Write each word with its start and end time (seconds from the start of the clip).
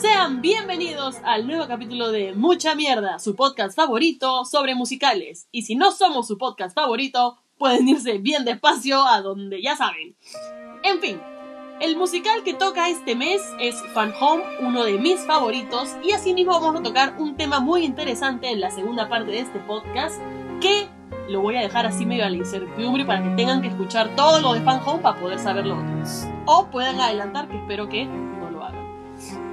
Sean 0.00 0.40
bienvenidos 0.40 1.16
al 1.24 1.46
nuevo 1.46 1.66
capítulo 1.68 2.10
de 2.10 2.32
Mucha 2.32 2.74
Mierda, 2.74 3.18
su 3.18 3.36
podcast 3.36 3.76
favorito 3.76 4.46
sobre 4.46 4.74
musicales. 4.74 5.46
Y 5.52 5.62
si 5.64 5.74
no 5.74 5.92
somos 5.92 6.26
su 6.26 6.38
podcast 6.38 6.74
favorito, 6.74 7.36
pueden 7.58 7.86
irse 7.86 8.16
bien 8.16 8.46
despacio 8.46 9.06
a 9.06 9.20
donde 9.20 9.60
ya 9.60 9.76
saben. 9.76 10.16
En 10.84 11.00
fin, 11.00 11.20
el 11.82 11.98
musical 11.98 12.42
que 12.44 12.54
toca 12.54 12.88
este 12.88 13.14
mes 13.14 13.42
es 13.60 13.74
Fan 13.92 14.14
Home, 14.18 14.42
uno 14.60 14.84
de 14.84 14.96
mis 14.96 15.20
favoritos, 15.26 15.90
y 16.02 16.12
asimismo 16.12 16.58
vamos 16.58 16.80
a 16.80 16.82
tocar 16.82 17.16
un 17.18 17.36
tema 17.36 17.60
muy 17.60 17.84
interesante 17.84 18.50
en 18.50 18.60
la 18.60 18.70
segunda 18.70 19.06
parte 19.10 19.32
de 19.32 19.40
este 19.40 19.58
podcast, 19.58 20.18
que 20.62 20.88
lo 21.28 21.42
voy 21.42 21.56
a 21.56 21.60
dejar 21.60 21.84
así 21.84 22.06
medio 22.06 22.24
a 22.24 22.30
la 22.30 22.36
incertidumbre 22.36 23.04
para 23.04 23.22
que 23.22 23.36
tengan 23.36 23.60
que 23.60 23.68
escuchar 23.68 24.16
todo 24.16 24.40
lo 24.40 24.54
de 24.54 24.62
Fan 24.62 24.80
Home 24.82 25.02
para 25.02 25.20
poder 25.20 25.38
saberlo. 25.38 25.76
O 26.46 26.68
puedan 26.70 26.98
adelantar, 26.98 27.50
que 27.50 27.58
espero 27.58 27.90
que 27.90 28.06
lo. 28.06 28.29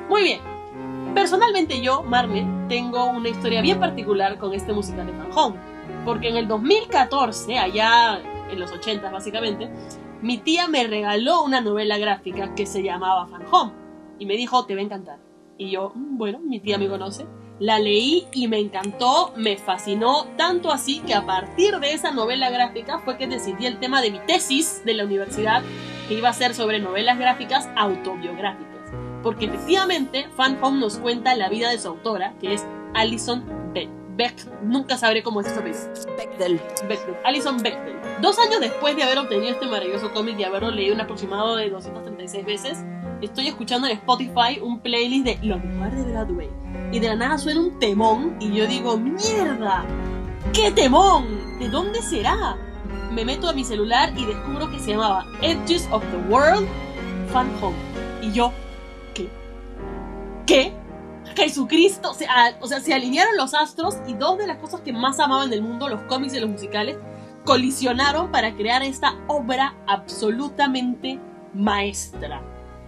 Muy 0.10 0.24
bien. 0.24 0.40
Personalmente 1.14 1.82
yo, 1.82 2.04
Marne, 2.04 2.48
tengo 2.70 3.06
una 3.06 3.30
historia 3.30 3.62
bien 3.62 3.80
particular 3.80 4.38
con 4.38 4.54
este 4.54 4.74
musical 4.74 5.08
de 5.08 5.14
Fan 5.14 5.30
Home. 5.34 5.56
Porque 6.06 6.30
en 6.30 6.38
el 6.38 6.48
2014, 6.48 7.58
allá 7.58 8.20
en 8.50 8.60
los 8.60 8.72
80 8.72 9.10
básicamente, 9.12 9.70
mi 10.22 10.38
tía 10.38 10.68
me 10.68 10.86
regaló 10.86 11.44
una 11.44 11.62
novela 11.62 11.98
gráfica 11.98 12.56
que 12.56 12.66
se 12.66 12.84
llamaba 12.84 13.28
Fan 13.28 13.46
Home. 13.52 13.72
Y 14.20 14.26
me 14.26 14.36
dijo, 14.36 14.66
te 14.66 14.76
va 14.76 14.82
a 14.82 14.84
encantar. 14.84 15.20
Y 15.58 15.72
yo, 15.72 15.92
"Mm, 15.96 16.18
bueno, 16.18 16.40
mi 16.40 16.60
tía 16.60 16.78
me 16.78 16.88
conoce. 16.88 17.26
La 17.60 17.80
leí 17.80 18.28
y 18.34 18.48
me 18.48 18.60
encantó, 18.60 19.34
me 19.36 19.58
fascinó, 19.58 20.28
tanto 20.38 20.72
así 20.72 21.00
que 21.00 21.16
a 21.16 21.26
partir 21.26 21.80
de 21.80 21.94
esa 21.94 22.12
novela 22.12 22.52
gráfica 22.52 23.00
fue 23.00 23.18
que 23.18 23.26
decidí 23.26 23.66
el 23.66 23.80
tema 23.80 24.02
de 24.02 24.12
mi 24.12 24.20
tesis 24.20 24.84
de 24.86 24.94
la 24.94 25.06
universidad, 25.06 25.64
que 26.08 26.14
iba 26.14 26.30
a 26.30 26.34
ser 26.34 26.54
sobre 26.54 26.80
novelas 26.80 27.18
gráficas 27.18 27.68
autobiográficas. 27.76 28.77
Porque 29.28 29.48
efectivamente, 29.48 30.26
Fan 30.38 30.58
Home 30.62 30.80
nos 30.80 31.00
cuenta 31.00 31.36
la 31.36 31.50
vida 31.50 31.70
de 31.70 31.78
su 31.78 31.90
autora, 31.90 32.34
que 32.40 32.54
es 32.54 32.66
Alison 32.94 33.44
Beck. 33.74 33.90
Beck, 34.16 34.34
nunca 34.64 34.98
sabré 34.98 35.22
cómo 35.22 35.42
es 35.42 35.48
su 35.48 35.60
apellido. 35.60 35.82
Bechdel. 36.16 36.62
Bechdel, 36.88 37.16
Alison 37.26 37.58
Bechdel. 37.58 37.98
Dos 38.22 38.40
años 38.40 38.62
después 38.62 38.96
de 38.96 39.04
haber 39.04 39.18
obtenido 39.18 39.52
este 39.52 39.66
maravilloso 39.66 40.14
cómic 40.14 40.40
y 40.40 40.46
haberlo 40.46 40.72
leído 40.72 40.96
un 40.96 41.02
aproximado 41.02 41.58
de 41.58 41.70
236 41.70 42.46
veces, 42.46 42.78
estoy 43.22 43.50
escuchando 43.50 43.88
en 43.88 43.98
Spotify 43.98 44.62
un 44.62 44.80
playlist 44.80 45.26
de 45.26 45.40
lo 45.46 45.60
mejor 45.60 45.92
de 45.92 46.04
Broadway. 46.04 46.50
Y 46.94 47.00
de 47.00 47.10
la 47.10 47.16
nada 47.18 47.38
suena 47.38 47.60
un 47.60 47.80
temón 47.80 48.38
y 48.40 48.54
yo 48.54 48.66
digo, 48.66 48.98
¡mierda! 48.98 49.84
¡Qué 50.54 50.72
temón! 50.72 51.60
¿De 51.60 51.68
dónde 51.68 52.02
será? 52.02 52.56
Me 53.12 53.26
meto 53.26 53.50
a 53.50 53.54
mi 53.54 53.66
celular 53.66 54.14
y 54.16 54.24
descubro 54.24 54.72
que 54.72 54.80
se 54.80 54.92
llamaba 54.92 55.26
Edges 55.42 55.86
of 55.92 56.02
the 56.12 56.34
World 56.34 56.66
Fan 57.34 57.52
Home. 57.62 57.76
Y 58.22 58.32
yo. 58.32 58.54
¿Qué? 60.48 60.72
Jesucristo, 61.36 62.12
o 62.12 62.14
sea, 62.68 62.80
se 62.80 62.94
alinearon 62.94 63.36
los 63.36 63.54
astros 63.54 63.98
y 64.08 64.14
dos 64.14 64.38
de 64.38 64.48
las 64.48 64.58
cosas 64.60 64.80
que 64.80 64.94
más 64.94 65.20
amaban 65.20 65.50
del 65.50 65.62
mundo, 65.62 65.90
los 65.90 66.02
cómics 66.04 66.34
y 66.34 66.40
los 66.40 66.50
musicales, 66.50 66.98
colisionaron 67.44 68.32
para 68.32 68.56
crear 68.56 68.82
esta 68.82 69.20
obra 69.28 69.76
absolutamente 69.88 71.20
maestra. 71.54 72.42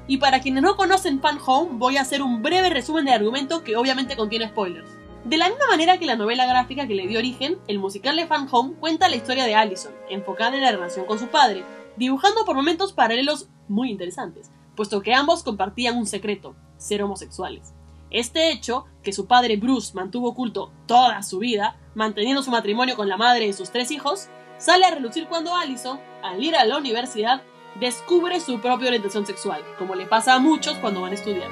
Y 0.08 0.18
para 0.18 0.40
quienes 0.40 0.64
no 0.64 0.78
conocen 0.78 1.20
Fan 1.20 1.38
Home, 1.46 1.72
voy 1.74 1.98
a 1.98 2.02
hacer 2.02 2.22
un 2.22 2.42
breve 2.42 2.70
resumen 2.70 3.04
de 3.04 3.12
argumento 3.12 3.62
que 3.62 3.76
obviamente 3.76 4.16
contiene 4.16 4.48
spoilers. 4.48 4.90
De 5.26 5.38
la 5.38 5.50
misma 5.50 5.68
manera 5.68 5.98
que 5.98 6.06
la 6.06 6.16
novela 6.16 6.46
gráfica 6.46 6.88
que 6.88 6.96
le 6.96 7.08
dio 7.08 7.20
origen, 7.20 7.58
el 7.68 7.78
musical 7.78 8.16
de 8.16 8.26
Fan 8.26 8.48
Home 8.50 8.76
cuenta 8.80 9.10
la 9.10 9.18
historia 9.18 9.44
de 9.44 9.56
Allison, 9.56 9.92
enfocada 10.10 10.56
en 10.56 10.64
la 10.64 10.72
relación 10.72 11.06
con 11.06 11.20
su 11.20 11.28
padre, 11.28 11.66
dibujando 11.98 12.46
por 12.46 12.56
momentos 12.56 12.94
paralelos 12.94 13.50
muy 13.68 13.92
interesantes, 13.92 14.50
puesto 14.80 15.02
que 15.02 15.13
ambos 15.13 15.44
compartían 15.44 15.97
un 15.97 16.05
secreto, 16.05 16.56
ser 16.78 17.03
homosexuales. 17.03 17.73
Este 18.12 18.50
hecho, 18.50 18.85
que 19.03 19.12
su 19.12 19.28
padre 19.28 19.57
Bruce 19.57 19.94
mantuvo 19.94 20.29
oculto 20.29 20.72
toda 20.85 21.22
su 21.22 21.40
vida, 21.40 21.75
manteniendo 21.95 22.41
su 22.44 22.50
matrimonio 22.50 22.95
con 22.95 23.09
la 23.09 23.18
madre 23.18 23.47
de 23.47 23.51
sus 23.51 23.72
tres 23.72 23.91
hijos, 23.91 24.29
sale 24.57 24.85
a 24.85 24.91
relucir 24.91 25.28
cuando 25.28 25.53
Allison, 25.53 26.00
al 26.23 26.41
ir 26.41 26.56
a 26.56 26.63
la 26.63 26.78
universidad, 26.78 27.41
descubre 27.78 28.39
su 28.39 28.62
propia 28.62 28.88
orientación 28.88 29.25
sexual, 29.25 29.62
como 29.78 29.95
le 29.95 30.06
pasa 30.06 30.35
a 30.35 30.39
muchos 30.39 30.78
cuando 30.78 31.01
van 31.01 31.12
a 31.12 31.16
estudiar. 31.16 31.50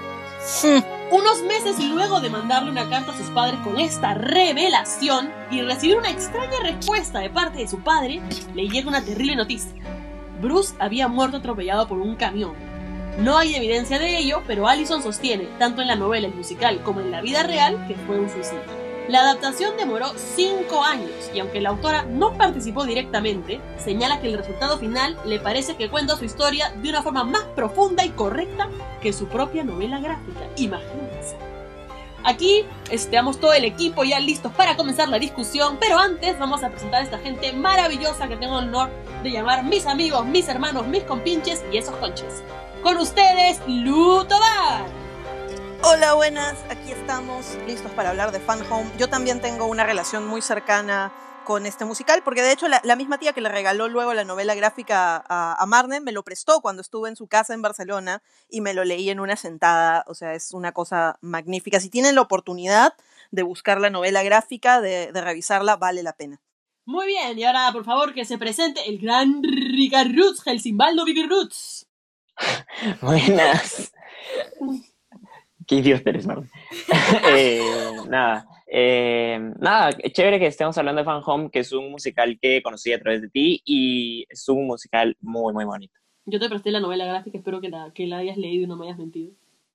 Unos 1.12 1.42
meses 1.44 1.84
luego 1.84 2.22
de 2.22 2.30
mandarle 2.30 2.72
una 2.72 2.90
carta 2.90 3.12
a 3.12 3.18
sus 3.18 3.28
padres 3.32 3.60
con 3.60 3.78
esta 3.78 4.14
revelación 4.14 5.34
y 5.52 5.64
recibir 5.64 5.98
una 5.98 6.12
extraña 6.12 6.62
respuesta 6.62 7.20
de 7.20 7.30
parte 7.30 7.60
de 7.60 7.68
su 7.68 7.80
padre, 7.80 8.22
le 8.56 8.70
llega 8.70 8.88
una 8.88 9.04
terrible 9.04 9.36
noticia. 9.36 9.74
Bruce 10.42 10.76
había 10.80 11.10
muerto 11.10 11.36
atropellado 11.36 11.90
por 11.90 12.00
un 12.00 12.16
camión. 12.16 12.77
No 13.18 13.36
hay 13.36 13.56
evidencia 13.56 13.98
de 13.98 14.20
ello, 14.20 14.44
pero 14.46 14.68
Allison 14.68 15.02
sostiene, 15.02 15.50
tanto 15.58 15.82
en 15.82 15.88
la 15.88 15.96
novela 15.96 16.28
y 16.28 16.32
musical 16.32 16.84
como 16.84 17.00
en 17.00 17.10
la 17.10 17.22
vida 17.22 17.42
real, 17.42 17.88
que 17.88 17.96
fue 17.96 18.20
un 18.20 18.30
suicidio. 18.30 18.62
La 19.08 19.22
adaptación 19.22 19.76
demoró 19.76 20.12
5 20.16 20.84
años 20.84 21.32
y 21.34 21.40
aunque 21.40 21.60
la 21.60 21.70
autora 21.70 22.04
no 22.04 22.38
participó 22.38 22.86
directamente, 22.86 23.60
señala 23.84 24.20
que 24.20 24.28
el 24.28 24.38
resultado 24.38 24.78
final 24.78 25.18
le 25.26 25.40
parece 25.40 25.76
que 25.78 25.90
cuenta 25.90 26.16
su 26.16 26.26
historia 26.26 26.72
de 26.76 26.90
una 26.90 27.02
forma 27.02 27.24
más 27.24 27.44
profunda 27.56 28.06
y 28.06 28.10
correcta 28.10 28.70
que 29.02 29.12
su 29.14 29.28
propia 29.28 29.64
novela 29.64 30.00
gráfica. 30.00 30.42
Imagínense. 30.58 31.38
Aquí 32.24 32.66
estamos 32.92 33.40
todo 33.40 33.54
el 33.54 33.66
equipo 33.66 34.04
ya 34.04 34.20
listos 34.20 34.52
para 34.52 34.76
comenzar 34.76 35.10
la 35.10 35.18
discusión, 35.18 35.78
pero 35.80 35.98
antes 35.98 36.38
vamos 36.38 36.64
a 36.64 36.70
presentar 36.70 37.02
a 37.02 37.06
esta 37.06 37.18
gente 37.18 37.52
maravillosa 37.54 38.28
que 38.28 38.36
tengo 38.36 38.60
el 38.60 38.68
honor 38.68 38.90
de 39.24 39.32
llamar 39.32 39.64
mis 39.64 39.88
amigos, 39.88 40.24
mis 40.26 40.48
hermanos, 40.50 40.86
mis 40.86 41.04
compinches 41.04 41.64
y 41.72 41.78
esos 41.78 41.96
conches. 41.96 42.44
Con 42.84 42.98
ustedes, 42.98 43.60
Lutobar. 43.68 44.86
Hola, 45.84 46.14
buenas. 46.14 46.56
Aquí 46.70 46.92
estamos 46.92 47.58
listos 47.68 47.92
para 47.92 48.10
hablar 48.12 48.32
de 48.32 48.40
Fan 48.40 48.62
Home. 48.72 48.90
Yo 48.98 49.10
también 49.10 49.42
tengo 49.42 49.66
una 49.66 49.84
relación 49.84 50.28
muy 50.28 50.42
cercana 50.42 51.12
con 51.44 51.66
este 51.66 51.86
musical, 51.86 52.24
porque 52.24 52.42
de 52.42 52.52
hecho 52.52 52.68
la, 52.68 52.82
la 52.84 52.96
misma 52.98 53.20
tía 53.20 53.34
que 53.34 53.42
le 53.42 53.50
regaló 53.50 53.88
luego 53.88 54.14
la 54.14 54.26
novela 54.26 54.54
gráfica 54.54 55.24
a, 55.30 55.56
a, 55.58 55.66
Marne 55.66 56.02
me 56.02 56.12
lo 56.12 56.24
prestó 56.24 56.60
cuando 56.60 56.82
estuve 56.82 57.08
en 57.08 57.16
su 57.16 57.28
casa 57.28 57.54
en 57.54 57.62
Barcelona 57.62 58.22
y 58.50 58.60
me 58.60 58.74
lo 58.74 58.84
leí 58.84 59.10
en 59.10 59.20
una 59.20 59.38
sentada. 59.38 60.04
O 60.08 60.14
sea, 60.14 60.34
es 60.34 60.54
una 60.54 60.74
cosa 60.74 61.18
magnífica. 61.22 61.80
Si 61.80 61.90
tienen 61.90 62.16
la 62.16 62.22
oportunidad 62.22 62.94
de 63.32 63.44
buscar 63.44 63.80
la 63.80 63.90
novela 63.90 64.24
gráfica, 64.24 64.82
de, 64.82 65.12
de 65.12 65.22
revisarla, 65.22 65.78
vale 65.78 66.04
la 66.04 66.14
pena. 66.14 66.42
Muy 66.86 67.08
bien, 67.08 67.38
y 67.38 67.44
ahora 67.44 67.70
por 67.74 67.84
favor 67.84 68.14
que 68.14 68.24
se 68.24 68.38
presente 68.38 68.88
el 68.88 69.00
gran 69.00 69.42
Ricard 69.44 70.16
Roots, 70.16 70.46
Helsimbaldo 70.46 71.06
Vivi 71.06 71.24
Roots. 71.24 71.87
Buenas. 73.02 73.92
Qué 75.66 75.76
idiota 75.76 76.10
eres, 76.10 76.26
Marlon. 76.26 76.50
eh, 77.30 77.62
nada, 78.08 78.48
eh, 78.68 79.40
nada, 79.60 79.92
chévere 79.92 80.40
que 80.40 80.48
estemos 80.48 80.78
hablando 80.78 81.02
de 81.02 81.06
Fan 81.06 81.22
Home, 81.26 81.50
que 81.50 81.60
es 81.60 81.72
un 81.74 81.92
musical 81.92 82.38
que 82.42 82.62
conocí 82.62 82.94
a 82.94 83.00
través 83.00 83.22
de 83.22 83.30
ti 83.30 83.62
y 83.66 84.26
es 84.30 84.48
un 84.48 84.66
musical 84.66 85.18
muy, 85.20 85.54
muy 85.54 85.66
bonito. 85.66 85.94
Yo 86.26 86.40
te 86.40 86.50
presté 86.50 86.72
la 86.72 86.80
novela 86.80 87.06
gráfica, 87.06 87.38
espero 87.38 87.62
que 87.62 87.70
la, 87.70 87.92
que 87.94 88.08
la 88.08 88.18
hayas 88.18 88.38
leído 88.38 88.64
y 88.64 88.68
no 88.68 88.78
me 88.78 88.88
hayas 88.88 88.98
mentido. 88.98 89.32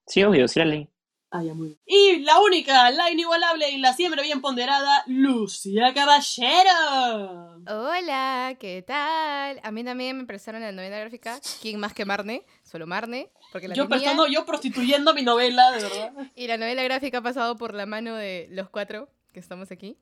Sí, 0.07 0.23
obvio, 0.23 0.49
sí 0.49 0.59
la 0.59 0.67
leí. 0.67 0.89
Ah, 1.35 1.43
ya, 1.43 1.55
muy 1.55 1.69
bien. 1.69 1.79
Y 1.87 2.19
la 2.21 2.39
única, 2.41 2.91
la 2.91 3.11
inigualable 3.11 3.71
y 3.71 3.79
la 3.79 3.95
siempre 3.95 4.23
bien 4.23 4.43
ponderada, 4.43 5.03
Lucía 5.07 5.95
Caballero. 5.95 7.63
Hola, 7.67 8.55
¿qué 8.61 8.85
tal? 8.87 9.59
A 9.63 9.71
mí 9.71 9.83
también 9.83 10.19
me 10.19 10.25
prestaron 10.27 10.61
la 10.61 10.73
novela 10.73 10.99
gráfica. 10.99 11.41
¿Quién 11.63 11.81
más 11.81 11.95
que 11.95 12.05
Marne? 12.05 12.45
Solo 12.65 12.87
Marne. 12.87 13.31
Porque 13.51 13.69
la 13.69 13.75
yo 13.75 13.85
tenía. 13.85 13.99
prestando, 13.99 14.27
yo 14.27 14.45
prostituyendo 14.45 15.15
mi 15.15 15.23
novela, 15.23 15.71
de 15.71 15.83
verdad. 15.83 16.13
Y 16.37 16.47
la 16.49 16.59
novela 16.59 16.83
gráfica 16.83 17.19
ha 17.19 17.23
pasado 17.23 17.57
por 17.57 17.73
la 17.73 17.87
mano 17.87 18.15
de 18.15 18.49
los 18.51 18.69
cuatro 18.69 19.09
que 19.33 19.41
estamos 19.41 19.71
aquí. 19.71 19.97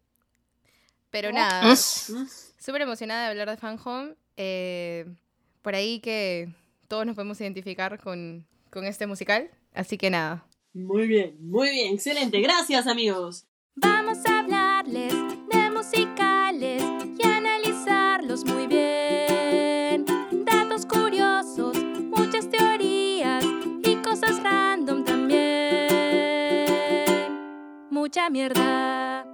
Pero 1.11 1.29
Oh. 1.31 1.33
nada, 1.33 1.77
súper 1.77 2.83
emocionada 2.83 3.22
de 3.25 3.28
hablar 3.31 3.51
de 3.51 3.57
Fan 3.57 3.78
Home. 3.84 4.15
Eh, 4.37 5.07
por 5.63 5.75
ahí 5.77 6.01
que 6.01 6.53
todos 6.89 7.07
nos 7.07 7.15
podemos 7.15 7.41
identificar 7.41 8.01
con, 8.01 8.47
con 8.71 8.84
este 8.84 9.07
musical. 9.07 9.49
Así 9.75 9.97
que 9.97 10.10
nada. 10.10 10.45
Muy 10.72 11.09
bien, 11.09 11.37
muy 11.41 11.69
bien, 11.71 11.95
excelente. 11.95 12.41
Gracias, 12.41 12.87
amigos. 12.87 13.45
Vamos 13.75 14.19
a 14.25 14.39
hablarles 14.39 15.13
de 15.13 15.71
musicales 15.71 16.81
y 17.19 17.27
analizarlos 17.27 18.45
muy 18.45 18.69
bien. 18.69 20.05
Datos 20.45 20.87
curiosos, 20.87 21.77
muchas 21.83 22.49
teorías 22.49 23.45
y 23.83 23.97
cosas 23.97 24.41
random 24.45 25.05
también. 25.05 25.41
Mucha 27.91 28.31
mierda. 28.31 29.27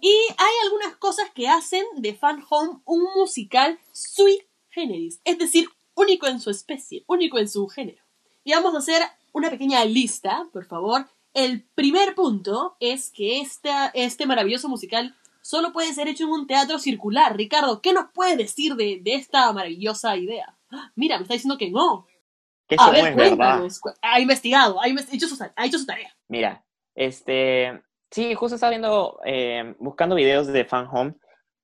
Y 0.00 0.16
hay 0.38 0.54
algunas 0.64 0.96
cosas 0.96 1.30
que 1.34 1.46
hacen 1.46 1.84
de 1.96 2.14
Fan 2.14 2.42
Home 2.48 2.80
un 2.86 3.02
musical 3.16 3.78
sui 3.92 4.40
generis, 4.70 5.20
es 5.24 5.36
decir, 5.38 5.68
único 5.94 6.26
en 6.26 6.40
su 6.40 6.48
especie, 6.48 7.04
único 7.06 7.38
en 7.38 7.50
su 7.50 7.68
género. 7.68 8.02
Y 8.44 8.52
vamos 8.52 8.74
a 8.74 8.78
hacer 8.78 9.02
una 9.34 9.50
pequeña 9.50 9.84
lista, 9.84 10.46
por 10.52 10.64
favor. 10.64 11.06
El 11.34 11.66
primer 11.74 12.14
punto 12.14 12.76
es 12.80 13.10
que 13.10 13.40
esta, 13.40 13.88
este 13.88 14.26
maravilloso 14.26 14.68
musical 14.68 15.14
solo 15.42 15.72
puede 15.72 15.92
ser 15.92 16.08
hecho 16.08 16.24
en 16.24 16.30
un 16.30 16.46
teatro 16.46 16.78
circular. 16.78 17.36
Ricardo, 17.36 17.82
¿qué 17.82 17.92
nos 17.92 18.06
puedes 18.14 18.38
decir 18.38 18.76
de, 18.76 19.00
de 19.02 19.14
esta 19.14 19.52
maravillosa 19.52 20.16
idea? 20.16 20.56
¡Ah! 20.70 20.92
Mira, 20.94 21.18
me 21.18 21.24
está 21.24 21.34
diciendo 21.34 21.58
que 21.58 21.70
no. 21.70 22.06
Que 22.68 22.76
A 22.78 22.92
eso 22.92 22.92
no 22.92 23.08
es 23.08 23.16
verdad. 23.16 23.68
Ha 24.00 24.20
investigado, 24.20 24.80
ha, 24.80 24.86
hecho 24.86 25.26
su, 25.26 25.36
ha 25.42 25.66
hecho 25.66 25.78
su 25.78 25.86
tarea. 25.86 26.16
Mira, 26.28 26.64
este, 26.94 27.82
sí, 28.10 28.34
justo 28.34 28.54
estaba 28.54 28.70
viendo, 28.70 29.18
eh, 29.26 29.74
buscando 29.80 30.14
videos 30.14 30.46
de 30.46 30.64
Fan 30.64 30.88
Home 30.90 31.14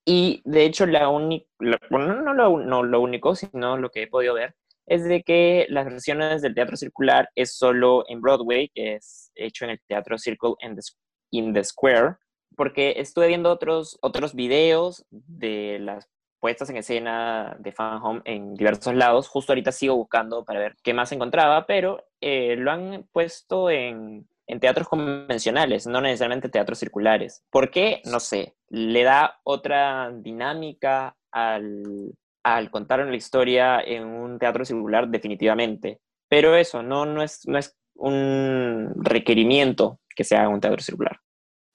y 0.04 0.42
de 0.44 0.64
hecho 0.64 0.86
la 0.86 1.08
única, 1.08 1.46
bueno, 1.88 2.16
no, 2.16 2.34
lo, 2.34 2.58
no 2.58 2.82
lo 2.82 3.00
único, 3.00 3.36
sino 3.36 3.76
lo 3.76 3.90
que 3.90 4.02
he 4.02 4.06
podido 4.08 4.34
ver 4.34 4.56
es 4.90 5.04
de 5.04 5.22
que 5.22 5.66
las 5.68 5.84
versiones 5.84 6.42
del 6.42 6.52
teatro 6.52 6.76
circular 6.76 7.30
es 7.36 7.56
solo 7.56 8.04
en 8.08 8.20
Broadway, 8.20 8.72
es 8.74 9.30
hecho 9.36 9.64
en 9.64 9.70
el 9.70 9.80
teatro 9.86 10.18
Circle 10.18 10.54
in 10.58 10.74
the, 10.74 10.82
in 11.30 11.54
the 11.54 11.62
Square, 11.62 12.16
porque 12.56 12.94
estuve 12.96 13.28
viendo 13.28 13.52
otros, 13.52 13.98
otros 14.02 14.34
videos 14.34 15.06
de 15.10 15.78
las 15.78 16.08
puestas 16.40 16.70
en 16.70 16.78
escena 16.78 17.56
de 17.60 17.70
Fan 17.70 18.02
Home 18.02 18.22
en 18.24 18.54
diversos 18.54 18.92
lados. 18.96 19.28
Justo 19.28 19.52
ahorita 19.52 19.70
sigo 19.70 19.94
buscando 19.94 20.44
para 20.44 20.58
ver 20.58 20.74
qué 20.82 20.92
más 20.92 21.12
encontraba, 21.12 21.66
pero 21.66 22.04
eh, 22.20 22.56
lo 22.56 22.72
han 22.72 23.06
puesto 23.12 23.70
en, 23.70 24.28
en 24.48 24.58
teatros 24.58 24.88
convencionales, 24.88 25.86
no 25.86 26.00
necesariamente 26.00 26.48
teatros 26.48 26.80
circulares. 26.80 27.44
¿Por 27.50 27.70
qué? 27.70 28.02
No 28.06 28.18
sé. 28.18 28.56
Le 28.68 29.04
da 29.04 29.38
otra 29.44 30.10
dinámica 30.12 31.16
al, 31.30 32.12
al 32.42 32.70
contar 32.70 33.00
una 33.00 33.16
historia 33.16 33.80
en 33.80 34.06
un 34.06 34.38
teatro 34.38 34.64
circular, 34.64 35.08
definitivamente. 35.08 36.00
Pero 36.28 36.54
eso, 36.54 36.82
no, 36.82 37.06
no, 37.06 37.22
es, 37.22 37.46
no 37.46 37.58
es 37.58 37.76
un 37.94 38.92
requerimiento 38.96 39.98
que 40.14 40.24
se 40.24 40.36
haga 40.36 40.48
un 40.48 40.60
teatro 40.60 40.80
circular. 40.80 41.20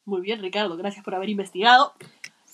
Muy 0.06 0.22
bien, 0.22 0.42
Ricardo, 0.42 0.78
gracias 0.78 1.04
por 1.04 1.16
haber 1.16 1.30
investigado. 1.30 1.94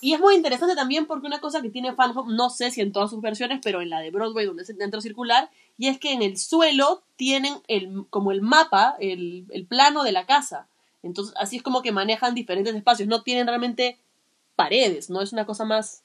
Y 0.00 0.14
es 0.14 0.20
muy 0.20 0.34
interesante 0.34 0.74
también 0.74 1.06
porque 1.06 1.28
una 1.28 1.40
cosa 1.40 1.62
que 1.62 1.70
tiene 1.70 1.94
Fan 1.94 2.16
Home, 2.16 2.34
no 2.34 2.50
sé 2.50 2.72
si 2.72 2.80
en 2.80 2.90
todas 2.90 3.10
sus 3.10 3.20
versiones, 3.20 3.60
pero 3.62 3.80
en 3.80 3.90
la 3.90 4.00
de 4.00 4.10
Broadway, 4.10 4.46
donde 4.46 4.64
es 4.64 4.70
el 4.70 4.78
teatro 4.78 5.00
circular, 5.00 5.48
y 5.78 5.86
es 5.86 5.98
que 6.00 6.12
en 6.12 6.22
el 6.22 6.38
suelo 6.38 7.02
tienen 7.14 7.54
el, 7.68 8.06
como 8.10 8.32
el 8.32 8.42
mapa, 8.42 8.96
el, 8.98 9.46
el 9.50 9.64
plano 9.64 10.02
de 10.02 10.10
la 10.10 10.26
casa. 10.26 10.66
Entonces, 11.04 11.34
así 11.38 11.58
es 11.58 11.62
como 11.62 11.82
que 11.82 11.92
manejan 11.92 12.34
diferentes 12.34 12.74
espacios. 12.74 13.08
No 13.08 13.22
tienen 13.22 13.46
realmente 13.46 13.98
paredes, 14.56 15.08
no 15.08 15.22
es 15.22 15.32
una 15.32 15.46
cosa 15.46 15.64
más 15.64 16.02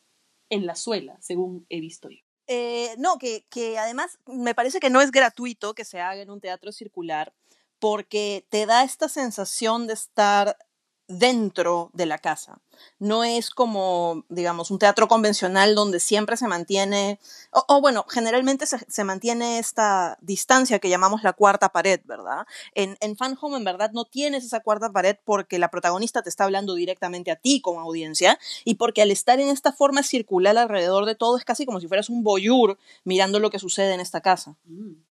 en 0.49 0.65
la 0.65 0.75
suela, 0.75 1.17
según 1.21 1.65
he 1.69 1.79
visto 1.79 2.09
yo. 2.09 2.19
Eh, 2.47 2.95
no, 2.97 3.17
que, 3.17 3.45
que 3.49 3.77
además 3.77 4.19
me 4.25 4.55
parece 4.55 4.79
que 4.79 4.89
no 4.89 5.01
es 5.01 5.11
gratuito 5.11 5.73
que 5.73 5.83
se 5.83 5.99
haga 5.99 6.21
en 6.21 6.29
un 6.29 6.39
teatro 6.39 6.71
circular 6.71 7.33
porque 7.79 8.45
te 8.49 8.65
da 8.65 8.83
esta 8.83 9.09
sensación 9.09 9.87
de 9.87 9.93
estar 9.93 10.57
dentro 11.07 11.89
de 11.93 12.05
la 12.05 12.17
casa. 12.17 12.59
No 12.99 13.23
es 13.23 13.49
como, 13.49 14.25
digamos, 14.29 14.69
un 14.71 14.77
teatro 14.77 15.07
convencional 15.07 15.73
donde 15.73 15.99
siempre 15.99 16.37
se 16.37 16.47
mantiene, 16.47 17.19
o, 17.51 17.81
bueno, 17.81 18.05
generalmente 18.07 18.65
se, 18.65 18.77
se, 18.87 19.03
mantiene 19.03 19.57
esta 19.57 20.17
distancia 20.21 20.79
que 20.79 20.89
llamamos 20.89 21.23
la 21.23 21.33
cuarta 21.33 21.69
pared, 21.69 22.01
¿verdad? 22.05 22.45
En, 22.75 22.97
en 22.99 23.15
Fan 23.15 23.37
Home 23.41 23.57
en 23.57 23.63
verdad 23.63 23.91
no 23.93 24.05
tienes 24.05 24.43
esa 24.45 24.59
cuarta 24.59 24.91
pared 24.91 25.17
porque 25.25 25.59
la 25.59 25.71
protagonista 25.71 26.21
te 26.21 26.29
está 26.29 26.43
hablando 26.43 26.75
directamente 26.75 27.31
a 27.31 27.35
ti 27.35 27.61
como 27.61 27.79
audiencia 27.79 28.37
y 28.63 28.75
porque 28.75 29.01
al 29.01 29.11
estar 29.11 29.39
en 29.39 29.49
esta 29.49 29.71
forma 29.71 30.03
circular 30.03 30.57
alrededor 30.57 31.05
de 31.05 31.15
todo 31.15 31.37
es 31.37 31.45
casi 31.45 31.65
como 31.65 31.79
si 31.79 31.87
fueras 31.87 32.09
un 32.09 32.23
voyeur 32.23 32.77
mirando 33.05 33.39
lo 33.39 33.49
que 33.49 33.59
sucede 33.59 33.93
en 33.93 34.01
esta 34.01 34.21
casa. 34.21 34.55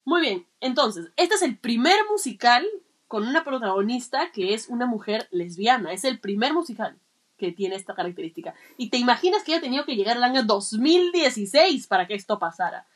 Muy 0.05 0.21
bien, 0.21 0.47
entonces, 0.61 1.11
este 1.17 1.37
es 1.37 1.43
el 1.43 1.59
primer 1.59 1.99
musical 2.11 2.67
con 3.13 3.29
una 3.29 3.45
protagonista 3.45 4.33
que 4.33 4.55
es 4.55 4.69
una 4.69 4.87
mujer 4.87 5.29
lesbiana. 5.31 5.93
Es 5.93 6.05
el 6.05 6.19
primer 6.19 6.55
musical 6.55 6.99
que 7.37 7.53
tiene 7.53 7.75
esta 7.75 7.95
característica. 7.95 8.55
Y 8.79 8.89
te 8.89 8.97
imaginas 8.97 9.43
que 9.43 9.53
haya 9.53 9.61
tenido 9.61 9.85
que 9.85 9.97
llegar 9.97 10.17
al 10.17 10.25
año 10.25 10.45
2016 10.45 11.89
para 11.89 12.07
que 12.07 12.15
esto 12.15 12.39
pasara. 12.39 12.87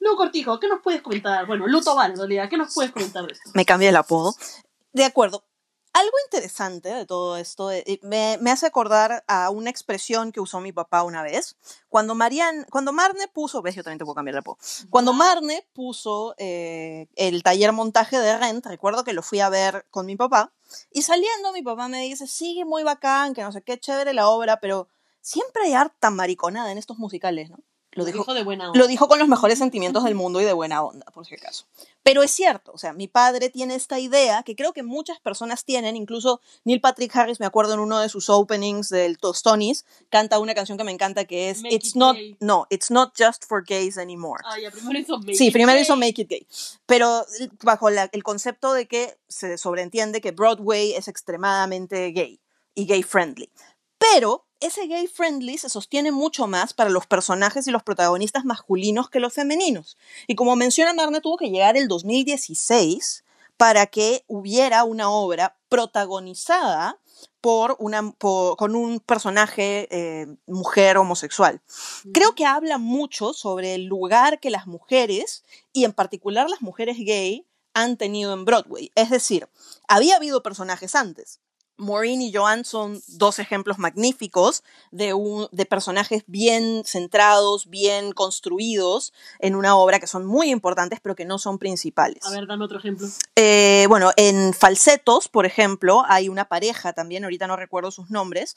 Lu 0.00 0.16
Cortijo, 0.16 0.60
¿qué 0.60 0.68
nos 0.68 0.82
puedes 0.82 1.00
comentar? 1.00 1.46
Bueno, 1.46 1.66
Lu 1.66 1.80
Tobar, 1.80 2.10
en 2.10 2.18
realidad, 2.18 2.50
¿qué 2.50 2.58
nos 2.58 2.74
puedes 2.74 2.92
comentar 2.92 3.24
de 3.24 3.32
esto? 3.32 3.50
Me 3.54 3.64
cambié 3.64 3.88
el 3.88 3.96
apodo. 3.96 4.34
De 4.92 5.06
acuerdo. 5.06 5.42
Algo 5.98 6.12
interesante 6.26 6.90
de 6.90 7.06
todo 7.06 7.36
esto 7.36 7.72
eh, 7.72 7.98
me, 8.02 8.38
me, 8.40 8.52
hace 8.52 8.66
acordar 8.66 9.24
a 9.26 9.50
una 9.50 9.68
expresión 9.68 10.30
que 10.30 10.38
usó 10.38 10.60
mi 10.60 10.70
papá 10.70 11.02
una 11.02 11.24
vez. 11.24 11.56
Cuando, 11.88 12.14
Marian, 12.14 12.66
cuando 12.70 12.92
Marne 12.92 13.26
puso, 13.26 13.62
ves, 13.62 13.74
yo 13.74 13.82
también 13.82 13.98
te 13.98 14.04
puedo 14.04 14.14
cambiar 14.14 14.34
el 14.34 14.38
apodo. 14.38 14.58
Cuando 14.90 15.12
Marne 15.12 15.66
puso 15.72 16.36
eh, 16.38 17.08
el 17.16 17.42
taller 17.42 17.72
montaje 17.72 18.16
de 18.16 18.38
Rent, 18.38 18.64
recuerdo 18.66 19.02
que 19.02 19.12
lo 19.12 19.22
fui 19.22 19.40
a 19.40 19.48
ver 19.48 19.86
con 19.90 20.06
mi 20.06 20.14
papá, 20.14 20.52
y 20.92 21.02
saliendo 21.02 21.52
mi 21.52 21.62
papá 21.62 21.88
me 21.88 22.00
dice, 22.02 22.28
sigue 22.28 22.64
muy 22.64 22.84
bacán, 22.84 23.34
que 23.34 23.42
no 23.42 23.50
sé 23.50 23.62
qué 23.62 23.80
chévere 23.80 24.14
la 24.14 24.28
obra, 24.28 24.60
pero 24.60 24.86
siempre 25.20 25.64
hay 25.64 25.72
harta 25.72 26.10
mariconada 26.10 26.70
en 26.70 26.78
estos 26.78 26.98
musicales, 26.98 27.50
¿no? 27.50 27.58
Lo, 27.98 28.04
dijo, 28.04 28.18
dijo, 28.18 28.34
de 28.34 28.42
buena 28.44 28.68
onda. 28.68 28.78
Lo 28.78 28.86
dijo 28.86 29.08
con 29.08 29.18
los 29.18 29.28
mejores 29.28 29.58
sentimientos 29.58 30.04
del 30.04 30.14
mundo 30.14 30.40
y 30.40 30.44
de 30.44 30.52
buena 30.52 30.82
onda, 30.82 31.04
por 31.12 31.26
si 31.26 31.34
acaso. 31.34 31.66
Pero 32.02 32.22
es 32.22 32.30
cierto, 32.30 32.72
o 32.72 32.78
sea, 32.78 32.92
mi 32.92 33.06
padre 33.08 33.50
tiene 33.50 33.74
esta 33.74 33.98
idea 33.98 34.42
que 34.42 34.56
creo 34.56 34.72
que 34.72 34.82
muchas 34.82 35.20
personas 35.20 35.64
tienen, 35.64 35.96
incluso 35.96 36.40
Neil 36.64 36.80
Patrick 36.80 37.14
Harris, 37.14 37.40
me 37.40 37.46
acuerdo 37.46 37.74
en 37.74 37.80
uno 37.80 37.98
de 37.98 38.08
sus 38.08 38.30
openings 38.30 38.88
del 38.88 39.18
Tostonis, 39.18 39.84
canta 40.08 40.38
una 40.38 40.54
canción 40.54 40.78
que 40.78 40.84
me 40.84 40.92
encanta 40.92 41.24
que 41.26 41.50
es 41.50 41.62
Make 41.62 41.74
It's 41.74 41.88
it 41.90 41.96
not 41.96 42.16
gay. 42.16 42.36
no, 42.40 42.66
it's 42.70 42.90
not 42.90 43.12
just 43.18 43.44
for 43.46 43.62
gays 43.62 43.98
anymore. 43.98 44.42
Ah, 44.46 44.58
ya, 44.58 44.70
primero 44.70 44.98
hizo 44.98 45.18
Make 45.18 45.34
Sí, 45.34 45.48
It 45.48 45.52
primero 45.52 45.74
Gay. 45.76 45.82
hizo 45.82 45.96
Make 45.96 46.22
It 46.22 46.28
Gay. 46.30 46.46
Pero 46.86 47.26
bajo 47.62 47.90
la- 47.90 48.08
el 48.12 48.22
concepto 48.22 48.72
de 48.72 48.86
que 48.88 49.18
se 49.28 49.58
sobreentiende 49.58 50.20
que 50.20 50.30
Broadway 50.30 50.92
es 50.94 51.08
extremadamente 51.08 52.10
gay 52.12 52.40
y 52.74 52.86
gay 52.86 53.02
friendly. 53.02 53.50
Pero 53.98 54.46
ese 54.60 54.86
gay 54.86 55.06
friendly 55.06 55.58
se 55.58 55.68
sostiene 55.68 56.10
mucho 56.12 56.46
más 56.46 56.74
para 56.74 56.90
los 56.90 57.06
personajes 57.06 57.66
y 57.66 57.70
los 57.70 57.82
protagonistas 57.82 58.44
masculinos 58.44 59.08
que 59.10 59.20
los 59.20 59.32
femeninos. 59.32 59.96
Y 60.26 60.34
como 60.34 60.56
menciona 60.56 60.92
Marne, 60.94 61.20
tuvo 61.20 61.36
que 61.36 61.50
llegar 61.50 61.76
el 61.76 61.88
2016 61.88 63.24
para 63.56 63.86
que 63.86 64.24
hubiera 64.28 64.84
una 64.84 65.10
obra 65.10 65.56
protagonizada 65.68 66.98
por 67.40 67.76
una, 67.80 68.12
por- 68.12 68.56
con 68.56 68.74
un 68.76 69.00
personaje 69.00 69.88
eh, 69.90 70.26
mujer 70.46 70.96
homosexual. 70.98 71.60
Creo 72.12 72.34
que 72.34 72.44
habla 72.46 72.78
mucho 72.78 73.32
sobre 73.32 73.74
el 73.74 73.84
lugar 73.84 74.38
que 74.40 74.50
las 74.50 74.66
mujeres, 74.66 75.44
y 75.72 75.84
en 75.84 75.92
particular 75.92 76.48
las 76.48 76.62
mujeres 76.62 76.96
gay, 76.98 77.46
han 77.74 77.96
tenido 77.96 78.32
en 78.32 78.44
Broadway. 78.44 78.90
Es 78.94 79.10
decir, 79.10 79.48
había 79.86 80.16
habido 80.16 80.42
personajes 80.42 80.94
antes. 80.94 81.40
Maureen 81.78 82.20
y 82.20 82.32
Joanne 82.32 82.64
son 82.64 83.00
dos 83.08 83.38
ejemplos 83.38 83.78
magníficos 83.78 84.62
de, 84.90 85.14
un, 85.14 85.48
de 85.52 85.64
personajes 85.64 86.24
bien 86.26 86.82
centrados, 86.84 87.70
bien 87.70 88.12
construidos 88.12 89.12
en 89.38 89.54
una 89.54 89.76
obra 89.76 90.00
que 90.00 90.06
son 90.06 90.26
muy 90.26 90.50
importantes, 90.50 91.00
pero 91.00 91.16
que 91.16 91.24
no 91.24 91.38
son 91.38 91.58
principales. 91.58 92.24
A 92.24 92.30
ver, 92.30 92.46
dame 92.46 92.64
otro 92.64 92.78
ejemplo. 92.78 93.08
Eh, 93.36 93.86
bueno, 93.88 94.10
en 94.16 94.52
Falsetos, 94.52 95.28
por 95.28 95.46
ejemplo, 95.46 96.02
hay 96.08 96.28
una 96.28 96.46
pareja 96.46 96.92
también, 96.92 97.24
ahorita 97.24 97.46
no 97.46 97.56
recuerdo 97.56 97.90
sus 97.90 98.10
nombres, 98.10 98.56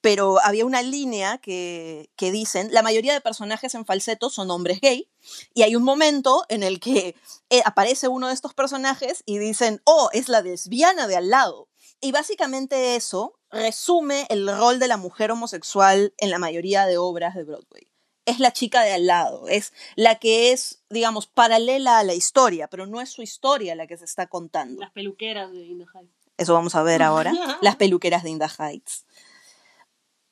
pero 0.00 0.40
había 0.42 0.66
una 0.66 0.82
línea 0.82 1.38
que, 1.38 2.10
que 2.16 2.32
dicen, 2.32 2.68
la 2.72 2.82
mayoría 2.82 3.14
de 3.14 3.20
personajes 3.20 3.74
en 3.74 3.86
Falsetos 3.86 4.34
son 4.34 4.50
hombres 4.50 4.80
gay, 4.80 5.08
y 5.54 5.62
hay 5.62 5.76
un 5.76 5.84
momento 5.84 6.44
en 6.48 6.62
el 6.64 6.80
que 6.80 7.14
eh, 7.50 7.62
aparece 7.64 8.08
uno 8.08 8.26
de 8.26 8.34
estos 8.34 8.52
personajes 8.52 9.22
y 9.26 9.38
dicen, 9.38 9.80
oh, 9.84 10.10
es 10.12 10.28
la 10.28 10.42
lesbiana 10.42 11.06
de 11.06 11.16
al 11.16 11.30
lado. 11.30 11.68
Y 12.04 12.10
básicamente 12.10 12.96
eso 12.96 13.38
resume 13.48 14.26
el 14.28 14.48
rol 14.48 14.80
de 14.80 14.88
la 14.88 14.96
mujer 14.96 15.30
homosexual 15.30 16.12
en 16.18 16.30
la 16.30 16.38
mayoría 16.40 16.84
de 16.84 16.98
obras 16.98 17.36
de 17.36 17.44
Broadway. 17.44 17.88
Es 18.26 18.40
la 18.40 18.52
chica 18.52 18.82
de 18.82 18.92
al 18.92 19.06
lado, 19.06 19.46
es 19.46 19.72
la 19.94 20.16
que 20.16 20.52
es, 20.52 20.82
digamos, 20.90 21.28
paralela 21.28 22.00
a 22.00 22.04
la 22.04 22.14
historia, 22.14 22.66
pero 22.68 22.86
no 22.86 23.00
es 23.00 23.10
su 23.10 23.22
historia 23.22 23.76
la 23.76 23.86
que 23.86 23.96
se 23.96 24.04
está 24.04 24.26
contando. 24.26 24.80
Las 24.80 24.90
peluqueras 24.90 25.52
de 25.52 25.64
In 25.64 25.78
the 25.78 25.86
Heights. 25.94 26.12
Eso 26.38 26.54
vamos 26.54 26.74
a 26.74 26.82
ver 26.82 27.04
ahora, 27.04 27.32
las 27.62 27.76
peluqueras 27.76 28.24
de 28.24 28.30
Inda 28.30 28.48
Heights. 28.48 29.06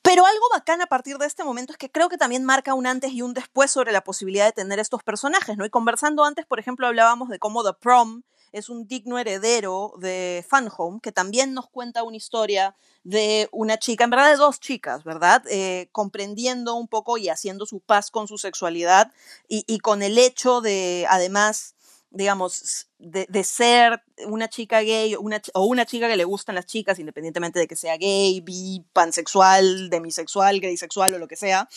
Pero 0.02 0.26
algo 0.26 0.44
bacán 0.52 0.80
a 0.80 0.86
partir 0.86 1.18
de 1.18 1.26
este 1.26 1.44
momento 1.44 1.72
es 1.72 1.78
que 1.78 1.90
creo 1.90 2.08
que 2.08 2.16
también 2.18 2.44
marca 2.44 2.74
un 2.74 2.88
antes 2.88 3.12
y 3.12 3.22
un 3.22 3.32
después 3.32 3.70
sobre 3.70 3.92
la 3.92 4.02
posibilidad 4.02 4.46
de 4.46 4.52
tener 4.52 4.80
estos 4.80 5.04
personajes, 5.04 5.56
¿no? 5.56 5.64
Y 5.64 5.70
conversando 5.70 6.24
antes, 6.24 6.46
por 6.46 6.58
ejemplo, 6.58 6.88
hablábamos 6.88 7.28
de 7.28 7.38
cómo 7.38 7.62
The 7.62 7.78
Prom 7.78 8.22
es 8.52 8.68
un 8.68 8.86
digno 8.86 9.18
heredero 9.18 9.94
de 9.98 10.44
Fun 10.48 10.68
Home, 10.76 11.00
que 11.02 11.12
también 11.12 11.54
nos 11.54 11.68
cuenta 11.68 12.02
una 12.02 12.16
historia 12.16 12.74
de 13.04 13.48
una 13.52 13.78
chica, 13.78 14.04
en 14.04 14.10
verdad 14.10 14.30
de 14.30 14.36
dos 14.36 14.60
chicas, 14.60 15.04
¿verdad? 15.04 15.42
Eh, 15.50 15.88
comprendiendo 15.92 16.74
un 16.74 16.88
poco 16.88 17.16
y 17.18 17.28
haciendo 17.28 17.66
su 17.66 17.80
paz 17.80 18.10
con 18.10 18.28
su 18.28 18.38
sexualidad 18.38 19.12
y, 19.48 19.64
y 19.66 19.78
con 19.78 20.02
el 20.02 20.18
hecho 20.18 20.60
de, 20.60 21.06
además, 21.08 21.74
digamos, 22.10 22.88
de, 22.98 23.26
de 23.28 23.44
ser 23.44 24.02
una 24.26 24.48
chica 24.48 24.80
gay 24.80 25.14
una, 25.16 25.40
o 25.54 25.64
una 25.64 25.86
chica 25.86 26.08
que 26.08 26.16
le 26.16 26.24
gustan 26.24 26.56
las 26.56 26.66
chicas, 26.66 26.98
independientemente 26.98 27.58
de 27.58 27.68
que 27.68 27.76
sea 27.76 27.96
gay, 27.96 28.40
bi, 28.40 28.84
pansexual, 28.92 29.88
demisexual, 29.90 30.60
gaysexual 30.60 31.14
o 31.14 31.18
lo 31.18 31.28
que 31.28 31.36
sea, 31.36 31.68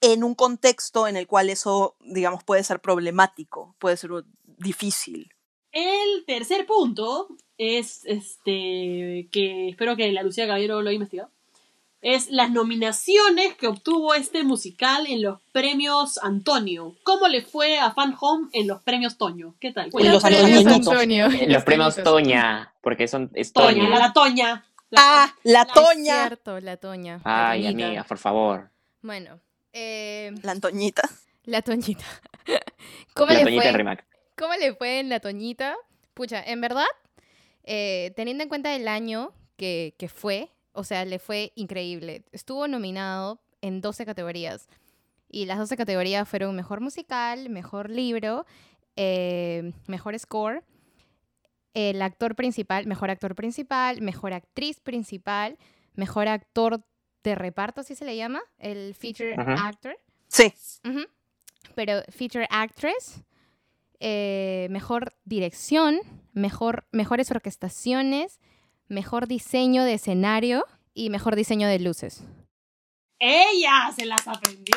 en 0.00 0.22
un 0.24 0.34
contexto 0.34 1.08
en 1.08 1.16
el 1.16 1.26
cual 1.26 1.50
eso, 1.50 1.96
digamos, 2.00 2.44
puede 2.44 2.62
ser 2.62 2.80
problemático, 2.80 3.74
puede 3.78 3.96
ser 3.96 4.10
difícil. 4.58 5.34
El 5.82 6.24
tercer 6.26 6.66
punto 6.66 7.28
es 7.56 8.04
este 8.04 9.28
que 9.30 9.68
espero 9.68 9.96
que 9.96 10.10
la 10.12 10.22
Lucía 10.22 10.46
Caballero 10.46 10.82
lo 10.82 10.88
haya 10.88 10.96
investigado. 10.96 11.30
es 12.00 12.30
las 12.30 12.50
nominaciones 12.50 13.54
que 13.56 13.66
obtuvo 13.66 14.14
este 14.14 14.44
musical 14.44 15.06
en 15.08 15.20
los 15.22 15.40
premios 15.52 16.18
Antonio. 16.22 16.94
¿Cómo 17.02 17.26
le 17.28 17.42
fue 17.42 17.78
a 17.78 17.90
Fan 17.92 18.14
Home 18.20 18.48
en 18.52 18.66
los 18.68 18.80
premios 18.82 19.18
Toño? 19.18 19.54
¿Qué 19.60 19.72
tal? 19.72 19.90
Y 19.98 20.08
los 20.08 20.22
Premios. 20.22 20.66
Antonio. 20.66 21.26
Eh, 21.26 21.46
Los 21.48 21.64
premios. 21.64 21.96
Toña, 22.02 22.72
porque 22.82 23.06
son 23.08 23.30
es 23.34 23.52
Toña, 23.52 23.84
Toña. 23.84 23.98
la 23.98 24.12
Toña. 24.12 24.64
La- 24.90 25.00
Ah, 25.24 25.34
la 25.44 25.62
Es 25.62 25.72
Toña. 25.72 26.20
cierto, 26.26 26.60
la 26.60 26.76
Toña. 26.76 27.20
Ay, 27.24 27.66
amiga, 27.66 28.04
por 28.04 28.18
favor. 28.18 28.70
Bueno, 29.02 29.38
eh, 29.72 30.32
La 30.42 30.52
Antoñita. 30.52 31.02
la 31.44 31.62
Toñita. 31.62 32.04
¿Cómo 33.14 33.32
La 33.32 33.38
le 33.40 33.44
Toñita 33.44 33.64
de 33.64 33.70
fue? 33.70 33.78
Rimac. 33.78 34.06
¿Cómo 34.38 34.54
le 34.54 34.72
fue 34.72 35.00
en 35.00 35.08
la 35.08 35.18
Toñita? 35.18 35.76
Pucha, 36.14 36.40
en 36.42 36.60
verdad, 36.60 36.86
eh, 37.64 38.12
teniendo 38.14 38.44
en 38.44 38.48
cuenta 38.48 38.74
el 38.76 38.86
año 38.86 39.32
que, 39.56 39.96
que 39.98 40.08
fue, 40.08 40.50
o 40.72 40.84
sea, 40.84 41.04
le 41.04 41.18
fue 41.18 41.50
increíble. 41.56 42.24
Estuvo 42.30 42.68
nominado 42.68 43.40
en 43.62 43.80
12 43.80 44.06
categorías. 44.06 44.68
Y 45.28 45.46
las 45.46 45.58
12 45.58 45.76
categorías 45.76 46.28
fueron 46.28 46.54
mejor 46.54 46.80
musical, 46.80 47.50
mejor 47.50 47.90
libro, 47.90 48.46
eh, 48.94 49.72
mejor 49.88 50.16
score, 50.18 50.64
el 51.74 52.00
actor 52.00 52.36
principal, 52.36 52.86
mejor 52.86 53.10
actor 53.10 53.34
principal, 53.34 54.00
mejor 54.00 54.32
actriz 54.32 54.80
principal, 54.80 55.58
mejor 55.94 56.28
actor 56.28 56.84
de 57.24 57.34
reparto, 57.34 57.80
así 57.80 57.94
se 57.94 58.04
le 58.04 58.16
llama, 58.16 58.40
el 58.58 58.94
feature 58.94 59.34
actor. 59.36 59.98
Sí. 60.28 60.52
Pero 61.74 62.02
feature 62.08 62.46
actress, 62.50 63.22
eh, 64.00 64.68
mejor 64.70 65.14
dirección, 65.24 66.00
mejor, 66.32 66.86
mejores 66.92 67.30
orquestaciones, 67.30 68.40
mejor 68.88 69.26
diseño 69.26 69.84
de 69.84 69.94
escenario 69.94 70.64
y 70.94 71.10
mejor 71.10 71.36
diseño 71.36 71.68
de 71.68 71.78
luces. 71.78 72.24
¡Ella 73.18 73.92
se 73.96 74.06
las 74.06 74.26
aprendió! 74.26 74.76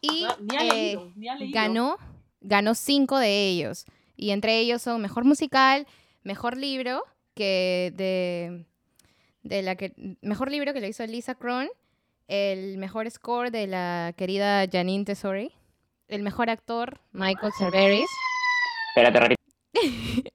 Y 0.00 0.22
No, 0.22 0.36
ni 0.40 0.56
ha 0.56 0.74
eh, 0.74 1.12
ni 1.16 1.28
ha 1.28 1.36
ganó, 1.50 1.96
ganó 2.40 2.74
cinco 2.74 3.18
de 3.18 3.48
ellos. 3.48 3.84
Y 4.16 4.30
entre 4.30 4.58
ellos 4.60 4.82
son 4.82 5.00
mejor 5.00 5.24
musical, 5.24 5.86
mejor 6.22 6.56
libro, 6.56 7.04
que 7.34 7.92
de, 7.96 8.66
de 9.42 9.62
la 9.62 9.74
que 9.74 10.16
mejor 10.22 10.50
libro 10.50 10.72
que 10.72 10.80
lo 10.80 10.86
hizo 10.86 11.04
Lisa 11.06 11.34
Cron, 11.34 11.68
el 12.28 12.78
mejor 12.78 13.10
score 13.10 13.50
de 13.50 13.66
la 13.66 14.14
querida 14.16 14.66
Janine 14.70 15.04
Tesori, 15.04 15.52
el 16.08 16.22
mejor 16.22 16.50
actor 16.50 17.00
Michael 17.12 17.52
Cerveris. 17.58 18.08
Espérate, 18.94 19.20
repite. 19.20 20.30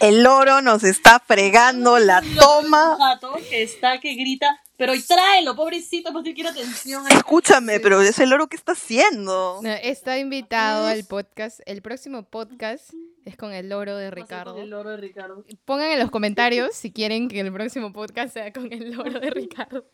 El 0.00 0.22
loro 0.22 0.62
nos 0.62 0.84
está 0.84 1.18
fregando 1.18 1.98
la 1.98 2.20
Un 2.20 2.34
toma. 2.36 2.96
gato 2.98 3.34
que 3.50 3.62
está 3.64 3.98
que 3.98 4.14
grita, 4.14 4.60
pero 4.76 4.92
tráelo, 5.06 5.56
pobrecito, 5.56 6.10
si 6.22 6.34
quiere 6.34 6.50
atención. 6.50 7.04
Escúchame, 7.10 7.80
pero 7.80 8.00
ese 8.00 8.26
loro 8.26 8.46
que 8.46 8.56
está 8.56 8.72
haciendo. 8.72 9.58
No, 9.60 9.70
Está 9.70 10.18
invitado 10.18 10.86
al 10.86 11.04
podcast. 11.04 11.60
El 11.66 11.82
próximo 11.82 12.22
podcast 12.22 12.92
es 13.24 13.36
con 13.36 13.52
el 13.52 13.68
loro 13.68 13.96
de 13.96 14.10
Ricardo. 14.12 14.54
con 14.54 14.62
El 14.62 14.70
loro 14.70 14.90
de 14.90 14.98
Ricardo. 14.98 15.44
Pongan 15.64 15.90
en 15.90 15.98
los 15.98 16.10
comentarios 16.10 16.74
si 16.74 16.92
quieren 16.92 17.28
que 17.28 17.40
el 17.40 17.52
próximo 17.52 17.92
podcast 17.92 18.32
sea 18.34 18.52
con 18.52 18.72
el 18.72 18.92
loro 18.94 19.18
de 19.18 19.30
Ricardo. 19.30 19.84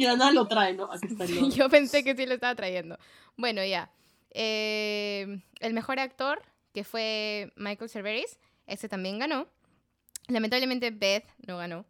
Y 0.00 0.06
de 0.06 0.16
nada 0.16 0.32
lo 0.32 0.46
trae, 0.48 0.72
¿no? 0.72 0.90
Aquí 0.90 1.08
está 1.08 1.24
el. 1.24 1.50
Yo 1.52 1.68
pensé 1.68 2.02
que 2.02 2.16
sí 2.16 2.24
lo 2.24 2.32
estaba 2.34 2.54
trayendo. 2.54 2.98
Bueno, 3.36 3.62
ya. 3.64 3.90
Eh, 4.30 5.40
el 5.60 5.74
mejor 5.74 5.98
actor, 5.98 6.40
que 6.72 6.84
fue 6.84 7.52
Michael 7.56 7.90
Cerveris, 7.90 8.38
ese 8.66 8.88
también 8.88 9.18
ganó. 9.18 9.46
Lamentablemente 10.28 10.90
Beth 10.90 11.26
no 11.46 11.58
ganó. 11.58 11.84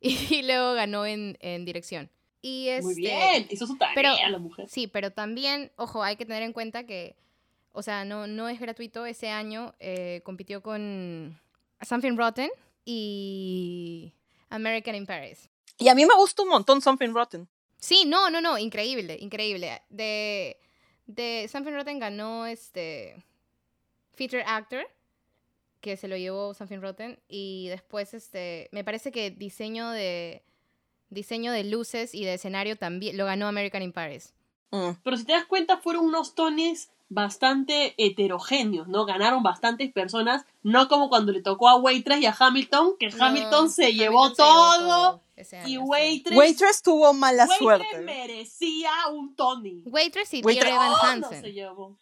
Y 0.00 0.42
luego 0.42 0.74
ganó 0.74 1.04
en, 1.06 1.36
en 1.40 1.64
dirección. 1.64 2.10
Y 2.42 2.68
este, 2.68 2.82
Muy 2.84 2.94
bien, 2.94 3.46
hizo 3.50 3.66
su 3.66 3.76
tarea 3.76 3.94
pero- 3.94 4.30
la 4.30 4.38
mujer. 4.38 4.68
Sí, 4.68 4.86
pero 4.86 5.10
también, 5.12 5.70
ojo, 5.76 6.02
hay 6.02 6.16
que 6.16 6.26
tener 6.26 6.42
en 6.44 6.52
cuenta 6.52 6.84
que, 6.86 7.16
o 7.72 7.82
sea, 7.82 8.04
no, 8.04 8.26
no 8.28 8.48
es 8.48 8.60
gratuito. 8.60 9.04
Ese 9.06 9.30
año 9.30 9.74
eh, 9.80 10.20
compitió 10.24 10.60
con 10.62 11.40
Something 11.80 12.16
Rotten 12.16 12.50
y 12.84 14.12
American 14.48 14.94
in 14.96 15.06
Paris. 15.06 15.48
Y 15.78 15.88
a 15.88 15.94
mí 15.94 16.04
me 16.06 16.14
gusta 16.14 16.42
un 16.42 16.48
montón 16.48 16.80
Something 16.80 17.12
Rotten. 17.12 17.48
Sí, 17.78 18.04
no, 18.06 18.30
no, 18.30 18.40
no, 18.40 18.58
increíble, 18.58 19.16
increíble. 19.20 19.82
De, 19.90 20.56
de 21.06 21.48
Something 21.50 21.72
Rotten 21.72 21.98
ganó 21.98 22.46
este 22.46 23.24
Feature 24.14 24.44
Actor, 24.46 24.86
que 25.80 25.96
se 25.96 26.06
lo 26.06 26.16
llevó 26.16 26.54
Something 26.54 26.80
Rotten, 26.80 27.18
y 27.28 27.68
después 27.68 28.14
este, 28.14 28.68
me 28.72 28.84
parece 28.84 29.10
que 29.10 29.30
diseño 29.30 29.90
de 29.90 30.44
diseño 31.12 31.52
de 31.52 31.64
luces 31.64 32.14
y 32.14 32.24
de 32.24 32.34
escenario 32.34 32.76
también 32.76 33.16
lo 33.16 33.26
ganó 33.26 33.46
American 33.46 33.82
in 33.82 33.92
Paris. 33.92 34.32
Mm. 34.70 34.92
Pero 35.02 35.16
si 35.16 35.24
te 35.24 35.32
das 35.32 35.44
cuenta, 35.44 35.76
fueron 35.76 36.06
unos 36.06 36.34
tones 36.34 36.90
bastante 37.14 37.94
heterogéneos, 37.98 38.88
¿no? 38.88 39.04
Ganaron 39.04 39.42
bastantes 39.42 39.92
personas, 39.92 40.44
no 40.62 40.88
como 40.88 41.08
cuando 41.08 41.32
le 41.32 41.42
tocó 41.42 41.68
a 41.68 41.76
Waitress 41.76 42.20
y 42.20 42.26
a 42.26 42.36
Hamilton, 42.38 42.94
que 42.98 43.08
No, 43.10 43.24
Hamilton 43.24 43.70
se 43.70 43.84
Hamilton 43.84 43.98
llevó 44.04 44.28
se 44.30 44.34
todo 44.36 45.22
ese 45.36 45.56
y 45.56 45.58
año, 45.60 45.66
sí. 45.66 45.78
Waitress, 45.78 46.36
Waitress 46.38 46.82
tuvo 46.82 47.12
mala 47.12 47.44
Waitress 47.46 47.58
suerte. 47.58 48.00
merecía 48.02 48.90
un 49.12 49.34
Tony. 49.34 49.82
Waitress 49.86 50.34
y 50.34 50.42
Waitress- 50.42 50.54
Dear 50.64 50.68
Evan 50.74 50.90
No 50.90 50.96
Hansen. 51.26 51.40
se 51.42 51.52
llevó. 51.52 51.98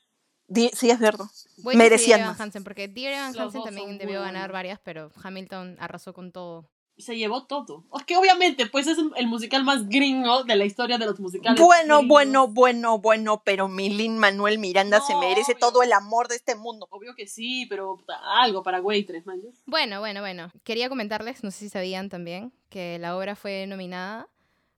Sí, 0.73 0.91
es 0.91 0.99
verdad. 0.99 1.27
Waitress 1.59 1.75
y 1.75 1.77
merecían 1.77 2.09
Dear 2.19 2.21
Evan 2.21 2.33
más. 2.33 2.41
Hansen, 2.41 2.65
porque 2.65 2.89
Dear 2.89 3.13
Evan 3.15 3.33
Los 3.35 3.55
Hansen 3.55 3.63
también 3.63 3.99
debió 3.99 4.21
ganar 4.21 4.51
varias, 4.53 4.81
pero 4.83 5.11
Hamilton 5.23 5.77
arrasó 5.81 6.13
con 6.13 6.33
todo. 6.33 6.69
Se 7.01 7.17
llevó 7.17 7.45
todo. 7.45 7.85
Es 7.97 8.05
que 8.05 8.17
obviamente, 8.17 8.67
pues 8.67 8.87
es 8.87 8.99
el 9.17 9.27
musical 9.27 9.65
más 9.65 9.89
gringo 9.89 10.45
de 10.45 10.57
la 10.57 10.65
historia 10.65 10.99
de 10.99 11.07
los 11.07 11.19
musicales. 11.21 11.61
Bueno, 11.61 11.99
gringos. 11.99 12.09
bueno, 12.09 12.49
bueno, 12.49 12.99
bueno, 12.99 13.43
pero 13.45 13.69
Milin 13.69 14.19
Manuel 14.19 14.59
Miranda 14.59 15.01
se 15.01 15.15
merece 15.17 15.53
obvio. 15.53 15.59
todo 15.59 15.83
el 15.83 15.93
amor 15.93 16.29
de 16.29 16.37
este 16.37 16.55
mundo. 16.55 16.87
Obvio 16.91 17.15
que 17.15 17.27
sí, 17.27 17.67
pero 17.67 17.99
algo 18.43 18.63
para 18.63 18.81
Waitress, 18.81 19.27
man. 19.27 19.41
Bueno, 19.67 20.01
bueno, 20.01 20.21
bueno. 20.21 20.51
Quería 20.65 20.89
comentarles, 20.89 21.43
no 21.45 21.51
sé 21.51 21.59
si 21.59 21.69
sabían 21.69 22.09
también, 22.09 22.53
que 22.69 22.99
la 22.99 23.17
obra 23.17 23.37
fue 23.37 23.67
nominada 23.67 24.29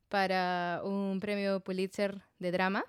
para 0.08 0.80
un 0.84 1.18
premio 1.20 1.60
Pulitzer 1.60 2.20
de 2.38 2.50
drama, 2.52 2.84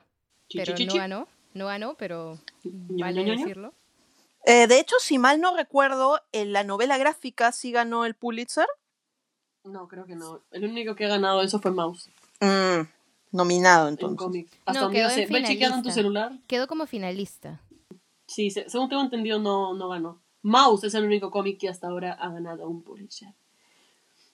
Chi, 0.50 0.58
pero 0.58 0.75
chi, 0.75 0.86
no 0.86 0.92
chi. 0.94 0.98
ganó. 0.98 1.28
No 1.54 1.68
ganó, 1.68 1.96
pero 1.96 2.40
vale 2.63 3.22
ño, 3.22 3.28
ño, 3.28 3.34
ño. 3.36 3.40
decirlo. 3.40 3.74
Eh, 4.46 4.68
de 4.68 4.80
hecho, 4.80 4.96
si 5.00 5.18
mal 5.18 5.40
no 5.40 5.56
recuerdo, 5.56 6.20
en 6.32 6.52
la 6.52 6.63
novela 6.63 6.98
gráfica 6.98 7.52
sí 7.52 7.72
ganó 7.72 8.06
el 8.06 8.13
Pulitzer. 8.16 8.66
No, 9.63 9.88
creo 9.88 10.05
que 10.05 10.15
no. 10.15 10.41
El 10.51 10.65
único 10.65 10.96
que 10.96 11.05
ha 11.05 11.10
ganado 11.10 11.41
eso 11.41 11.60
fue 11.60 11.72
Mouse 11.72 12.10
Mm, 12.41 12.82
nominado 13.32 13.88
en 13.88 13.93
entonces. 13.93 14.17
cómics. 14.17 14.51
Hasta 14.65 14.74
No, 14.74 14.82
donde 14.86 15.00
yo 15.00 15.08
quedó 15.08 15.15
sé. 15.15 15.24
en 15.24 15.29
¿Ve 15.32 15.43
chequeando 15.43 15.77
en 15.77 15.84
tu 15.84 15.91
celular? 15.91 16.32
Quedó 16.48 16.67
como 16.67 16.86
finalista. 16.86 17.62
Sí, 18.27 18.51
se- 18.51 18.70
según 18.70 18.89
tengo 18.89 19.01
entendido, 19.01 19.39
no, 19.39 19.74
no 19.74 19.88
ganó. 19.89 20.22
Mouse 20.41 20.84
es 20.84 20.93
el 20.96 21.05
único 21.05 21.32
cómic 21.32 21.60
que 21.60 21.70
hasta 21.70 21.88
ahora 21.88 22.13
ha 22.13 22.29
ganado 22.29 22.67
un 22.67 22.84
Pulitzer. 22.84 23.29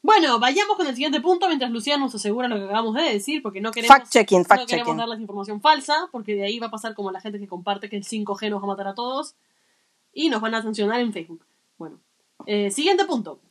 Bueno, 0.01 0.39
vayamos 0.39 0.77
con 0.77 0.87
el 0.87 0.95
siguiente 0.95 1.19
punto 1.19 1.47
mientras 1.47 1.69
Lucía 1.71 1.97
nos 1.97 2.15
asegura 2.15 2.47
lo 2.47 2.55
que 2.55 2.63
acabamos 2.63 2.95
de 2.95 3.01
decir, 3.03 3.43
porque 3.43 3.59
no 3.61 3.69
queremos, 3.71 3.95
Fact 3.95 4.09
checking, 4.09 4.39
no 4.39 4.45
fact 4.45 4.65
queremos 4.65 4.87
checking. 4.87 4.97
darles 4.97 5.19
información 5.19 5.61
falsa, 5.61 6.07
porque 6.11 6.35
de 6.35 6.45
ahí 6.45 6.57
va 6.57 6.67
a 6.67 6.71
pasar 6.71 6.95
como 6.95 7.11
la 7.11 7.19
gente 7.21 7.37
que 7.37 7.47
comparte 7.47 7.89
que 7.89 7.97
el 7.97 8.05
5G 8.05 8.49
nos 8.49 8.61
va 8.61 8.63
a 8.63 8.67
matar 8.67 8.87
a 8.87 8.95
todos 8.95 9.35
y 10.13 10.29
nos 10.29 10.39
van 10.41 10.55
a 10.55 10.63
sancionar 10.63 11.01
en 11.01 11.11
Facebook. 11.11 11.45
Bueno, 11.77 11.99
eh, 12.45 12.71
siguiente 12.71 13.03
punto. 13.05 13.41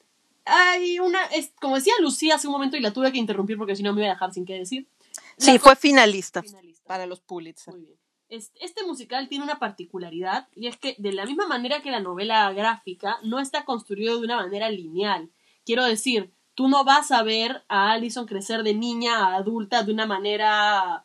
Hay 0.49 0.99
una, 0.99 1.23
es, 1.27 1.53
como 1.61 1.77
decía 1.77 1.93
Lucía 2.01 2.37
hace 2.37 2.47
un 2.47 2.53
momento 2.53 2.77
y 2.77 2.81
la 2.81 2.93
tuve 2.93 3.13
que 3.13 3.19
interrumpir 3.19 3.57
porque 3.59 3.77
si 3.77 3.83
no 3.83 3.93
me 3.93 4.01
iba 4.03 4.11
a 4.11 4.15
dejar 4.15 4.33
sin 4.33 4.45
qué 4.47 4.55
decir. 4.55 4.89
Sí, 5.37 5.53
La 5.55 5.59
fue 5.59 5.77
finalista 5.77 6.43
finalista. 6.43 6.85
para 6.87 7.07
los 7.07 7.21
Pulitzer. 7.21 7.75
Muy 7.75 7.85
bien. 7.85 7.99
Es- 8.29 8.53
Este 8.61 8.85
musical 8.85 9.29
tiene 9.29 9.45
una 9.45 9.59
particularidad 9.59 10.49
y 10.55 10.67
es 10.67 10.77
que 10.77 10.95
de 10.99 11.13
la 11.13 11.25
misma 11.27 11.47
manera 11.47 11.81
que 11.83 11.91
la 11.91 12.01
novela 12.01 12.53
gráfica 12.53 13.19
no 13.23 13.41
está 13.41 13.65
construido 13.65 14.19
de 14.19 14.25
una 14.25 14.37
manera 14.37 14.69
lineal. 14.71 15.31
Quiero 15.65 15.85
decir, 15.85 16.31
tú 16.55 16.69
no 16.69 16.85
vas 16.85 17.11
a 17.11 17.23
ver 17.23 17.65
a 17.69 17.93
Allison 17.93 18.27
crecer 18.27 18.63
de 18.65 18.75
niña 18.75 19.17
a 19.29 19.37
adulta 19.37 19.83
de 19.83 19.93
una 19.93 20.07
manera, 20.07 21.05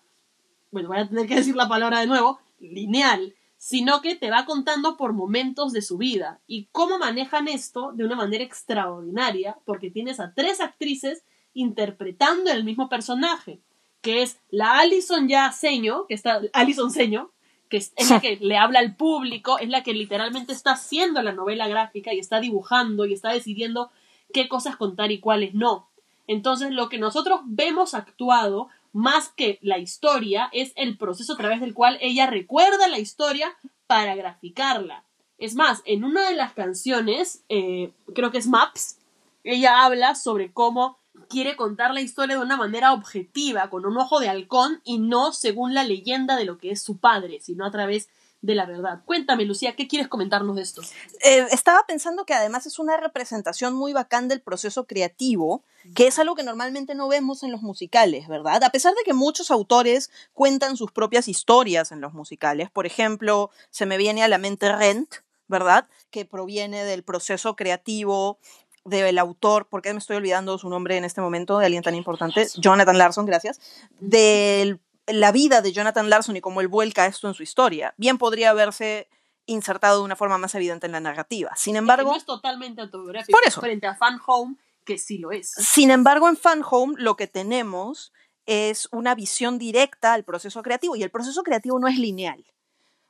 bueno, 0.71 0.89
voy 0.89 0.97
a 0.99 1.07
tener 1.07 1.27
que 1.27 1.35
decir 1.35 1.55
la 1.55 1.67
palabra 1.69 1.99
de 1.99 2.07
nuevo, 2.07 2.39
lineal, 2.59 3.35
sino 3.63 4.01
que 4.01 4.15
te 4.15 4.29
va 4.29 4.43
contando 4.43 4.97
por 4.97 5.13
momentos 5.13 5.71
de 5.71 5.81
su 5.81 5.97
vida. 5.97 6.41
¿Y 6.47 6.67
cómo 6.73 6.99
manejan 6.99 7.47
esto 7.47 7.93
de 7.93 8.03
una 8.03 8.17
manera 8.17 8.43
extraordinaria? 8.43 9.57
Porque 9.63 9.89
tienes 9.89 10.19
a 10.19 10.33
tres 10.33 10.59
actrices 10.59 11.23
interpretando 11.53 12.51
el 12.51 12.65
mismo 12.65 12.89
personaje 12.89 13.61
que 14.01 14.21
es 14.21 14.37
la 14.49 14.79
Alison 14.79 15.29
ya 15.29 15.49
seño, 15.53 16.07
que 16.07 16.13
está, 16.13 16.41
Alison 16.51 16.91
seño, 16.91 17.31
que 17.69 17.77
es, 17.77 17.93
es 17.95 18.09
la 18.09 18.19
que 18.19 18.35
le 18.35 18.57
habla 18.57 18.79
al 18.79 18.97
público, 18.97 19.57
es 19.59 19.69
la 19.69 19.81
que 19.81 19.93
literalmente 19.93 20.51
está 20.51 20.73
haciendo 20.73 21.21
la 21.21 21.31
novela 21.31 21.69
gráfica 21.69 22.13
y 22.13 22.19
está 22.19 22.41
dibujando 22.41 23.05
y 23.05 23.13
está 23.13 23.31
decidiendo 23.31 23.91
qué 24.33 24.49
cosas 24.49 24.75
contar 24.75 25.13
y 25.13 25.21
cuáles 25.21 25.53
no. 25.53 25.87
Entonces, 26.27 26.71
lo 26.71 26.89
que 26.89 26.97
nosotros 26.97 27.39
vemos 27.45 27.93
actuado, 27.93 28.67
más 28.93 29.29
que 29.29 29.59
la 29.61 29.79
historia, 29.79 30.49
es 30.53 30.71
el 30.75 30.97
proceso 30.97 31.33
a 31.33 31.37
través 31.37 31.59
del 31.59 31.73
cual 31.73 31.97
ella 31.99 32.27
recuerda 32.27 32.87
la 32.87 32.99
historia 32.99 33.53
para 33.87 34.15
graficarla. 34.15 35.03
Es 35.37 35.55
más, 35.55 35.81
en 35.85 36.03
una 36.03 36.29
de 36.29 36.35
las 36.35 36.53
canciones, 36.53 37.43
eh, 37.49 37.91
creo 38.15 38.31
que 38.31 38.37
es 38.37 38.47
Maps, 38.47 38.99
ella 39.43 39.83
habla 39.83 40.15
sobre 40.15 40.53
cómo 40.53 40.97
quiere 41.27 41.55
contar 41.55 41.93
la 41.93 42.01
historia 42.01 42.37
de 42.37 42.43
una 42.43 42.57
manera 42.57 42.93
objetiva, 42.93 43.69
con 43.69 43.85
un 43.85 43.97
ojo 43.97 44.19
de 44.19 44.29
halcón 44.29 44.81
y 44.83 44.99
no 44.99 45.33
según 45.33 45.73
la 45.73 45.83
leyenda 45.83 46.37
de 46.37 46.45
lo 46.45 46.57
que 46.57 46.71
es 46.71 46.81
su 46.81 46.97
padre, 46.97 47.39
sino 47.41 47.65
a 47.65 47.71
través 47.71 48.09
de 48.43 48.55
la 48.55 48.65
verdad. 48.65 48.99
Cuéntame, 49.05 49.45
Lucía, 49.45 49.73
¿qué 49.75 49.87
quieres 49.87 50.09
comentarnos 50.09 50.57
de 50.57 50.61
esto? 50.61 50.81
Eh, 51.23 51.47
estaba 51.51 51.85
pensando 51.87 52.25
que 52.25 52.33
además 52.33 52.65
es 52.65 52.77
una 52.77 52.97
representación 52.97 53.73
muy 53.73 53.93
bacán 53.93 54.27
del 54.27 54.41
proceso 54.41 54.85
creativo, 54.85 55.63
que 55.95 56.07
es 56.07 56.19
algo 56.19 56.35
que 56.35 56.43
normalmente 56.43 56.93
no 56.93 57.07
vemos 57.07 57.43
en 57.43 57.53
los 57.53 57.61
musicales, 57.61 58.27
¿verdad? 58.27 58.61
A 58.65 58.69
pesar 58.69 58.93
de 58.95 59.03
que 59.05 59.13
muchos 59.13 59.49
autores 59.49 60.11
cuentan 60.33 60.75
sus 60.75 60.91
propias 60.91 61.29
historias 61.29 61.93
en 61.93 62.01
los 62.01 62.13
musicales. 62.13 62.69
Por 62.69 62.85
ejemplo, 62.85 63.49
se 63.69 63.85
me 63.85 63.95
viene 63.95 64.23
a 64.23 64.27
la 64.27 64.37
mente 64.37 64.69
Rent, 64.75 65.15
¿verdad? 65.47 65.87
Que 66.09 66.25
proviene 66.25 66.83
del 66.83 67.03
proceso 67.03 67.55
creativo 67.55 68.39
del 68.83 69.17
autor, 69.19 69.69
¿por 69.69 69.81
qué 69.81 69.93
me 69.93 69.99
estoy 69.99 70.17
olvidando 70.17 70.57
su 70.57 70.67
nombre 70.67 70.97
en 70.97 71.05
este 71.05 71.21
momento 71.21 71.57
de 71.59 71.67
alguien 71.67 71.83
tan 71.83 71.95
importante? 71.95 72.45
Jonathan 72.57 72.97
Larson, 72.97 73.25
gracias. 73.25 73.61
De 74.01 74.77
la 75.07 75.31
vida 75.31 75.61
de 75.61 75.71
Jonathan 75.71 76.09
Larson 76.09 76.37
y 76.37 76.41
cómo 76.41 76.61
él 76.61 76.67
vuelca 76.67 77.05
esto 77.05 77.27
en 77.27 77.33
su 77.33 77.43
historia. 77.43 77.93
Bien 77.97 78.17
podría 78.17 78.51
haberse 78.51 79.09
insertado 79.45 79.99
de 79.99 80.05
una 80.05 80.15
forma 80.15 80.37
más 80.37 80.55
evidente 80.55 80.85
en 80.85 80.93
la 80.93 80.99
narrativa. 80.99 81.51
Sin 81.55 81.73
Que 81.73 81.79
embargo, 81.79 82.11
no 82.11 82.17
es 82.17 82.25
totalmente 82.25 82.81
autobiográfico. 82.81 83.37
Por 83.37 83.47
eso. 83.47 83.61
Frente 83.61 83.87
a 83.87 83.95
Fan 83.95 84.19
Home, 84.25 84.55
que 84.85 84.97
sí 84.97 85.17
lo 85.17 85.31
es. 85.31 85.51
sin 85.51 85.91
embargo, 85.91 86.29
en 86.29 86.37
Fan 86.37 86.63
Home 86.69 86.95
lo 86.97 87.15
que 87.15 87.27
tenemos 87.27 88.13
es 88.45 88.89
una 88.91 89.15
visión 89.15 89.57
directa 89.57 90.13
al 90.13 90.23
proceso 90.23 90.61
creativo 90.63 90.95
y 90.95 91.03
el 91.03 91.11
proceso 91.11 91.43
creativo 91.43 91.79
no 91.79 91.87
es 91.87 91.97
lineal. 91.97 92.45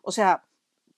O 0.01 0.11
sea, 0.11 0.43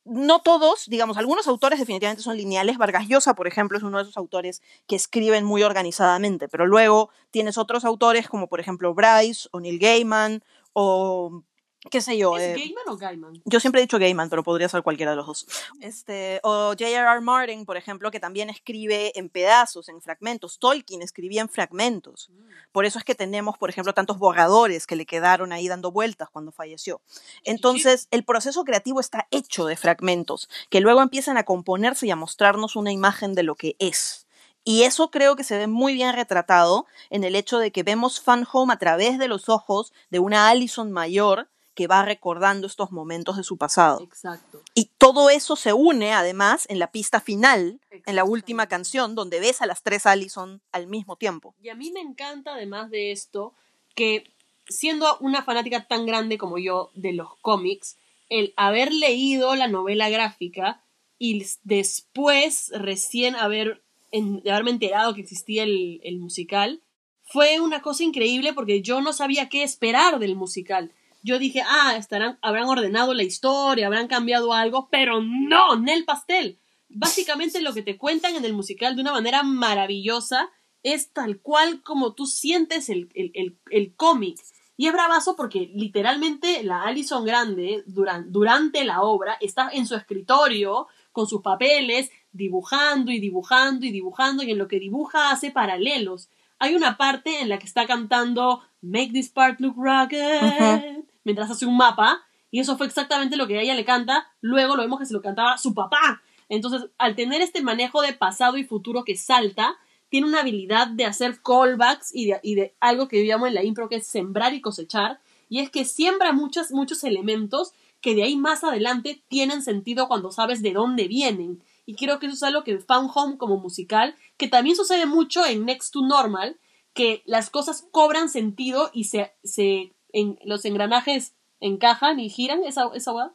no 0.06 0.42
todos, 0.42 0.86
digamos, 0.88 1.18
algunos 1.18 1.48
autores 1.48 1.80
definitivamente 1.80 2.22
son 2.22 2.38
lineales. 2.38 2.78
Vargas 2.78 3.08
Llosa, 3.08 3.34
por 3.34 3.48
ejemplo, 3.48 3.78
es 3.78 3.84
uno 3.84 3.98
de 3.98 4.04
esos 4.04 4.18
autores 4.18 4.62
que 4.88 4.96
escriben 4.96 5.44
muy 5.46 5.64
organizadamente, 5.64 6.48
pero 6.48 6.68
luego 6.68 7.10
tienes 7.32 7.58
otros 7.58 7.86
autores 7.86 8.28
como, 8.30 8.48
por 8.48 8.60
ejemplo, 8.60 8.94
Bryce 8.94 9.50
o 9.52 9.60
Neil 9.60 9.80
Gaiman 9.80 10.44
o 10.75 11.44
qué 11.89 12.01
sé 12.01 12.17
yo. 12.17 12.38
¿Es 12.38 12.44
eh, 12.44 12.55
Gaiman 12.60 12.84
o 12.88 12.98
Gaiman? 12.98 13.41
yo 13.46 13.60
siempre 13.60 13.79
he 13.79 13.84
dicho 13.84 14.00
Gaiman, 14.00 14.29
pero 14.29 14.44
podría 14.44 14.67
ser 14.70 14.84
cualquiera 14.84 15.12
de 15.12 15.17
los 15.17 15.25
dos. 15.25 15.48
Este, 15.79 16.39
o 16.44 16.70
J.R.R. 16.70 17.22
Martin, 17.22 17.65
por 17.65 17.77
ejemplo, 17.77 18.12
que 18.12 18.20
también 18.20 18.50
escribe 18.50 19.17
en 19.17 19.29
pedazos, 19.29 19.89
en 19.89 20.01
fragmentos. 20.01 20.60
Tolkien 20.60 21.01
escribía 21.01 21.41
en 21.41 21.50
fragmentos. 21.50 22.29
Por 22.72 22.86
eso 22.86 23.00
es 23.00 23.05
que 23.05 23.15
tenemos, 23.15 23.58
por 23.58 23.70
ejemplo, 23.70 23.94
tantos 23.94 24.17
borradores 24.17 24.88
que 24.88 24.96
le 24.96 25.05
quedaron 25.05 25.53
ahí 25.53 25.67
dando 25.67 25.91
vueltas 25.91 26.29
cuando 26.29 26.51
falleció. 26.51 27.01
Entonces, 27.44 28.08
el 28.12 28.25
proceso 28.25 28.63
creativo 28.63 29.00
está 29.00 29.27
hecho 29.32 29.65
de 29.65 29.77
fragmentos, 29.77 30.50
que 30.70 30.82
luego 30.82 31.01
empiezan 31.01 31.38
a 31.38 31.44
componerse 31.44 32.08
y 32.08 32.12
a 32.12 32.15
mostrarnos 32.15 32.75
una 32.75 32.91
imagen 32.91 33.34
de 33.36 33.44
lo 33.44 33.55
que 33.55 33.75
es. 33.79 34.25
Y 34.65 34.84
eso 34.84 35.12
creo 35.12 35.38
que 35.38 35.45
se 35.45 35.57
ve 35.57 35.67
muy 35.67 35.93
bien 35.93 36.13
retratado 36.13 36.88
en 37.10 37.24
el 37.24 37.36
hecho 37.36 37.60
de 37.60 37.72
que 37.72 37.84
vemos 37.84 38.19
Fan 38.19 38.45
Home 38.51 38.74
a 38.74 38.77
través 38.77 39.17
de 39.17 39.29
los 39.29 39.48
ojos 39.48 39.93
de 40.10 40.19
una 40.19 40.50
Allison 40.50 40.91
mayor 40.91 41.48
que 41.75 41.88
va 41.88 42.03
recordando 42.03 42.67
estos 42.67 42.91
momentos 42.91 43.38
de 43.38 43.43
su 43.43 43.57
pasado. 43.57 44.01
Exacto. 44.01 44.63
Y 44.74 44.91
todo 44.98 45.29
eso 45.29 45.55
se 45.55 45.74
une 45.74 46.13
además 46.13 46.65
en 46.69 46.79
la 46.79 46.91
pista 46.91 47.19
final, 47.19 47.79
en 47.91 48.15
la 48.15 48.24
última 48.24 48.67
canción, 48.67 49.13
donde 49.13 49.39
ves 49.39 49.62
a 49.62 49.65
las 49.67 49.84
tres 49.84 50.05
Allison 50.05 50.62
al 50.72 50.88
mismo 50.88 51.15
tiempo. 51.15 51.53
Y 51.62 51.69
a 51.69 51.75
mí 51.75 51.91
me 51.91 52.00
encanta, 52.00 52.53
además 52.53 52.89
de 52.89 53.12
esto, 53.12 53.53
que 53.93 54.34
siendo 54.67 55.17
una 55.19 55.43
fanática 55.43 55.86
tan 55.88 56.05
grande 56.05 56.38
como 56.38 56.57
yo 56.57 56.91
de 56.95 57.13
los 57.13 57.36
cómics, 57.41 57.98
el 58.29 58.53
haber 58.57 58.91
leído 58.91 59.55
la 59.55 59.67
novela 59.67 60.10
gráfica 60.10 60.81
y 61.19 61.45
después 61.63 62.72
recién 62.74 63.36
haber, 63.36 63.84
de 64.22 64.51
haberme 64.51 64.72
enterado 64.72 65.13
que 65.13 65.22
existía 65.22 65.63
el, 65.63 66.00
el 66.03 66.17
musical, 66.19 66.81
fue 67.24 67.60
una 67.60 67.81
cosa 67.81 68.03
increíble 68.03 68.53
porque 68.53 68.81
yo 68.81 69.01
no 69.01 69.13
sabía 69.13 69.50
qué 69.50 69.63
esperar 69.63 70.19
del 70.19 70.36
musical. 70.36 70.91
Yo 71.24 71.39
dije, 71.39 71.63
ah, 71.67 71.95
estarán, 71.98 72.38
habrán 72.41 72.69
ordenado 72.69 73.13
la 73.15 73.23
historia, 73.23 73.88
habrán 73.88 74.08
cambiado 74.08 74.54
algo, 74.54 74.89
pero 74.91 75.21
no, 75.21 75.75
Nel 75.75 76.06
Pastel. 76.06 76.60
Básicamente 76.88 77.62
lo 77.62 77.73
que 77.73 77.82
te 77.82 77.97
cuentan 77.97 78.36
en 78.36 78.45
el 78.45 78.54
musical 78.54 78.95
de 78.95 79.01
una 79.01 79.12
manera 79.12 79.41
maravillosa 79.41 80.49
es 80.84 81.12
tal 81.13 81.39
cual 81.39 81.82
como 81.82 82.13
tú 82.13 82.28
sientes 82.28 82.89
el, 82.89 83.10
el, 83.15 83.32
el, 83.34 83.58
el 83.71 83.95
cómic. 83.95 84.38
Y 84.78 84.86
es 84.88 84.93
bravazo 84.93 85.36
porque 85.36 85.71
literalmente 85.73 86.62
la 86.62 86.84
Alison 86.84 87.25
Grande 87.25 87.84
duran- 87.88 88.25
durante 88.30 88.84
la 88.84 89.01
obra 89.01 89.36
está 89.41 89.69
en 89.73 89.88
su 89.88 89.95
escritorio 89.95 90.88
con 91.12 91.28
sus 91.28 91.41
papeles 91.41 92.12
dibujando 92.36 93.12
y 93.12 93.19
dibujando 93.19 93.86
y 93.86 93.91
dibujando 93.91 94.43
y 94.43 94.52
en 94.52 94.58
lo 94.58 94.67
que 94.67 94.80
dibuja 94.80 95.32
hace 95.32 95.52
paralelos. 95.52 96.30
Hay 96.60 96.76
una 96.76 96.98
parte 96.98 97.41
en 97.41 97.50
la 97.50 97.60
que 97.60 97.65
está 97.65 97.86
cantando 97.86 98.62
Make 98.82 99.12
this 99.12 99.30
part 99.30 99.60
look 99.60 99.76
rugged 99.76 101.04
mientras 101.24 101.50
hace 101.52 101.65
un 101.65 101.78
mapa 101.78 102.24
y 102.52 102.60
eso 102.60 102.78
fue 102.78 102.88
exactamente 102.88 103.36
lo 103.36 103.48
que 103.48 103.58
a 103.58 103.62
ella 103.62 103.76
le 103.76 103.84
canta. 103.84 104.28
Luego 104.39 104.76
lo 104.76 104.84
vemos 104.84 105.00
que 105.00 105.06
se 105.06 105.13
lo 105.13 105.21
cantaba 105.21 105.58
su 105.58 105.74
papá. 105.74 106.21
Entonces, 106.48 106.89
al 106.98 107.15
tener 107.15 107.41
este 107.41 107.62
manejo 107.62 108.02
de 108.02 108.13
pasado 108.13 108.58
y 108.58 108.63
futuro 108.63 109.04
que 109.04 109.17
salta, 109.17 109.76
tiene 110.10 110.28
una 110.28 110.41
habilidad 110.41 110.88
de 110.88 111.06
hacer 111.06 111.41
callbacks 111.41 112.13
y 112.13 112.28
de, 112.28 112.39
y 112.43 112.56
de 112.56 112.76
algo 112.80 113.08
que 113.08 113.24
llamo 113.24 113.48
en 113.48 113.56
la 113.56 113.63
impro 113.63 113.89
que 113.89 113.98
es 113.98 114.08
sembrar 114.08 114.54
y 114.54 114.62
cosechar. 114.62 115.19
Y 115.50 115.60
es 115.60 115.69
que 115.69 115.84
siembra 115.84 116.32
muchos, 116.32 116.71
muchos 116.71 117.04
elementos 117.04 117.74
que 118.00 118.15
de 118.15 118.24
ahí 118.24 118.38
más 118.38 118.63
adelante 118.63 119.21
tienen 119.28 119.62
sentido 119.62 120.08
cuando 120.08 120.32
sabes 120.32 120.62
de 120.62 120.74
dónde 120.74 121.08
vienen. 121.08 121.62
Y 121.86 121.95
creo 121.95 122.19
que 122.19 122.26
eso 122.26 122.36
es 122.36 122.43
algo 122.43 122.63
que 122.63 122.80
Found 122.80 123.12
Home 123.13 123.38
como 123.38 123.58
musical, 123.58 124.15
que 124.38 124.48
también 124.48 124.76
sucede 124.76 125.06
mucho 125.06 125.45
en 125.45 125.65
Next 125.65 125.93
to 125.93 126.02
Normal, 126.02 126.60
que 126.93 127.21
las 127.26 127.50
cosas 127.50 127.86
cobran 127.91 128.30
sentido 128.30 128.89
y 128.93 129.06
se, 129.06 129.36
se 129.43 129.93
en, 130.13 130.39
los 130.43 130.65
engranajes 130.65 131.36
encajan 131.60 132.19
y 132.19 132.30
giran 132.30 132.63
esa, 132.63 132.89
esa 132.93 133.13
hueá, 133.13 133.34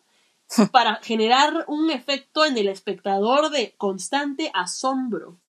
para 0.73 0.97
generar 0.97 1.65
un 1.69 1.91
efecto 1.91 2.45
en 2.45 2.57
el 2.59 2.69
espectador 2.69 3.51
de 3.51 3.77
constante 3.77 4.51
asombro. 4.55 5.41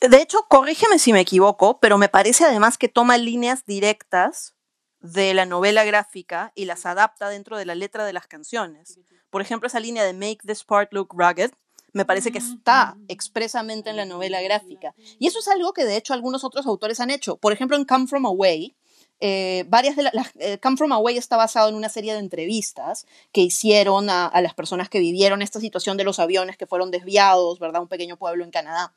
De 0.00 0.20
hecho, 0.20 0.46
corrígeme 0.48 0.98
si 0.98 1.12
me 1.12 1.20
equivoco, 1.20 1.80
pero 1.80 1.98
me 1.98 2.08
parece 2.08 2.44
además 2.44 2.78
que 2.78 2.88
toma 2.88 3.18
líneas 3.18 3.64
directas 3.66 4.54
de 5.00 5.34
la 5.34 5.46
novela 5.46 5.84
gráfica 5.84 6.52
y 6.54 6.64
las 6.64 6.86
adapta 6.86 7.28
dentro 7.28 7.56
de 7.56 7.64
la 7.64 7.74
letra 7.74 8.04
de 8.04 8.12
las 8.12 8.26
canciones. 8.26 9.00
Por 9.30 9.42
ejemplo, 9.42 9.66
esa 9.66 9.80
línea 9.80 10.04
de 10.04 10.12
Make 10.12 10.40
this 10.46 10.64
part 10.64 10.92
look 10.92 11.08
rugged, 11.12 11.52
me 11.96 12.04
parece 12.04 12.30
que 12.30 12.38
está 12.38 12.96
expresamente 13.08 13.88
en 13.88 13.96
la 13.96 14.04
novela 14.04 14.42
gráfica. 14.42 14.94
Y 15.18 15.26
eso 15.26 15.38
es 15.38 15.48
algo 15.48 15.72
que 15.72 15.86
de 15.86 15.96
hecho 15.96 16.12
algunos 16.12 16.44
otros 16.44 16.66
autores 16.66 17.00
han 17.00 17.10
hecho. 17.10 17.36
Por 17.38 17.54
ejemplo, 17.54 17.74
en 17.76 17.86
Come 17.86 18.06
From 18.06 18.26
Away, 18.26 18.76
eh, 19.20 19.64
varias 19.68 19.96
de 19.96 20.02
la- 20.02 20.10
las 20.12 20.30
eh, 20.38 20.58
Come 20.62 20.76
From 20.76 20.92
Away 20.92 21.16
está 21.16 21.38
basado 21.38 21.70
en 21.70 21.74
una 21.74 21.88
serie 21.88 22.12
de 22.12 22.18
entrevistas 22.18 23.06
que 23.32 23.40
hicieron 23.40 24.10
a, 24.10 24.26
a 24.26 24.42
las 24.42 24.52
personas 24.52 24.90
que 24.90 24.98
vivieron 25.00 25.40
esta 25.40 25.58
situación 25.58 25.96
de 25.96 26.04
los 26.04 26.18
aviones 26.18 26.58
que 26.58 26.66
fueron 26.66 26.90
desviados, 26.90 27.58
¿verdad? 27.58 27.80
Un 27.80 27.88
pequeño 27.88 28.18
pueblo 28.18 28.44
en 28.44 28.50
Canadá. 28.50 28.92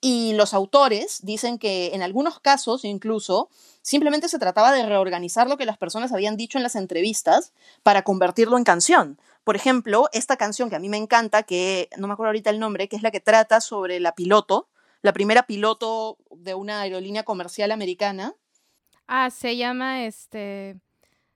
Y 0.00 0.32
los 0.34 0.54
autores 0.54 1.18
dicen 1.24 1.58
que 1.58 1.90
en 1.92 2.02
algunos 2.02 2.38
casos 2.40 2.84
incluso 2.84 3.50
simplemente 3.82 4.28
se 4.28 4.38
trataba 4.38 4.72
de 4.72 4.86
reorganizar 4.86 5.48
lo 5.48 5.56
que 5.58 5.66
las 5.66 5.76
personas 5.76 6.12
habían 6.12 6.36
dicho 6.36 6.56
en 6.56 6.62
las 6.62 6.76
entrevistas 6.76 7.52
para 7.82 8.02
convertirlo 8.04 8.56
en 8.56 8.64
canción. 8.64 9.18
Por 9.44 9.56
ejemplo, 9.56 10.08
esta 10.12 10.36
canción 10.36 10.68
que 10.68 10.76
a 10.76 10.78
mí 10.78 10.88
me 10.88 10.96
encanta, 10.96 11.42
que 11.42 11.88
no 11.96 12.06
me 12.06 12.12
acuerdo 12.12 12.28
ahorita 12.28 12.50
el 12.50 12.58
nombre, 12.60 12.88
que 12.88 12.96
es 12.96 13.02
la 13.02 13.10
que 13.10 13.20
trata 13.20 13.60
sobre 13.60 13.98
la 14.00 14.14
piloto, 14.14 14.68
la 15.02 15.12
primera 15.12 15.44
piloto 15.44 16.18
de 16.30 16.54
una 16.54 16.80
aerolínea 16.80 17.22
comercial 17.22 17.72
americana. 17.72 18.34
Ah, 19.06 19.30
se 19.30 19.56
llama 19.56 20.04
este. 20.04 20.76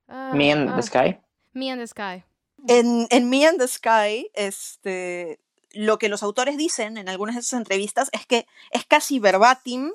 ah, 0.08 0.32
Me 0.34 0.52
and 0.52 0.70
ah, 0.70 0.76
the 0.76 0.82
Sky. 0.82 1.18
Me 1.52 1.70
and 1.70 1.80
the 1.80 1.86
Sky. 1.86 2.24
En, 2.68 3.06
en 3.10 3.30
Me 3.30 3.46
and 3.46 3.58
the 3.58 3.68
Sky, 3.68 4.30
este, 4.34 5.40
lo 5.72 5.98
que 5.98 6.08
los 6.08 6.22
autores 6.22 6.56
dicen 6.56 6.98
en 6.98 7.08
algunas 7.08 7.34
de 7.34 7.40
esas 7.40 7.58
entrevistas 7.58 8.10
es 8.12 8.26
que 8.26 8.46
es 8.70 8.84
casi 8.84 9.18
verbatim 9.18 9.92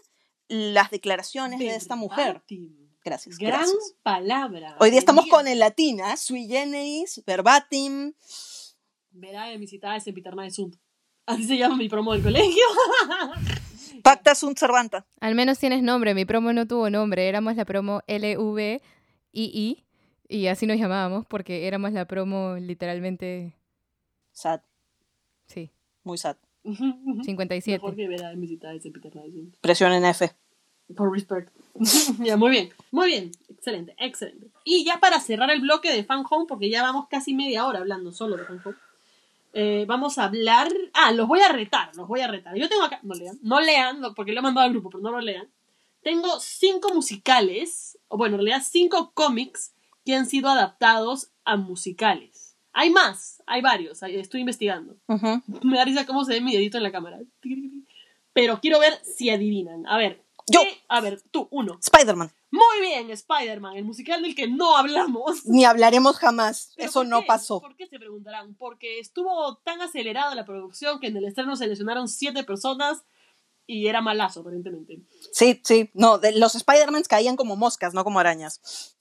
las 0.47 0.91
declaraciones 0.91 1.59
de 1.59 1.75
esta 1.75 1.95
mujer. 1.95 2.41
Gracias. 3.07 3.37
Gran 3.37 3.61
gracias. 3.61 3.95
palabra. 4.03 4.75
Hoy 4.81 4.89
día 4.89 4.99
estamos 4.99 5.27
con 5.27 5.47
el 5.47 5.59
latina, 5.59 6.17
sui 6.17 6.45
generis, 6.45 7.23
verbatim. 7.25 8.11
Verá 9.11 9.49
en 9.53 9.61
mis 9.61 9.69
citadas 9.69 10.05
en 10.07 10.13
Peter 10.13 10.33
Sunt. 10.51 10.75
Así 11.25 11.45
se 11.45 11.57
llama 11.57 11.77
mi 11.77 11.87
promo 11.87 12.11
del 12.11 12.21
colegio. 12.21 12.65
Pacta 14.03 14.35
sunt 14.35 14.57
servanta. 14.57 15.05
Al 15.21 15.35
menos 15.35 15.57
tienes 15.57 15.81
nombre. 15.83 16.13
Mi 16.13 16.25
promo 16.25 16.51
no 16.51 16.67
tuvo 16.67 16.89
nombre. 16.89 17.29
Éramos 17.29 17.55
la 17.55 17.63
promo 17.63 18.01
LVII. 18.07 19.85
Y 20.27 20.47
así 20.47 20.67
nos 20.67 20.77
llamábamos 20.77 21.25
porque 21.25 21.65
éramos 21.65 21.93
la 21.93 22.05
promo 22.05 22.57
literalmente. 22.57 23.55
Sad, 24.33 24.59
Sí, 25.45 25.71
muy 26.03 26.17
sad. 26.17 26.35
57. 27.23 27.77
Mejor 27.81 27.95
que 27.95 28.07
verá 28.09 28.33
en 28.33 28.39
mis 28.41 28.49
citadas 28.49 28.85
en 28.85 28.91
Peter 28.91 29.13
Sunt. 29.13 29.55
Presión 29.61 29.93
en 29.93 30.03
F. 30.03 30.29
Por 30.95 31.11
respect. 31.11 31.51
ya, 32.19 32.37
muy 32.37 32.51
bien. 32.51 32.69
Muy 32.91 33.07
bien. 33.07 33.31
Excelente, 33.49 33.95
excelente. 33.97 34.47
Y 34.63 34.85
ya 34.85 34.99
para 34.99 35.19
cerrar 35.19 35.49
el 35.51 35.61
bloque 35.61 35.91
de 35.91 36.03
Fan 36.03 36.23
Home, 36.29 36.45
porque 36.47 36.69
ya 36.69 36.83
vamos 36.83 37.07
casi 37.09 37.33
media 37.33 37.65
hora 37.65 37.79
hablando 37.79 38.11
solo 38.11 38.37
de 38.37 38.45
Fan 38.45 38.61
Home. 38.63 38.77
Eh, 39.53 39.85
vamos 39.87 40.17
a 40.17 40.25
hablar. 40.25 40.69
Ah, 40.93 41.11
los 41.11 41.27
voy 41.27 41.39
a 41.41 41.51
retar, 41.51 41.95
los 41.95 42.07
voy 42.07 42.21
a 42.21 42.27
retar. 42.27 42.55
Yo 42.55 42.69
tengo 42.69 42.83
acá. 42.83 42.99
No 43.03 43.15
lean, 43.15 43.39
no 43.41 43.59
lean, 43.59 44.01
porque 44.15 44.31
lo 44.31 44.39
he 44.39 44.43
mandado 44.43 44.65
al 44.65 44.71
grupo, 44.71 44.89
pero 44.89 45.01
no 45.01 45.11
lo 45.11 45.19
lean. 45.19 45.47
Tengo 46.03 46.39
cinco 46.39 46.93
musicales, 46.93 47.97
o 48.07 48.17
bueno, 48.17 48.35
en 48.35 48.45
realidad 48.45 48.65
cinco 48.65 49.11
cómics 49.13 49.73
que 50.05 50.15
han 50.15 50.27
sido 50.27 50.49
adaptados 50.49 51.31
a 51.43 51.57
musicales. 51.57 52.55
Hay 52.71 52.91
más, 52.91 53.41
hay 53.47 53.61
varios, 53.61 54.03
estoy 54.03 54.41
investigando. 54.41 54.95
Ujú. 55.07 55.41
Me 55.63 55.77
da 55.77 55.85
risa 55.85 56.05
cómo 56.05 56.23
se 56.23 56.33
ve 56.33 56.41
mi 56.41 56.53
dedito 56.53 56.77
en 56.77 56.83
la 56.83 56.91
cámara. 56.91 57.19
Pero 58.33 58.59
quiero 58.61 58.79
ver 58.79 58.93
si 59.03 59.31
adivinan. 59.31 59.87
A 59.87 59.97
ver. 59.97 60.26
Yo. 60.49 60.61
¿qué? 60.61 60.81
A 60.87 61.01
ver, 61.01 61.21
tú, 61.31 61.47
uno. 61.51 61.77
Spider-Man. 61.81 62.31
Muy 62.51 62.81
bien, 62.81 63.11
Spider-Man, 63.11 63.75
el 63.75 63.83
musical 63.83 64.21
del 64.21 64.33
que 64.35 64.47
no 64.47 64.77
hablamos. 64.77 65.45
Ni 65.45 65.65
hablaremos 65.65 66.17
jamás. 66.17 66.71
¿Pero 66.77 66.89
Eso 66.89 67.03
no 67.03 67.25
pasó. 67.25 67.59
¿Por 67.59 67.75
qué 67.75 67.87
se 67.87 67.99
preguntarán? 67.99 68.55
Porque 68.55 68.99
estuvo 68.99 69.57
tan 69.57 69.81
acelerada 69.81 70.33
la 70.35 70.45
producción 70.45 70.99
que 70.99 71.07
en 71.07 71.17
el 71.17 71.25
estreno 71.25 71.55
se 71.57 71.67
lesionaron 71.67 72.07
siete 72.07 72.43
personas 72.45 73.03
y 73.65 73.87
era 73.87 73.99
malazo, 74.01 74.39
aparentemente. 74.39 75.01
Sí, 75.33 75.61
sí. 75.65 75.89
No, 75.93 76.17
de- 76.19 76.31
los 76.39 76.55
Spider-Mans 76.55 77.09
caían 77.09 77.35
como 77.35 77.57
moscas, 77.57 77.93
no 77.93 78.05
como 78.05 78.19
arañas. 78.19 78.95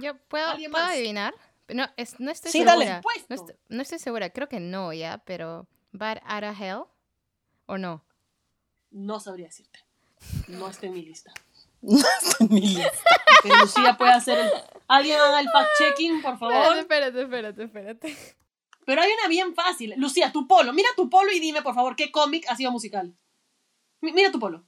Yo 0.00 0.16
puedo, 0.28 0.46
¿Alguien 0.48 0.70
¿puedo 0.70 0.84
adivinar. 0.86 1.34
No, 1.68 1.84
es- 1.98 2.18
no 2.18 2.30
estoy 2.30 2.50
Sí, 2.50 2.60
segura. 2.64 2.72
dale. 2.78 3.02
No, 3.28 3.34
est- 3.34 3.50
no 3.68 3.82
estoy 3.82 3.98
segura. 3.98 4.30
Creo 4.30 4.48
que 4.48 4.60
no, 4.60 4.94
ya, 4.94 5.18
pero 5.26 5.68
Bad 5.92 6.20
Out 6.24 6.44
of 6.44 6.58
Hell 6.62 6.82
o 7.66 7.76
no. 7.76 8.02
No 8.90 9.20
sabría 9.20 9.48
decirte. 9.48 9.80
No 10.48 10.68
está 10.68 10.86
en 10.86 10.92
mi 10.94 11.02
lista. 11.02 11.32
No 11.80 11.96
está 11.98 12.44
en 12.44 12.52
mi 12.52 12.60
lista. 12.60 12.90
Que 13.42 13.48
Lucía 13.50 13.96
puede 13.96 14.10
hacer 14.12 14.38
el... 14.38 14.50
Alguien 14.88 15.16
haga 15.20 15.40
el 15.40 15.46
fact-checking, 15.48 16.22
por 16.22 16.36
favor. 16.38 16.76
espérate, 16.76 17.22
espérate, 17.22 17.62
espérate. 17.64 18.16
Pero 18.84 19.02
hay 19.02 19.10
una 19.12 19.28
bien 19.28 19.54
fácil. 19.54 19.94
Lucía, 19.96 20.32
tu 20.32 20.48
polo. 20.48 20.72
Mira 20.72 20.88
tu 20.96 21.08
polo 21.08 21.30
y 21.30 21.38
dime, 21.38 21.62
por 21.62 21.74
favor, 21.74 21.94
qué 21.94 22.10
cómic 22.10 22.46
ha 22.48 22.56
sido 22.56 22.72
musical. 22.72 23.14
Mi- 24.00 24.12
mira 24.12 24.32
tu 24.32 24.40
polo. 24.40 24.64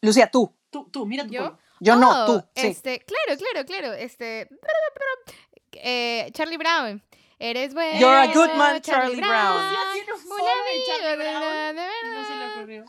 Lucía, 0.00 0.28
tú. 0.30 0.56
Tú, 0.70 0.88
tú, 0.90 1.06
mira 1.06 1.24
tu 1.26 1.34
¿Yo? 1.34 1.42
polo. 1.44 1.58
Yo 1.80 1.96
no, 1.96 2.24
Oh, 2.24 2.26
tú. 2.26 2.48
Sí. 2.56 2.66
Este, 2.68 3.00
claro, 3.00 3.38
claro, 3.38 3.66
claro. 3.66 3.92
Este. 3.92 4.48
eh, 5.72 6.30
Charlie 6.32 6.56
Brown. 6.56 7.02
Eres 7.38 7.74
bueno. 7.74 7.98
You're 8.00 8.16
a 8.16 8.26
good 8.28 8.54
man, 8.56 8.80
Charlie 8.80 9.16
Brown. 9.20 9.74
Charlie 9.74 11.16
Brown. 11.16 11.76
no 11.76 12.26
se 12.28 12.34
le 12.36 12.48
ocurrió. 12.54 12.84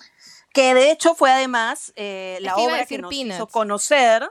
Que 0.53 0.73
de 0.73 0.91
hecho 0.91 1.15
fue 1.15 1.31
además 1.31 1.91
eh, 1.95 2.37
la 2.41 2.55
obra 2.55 2.85
que 2.85 2.99
nos 2.99 3.09
Peanuts. 3.09 3.35
hizo 3.35 3.47
conocer 3.47 4.23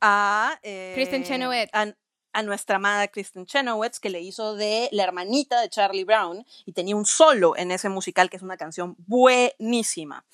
a, 0.00 0.58
eh, 0.62 0.92
Kristen 0.94 1.22
Chenoweth. 1.22 1.68
a, 1.72 1.94
a 2.32 2.42
nuestra 2.42 2.76
amada 2.76 3.08
Kristen 3.08 3.44
Chenoweth, 3.46 3.98
que 4.00 4.08
le 4.10 4.20
hizo 4.20 4.54
de 4.54 4.88
la 4.92 5.04
hermanita 5.04 5.60
de 5.60 5.68
Charlie 5.68 6.04
Brown 6.04 6.44
y 6.64 6.72
tenía 6.72 6.96
un 6.96 7.04
solo 7.04 7.56
en 7.56 7.70
ese 7.70 7.88
musical 7.88 8.30
que 8.30 8.36
es 8.38 8.42
una 8.42 8.56
canción 8.56 8.96
buenísima. 9.06 10.24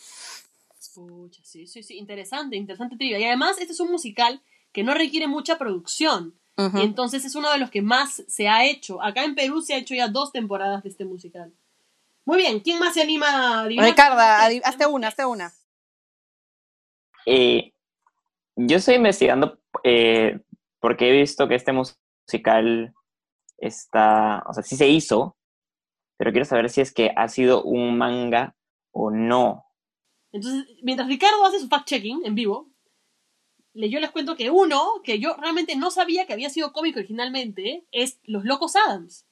Pucha, 0.94 1.42
sí, 1.44 1.66
sí, 1.66 1.82
sí. 1.82 1.98
Interesante, 1.98 2.56
interesante 2.56 2.96
trivia. 2.96 3.18
Y 3.18 3.24
además, 3.24 3.58
este 3.58 3.72
es 3.72 3.80
un 3.80 3.90
musical 3.90 4.40
que 4.72 4.82
no 4.82 4.94
requiere 4.94 5.26
mucha 5.26 5.58
producción. 5.58 6.34
Ujú. 6.56 6.78
Y 6.78 6.82
entonces 6.82 7.24
es 7.26 7.34
uno 7.34 7.50
de 7.50 7.58
los 7.58 7.70
que 7.70 7.82
más 7.82 8.22
se 8.28 8.48
ha 8.48 8.64
hecho. 8.64 9.02
Acá 9.02 9.24
en 9.24 9.34
Perú 9.34 9.60
se 9.60 9.74
ha 9.74 9.78
hecho 9.78 9.94
ya 9.94 10.08
dos 10.08 10.32
temporadas 10.32 10.82
de 10.82 10.88
este 10.88 11.04
musical. 11.04 11.52
Muy 12.26 12.38
bien, 12.38 12.58
¿quién 12.60 12.80
más 12.80 12.92
se 12.92 13.02
anima 13.02 13.28
a 13.28 13.60
adivinar? 13.62 13.88
Ricarda, 13.88 14.44
adi- 14.44 14.60
hazte 14.64 14.84
una, 14.84 15.08
hazte 15.08 15.24
una. 15.24 15.52
Eh, 17.24 17.72
yo 18.56 18.76
estoy 18.76 18.96
investigando 18.96 19.60
eh, 19.84 20.40
porque 20.80 21.08
he 21.08 21.12
visto 21.12 21.46
que 21.46 21.54
este 21.54 21.72
musical 21.72 22.92
está, 23.58 24.42
o 24.48 24.52
sea, 24.52 24.64
sí 24.64 24.76
se 24.76 24.88
hizo, 24.88 25.36
pero 26.16 26.32
quiero 26.32 26.44
saber 26.44 26.68
si 26.68 26.80
es 26.80 26.92
que 26.92 27.12
ha 27.16 27.28
sido 27.28 27.62
un 27.62 27.96
manga 27.96 28.56
o 28.90 29.10
no. 29.12 29.64
Entonces, 30.32 30.66
mientras 30.82 31.08
Ricardo 31.08 31.46
hace 31.46 31.60
su 31.60 31.68
fact-checking 31.68 32.26
en 32.26 32.34
vivo, 32.34 32.70
yo 33.72 34.00
les 34.00 34.10
cuento 34.10 34.36
que 34.36 34.50
uno, 34.50 35.00
que 35.04 35.20
yo 35.20 35.36
realmente 35.36 35.76
no 35.76 35.92
sabía 35.92 36.26
que 36.26 36.32
había 36.32 36.50
sido 36.50 36.72
cómico 36.72 36.98
originalmente, 36.98 37.86
es 37.92 38.18
Los 38.24 38.44
Locos 38.44 38.74
Adams. 38.74 39.26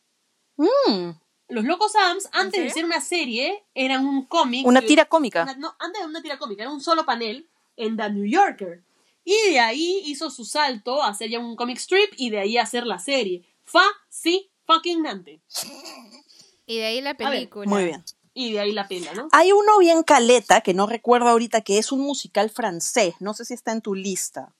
Mm, 0.56 1.10
Los 1.48 1.64
Locos 1.64 1.94
Adams, 1.94 2.28
antes 2.32 2.62
de 2.62 2.70
ser 2.70 2.84
una 2.84 3.00
serie, 3.00 3.64
eran 3.74 4.06
un 4.06 4.24
cómic. 4.26 4.66
una 4.66 4.80
que- 4.80 4.86
tira 4.86 5.04
cómica. 5.04 5.42
una- 5.42 5.54
no, 5.56 5.74
antes 5.78 6.00
de 6.02 6.08
una 6.08 6.22
tira 6.22 6.38
cómica, 6.38 6.62
era 6.62 6.72
un 6.72 6.80
solo 6.80 7.04
panel 7.04 7.46
en 7.76 7.96
The 7.96 8.10
New 8.10 8.24
Yorker. 8.24 8.82
Y 9.24 9.50
de 9.52 9.58
ahí 9.60 10.02
hizo 10.06 10.30
su 10.30 10.44
salto 10.44 11.02
a 11.02 11.08
hacer 11.08 11.30
ya 11.30 11.38
un 11.38 11.56
comic 11.56 11.78
strip 11.78 12.12
y 12.16 12.30
de 12.30 12.38
ahí 12.40 12.56
a 12.58 12.62
hacer 12.62 12.86
la 12.86 12.98
serie. 12.98 13.44
Fa, 13.64 13.82
sí, 14.08 14.50
fucking 14.66 15.02
nante. 15.02 15.40
Y 16.66 16.78
de 16.78 16.84
ahí 16.86 17.00
la 17.02 17.12
ver, 17.12 17.28
película. 17.30 17.66
Muy 17.66 17.84
bien. 17.84 18.02
Y 18.32 18.52
de 18.52 18.60
ahí 18.60 18.72
la 18.72 18.88
pela, 18.88 19.12
¿no? 19.12 19.28
Hay 19.32 19.52
uno 19.52 19.78
bien 19.78 20.02
caleta 20.02 20.62
que 20.62 20.72
no 20.72 20.86
recuerdo 20.86 21.28
ahorita 21.28 21.60
que 21.60 21.76
es 21.78 21.92
un 21.92 22.00
musical 22.00 22.48
francés. 22.48 23.14
No 23.20 23.34
sé 23.34 23.44
si 23.44 23.52
está 23.52 23.70
en 23.72 23.82
tu 23.82 23.94
lista. 23.94 24.54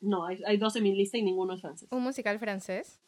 No, 0.00 0.26
hay, 0.26 0.42
hay 0.46 0.56
dos 0.56 0.74
en 0.76 0.82
mi 0.82 0.94
lista 0.94 1.16
y 1.16 1.22
ninguno 1.22 1.54
es 1.54 1.60
francés. 1.60 1.88
Un 1.92 2.02
musical 2.02 2.38
francés. 2.40 2.98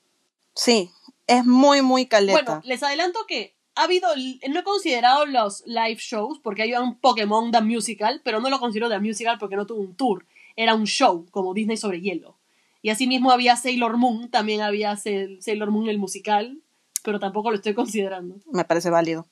Sí, 0.56 0.90
es 1.28 1.44
muy, 1.44 1.82
muy 1.82 2.06
caleta. 2.06 2.32
Bueno, 2.42 2.62
les 2.64 2.82
adelanto 2.82 3.20
que 3.28 3.54
ha 3.76 3.84
habido, 3.84 4.08
no 4.48 4.60
he 4.60 4.64
considerado 4.64 5.26
los 5.26 5.62
live 5.66 5.98
shows 6.00 6.38
porque 6.40 6.62
hay 6.62 6.72
un 6.74 6.98
Pokémon 6.98 7.52
The 7.52 7.60
Musical, 7.60 8.22
pero 8.24 8.40
no 8.40 8.48
lo 8.50 8.58
considero 8.58 8.88
The 8.88 8.98
Musical 8.98 9.38
porque 9.38 9.54
no 9.56 9.66
tuvo 9.66 9.80
un 9.82 9.94
tour, 9.94 10.26
era 10.56 10.74
un 10.74 10.86
show 10.86 11.26
como 11.30 11.52
Disney 11.54 11.76
sobre 11.76 12.00
hielo. 12.00 12.36
Y 12.82 12.88
asimismo 12.90 13.30
había 13.32 13.56
Sailor 13.56 13.96
Moon, 13.98 14.30
también 14.30 14.62
había 14.62 14.96
Sail- 14.96 15.40
Sailor 15.42 15.70
Moon 15.70 15.88
el 15.88 15.98
musical, 15.98 16.58
pero 17.02 17.20
tampoco 17.20 17.50
lo 17.50 17.56
estoy 17.56 17.74
considerando. 17.74 18.36
Me 18.50 18.64
parece 18.64 18.90
válido. 18.90 19.26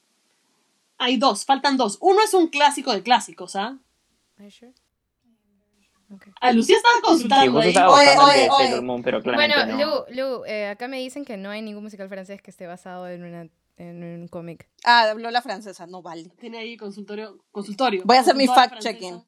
Hay 0.98 1.16
dos, 1.16 1.44
faltan 1.44 1.76
dos. 1.76 1.98
Uno 2.00 2.18
es 2.22 2.34
un 2.34 2.48
clásico 2.48 2.92
de 2.92 3.02
clásicos, 3.02 3.56
¿ah? 3.56 3.78
Are 4.38 4.50
you 6.14 6.20
sure? 6.22 6.30
Ok. 6.32 6.36
A 6.40 6.52
Lucía 6.52 6.76
estaba 6.76 6.94
Sí, 6.96 7.00
consultando 7.02 7.58
ahí. 7.60 7.68
estaba 7.68 7.94
Oye, 7.94 8.08
oye, 8.18 8.48
oye. 8.50 8.64
Sailor 8.66 8.82
Moon, 8.82 9.02
pero 9.02 9.22
Bueno, 9.22 9.66
no. 9.66 9.76
Lu, 9.76 10.14
Lu, 10.14 10.44
eh, 10.46 10.68
acá 10.68 10.88
me 10.88 10.98
dicen 10.98 11.24
que 11.24 11.36
no 11.36 11.50
hay 11.50 11.62
ningún 11.62 11.82
musical 11.84 12.08
francés 12.08 12.40
que 12.42 12.50
esté 12.50 12.66
basado 12.66 13.08
en, 13.08 13.24
una, 13.24 13.48
en 13.76 14.02
un 14.02 14.28
cómic. 14.28 14.68
Ah, 14.84 15.10
habló 15.10 15.30
la 15.30 15.42
francesa, 15.42 15.86
no 15.86 16.02
vale. 16.02 16.30
Tiene 16.40 16.58
ahí 16.58 16.76
consultorio. 16.76 17.44
consultorio 17.50 18.02
Voy 18.04 18.16
a 18.16 18.20
hacer 18.20 18.36
mi 18.36 18.46
fact-checking. 18.46 19.24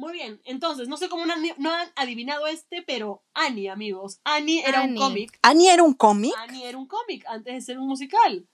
Muy 0.00 0.12
bien, 0.12 0.40
entonces, 0.44 0.86
no 0.86 0.96
sé 0.96 1.08
cómo 1.08 1.26
no 1.26 1.32
han, 1.32 1.42
no 1.58 1.72
han 1.74 1.88
adivinado 1.96 2.46
este, 2.46 2.82
pero 2.86 3.24
Annie, 3.34 3.68
amigos. 3.68 4.20
Annie 4.22 4.62
era 4.64 4.82
un 4.82 4.90
Annie. 4.90 4.98
cómic. 5.00 5.38
¿Annie 5.42 5.70
era 5.72 5.82
un 5.82 5.94
cómic? 5.94 6.34
Annie 6.38 6.64
era 6.68 6.78
un 6.78 6.86
cómic 6.86 7.24
antes 7.26 7.52
de 7.52 7.60
ser 7.60 7.78
un 7.80 7.88
musical. 7.88 8.46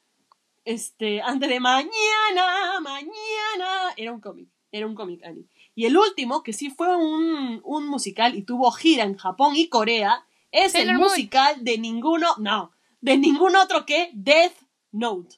Este, 0.64 1.20
antes 1.20 1.50
de 1.50 1.60
mañana, 1.60 2.80
mañana, 2.80 3.92
era 3.98 4.10
un 4.12 4.20
cómic. 4.22 4.48
Era 4.72 4.86
un 4.86 4.94
cómic, 4.94 5.22
Annie. 5.22 5.46
Y 5.74 5.86
el 5.86 5.96
último, 5.96 6.42
que 6.42 6.52
sí 6.52 6.70
fue 6.70 6.94
un, 6.96 7.60
un 7.64 7.86
musical 7.88 8.36
y 8.36 8.42
tuvo 8.42 8.70
gira 8.70 9.04
en 9.04 9.16
Japón 9.16 9.54
y 9.56 9.68
Corea, 9.68 10.24
es 10.52 10.72
Sailor 10.72 10.92
el 10.94 10.98
Moon. 11.00 11.10
musical 11.10 11.64
de 11.64 11.78
ninguno, 11.78 12.28
no, 12.38 12.70
de 13.00 13.18
ningún 13.18 13.56
otro 13.56 13.84
que 13.84 14.10
Death 14.14 14.54
Note. 14.92 15.36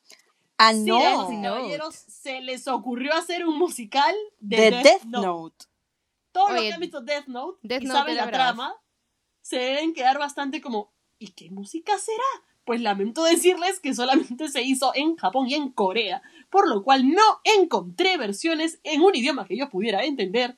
Ah, 0.58 0.72
Sí, 0.72 0.80
no. 0.84 1.28
caballeros, 1.42 1.94
se 1.94 2.40
les 2.40 2.66
ocurrió 2.68 3.14
hacer 3.14 3.46
un 3.46 3.58
musical 3.58 4.14
de, 4.40 4.56
De 4.56 4.70
Death, 4.70 4.84
Death 4.84 5.04
Note. 5.04 5.26
Note. 5.26 5.66
Todos 6.32 6.52
los 6.52 6.62
que 6.62 6.72
han 6.72 6.80
visto 6.80 7.00
Death 7.00 7.26
Note 7.28 7.58
Death 7.62 7.82
y 7.82 7.86
Note 7.86 7.98
saben 7.98 8.16
la 8.16 8.30
trama, 8.30 8.74
se 9.40 9.56
deben 9.58 9.94
quedar 9.94 10.18
bastante 10.18 10.60
como, 10.60 10.92
¿y 11.18 11.28
qué 11.28 11.50
música 11.50 11.96
será? 11.98 12.22
Pues 12.66 12.80
lamento 12.80 13.22
decirles 13.24 13.78
que 13.80 13.94
solamente 13.94 14.48
se 14.48 14.60
hizo 14.60 14.90
en 14.94 15.16
Japón 15.16 15.48
y 15.48 15.54
en 15.54 15.70
Corea, 15.70 16.20
por 16.50 16.68
lo 16.68 16.82
cual 16.82 17.08
no 17.08 17.22
encontré 17.44 18.18
versiones 18.18 18.80
en 18.82 19.00
un 19.00 19.14
idioma 19.14 19.46
que 19.46 19.56
yo 19.56 19.70
pudiera 19.70 20.04
entender. 20.04 20.56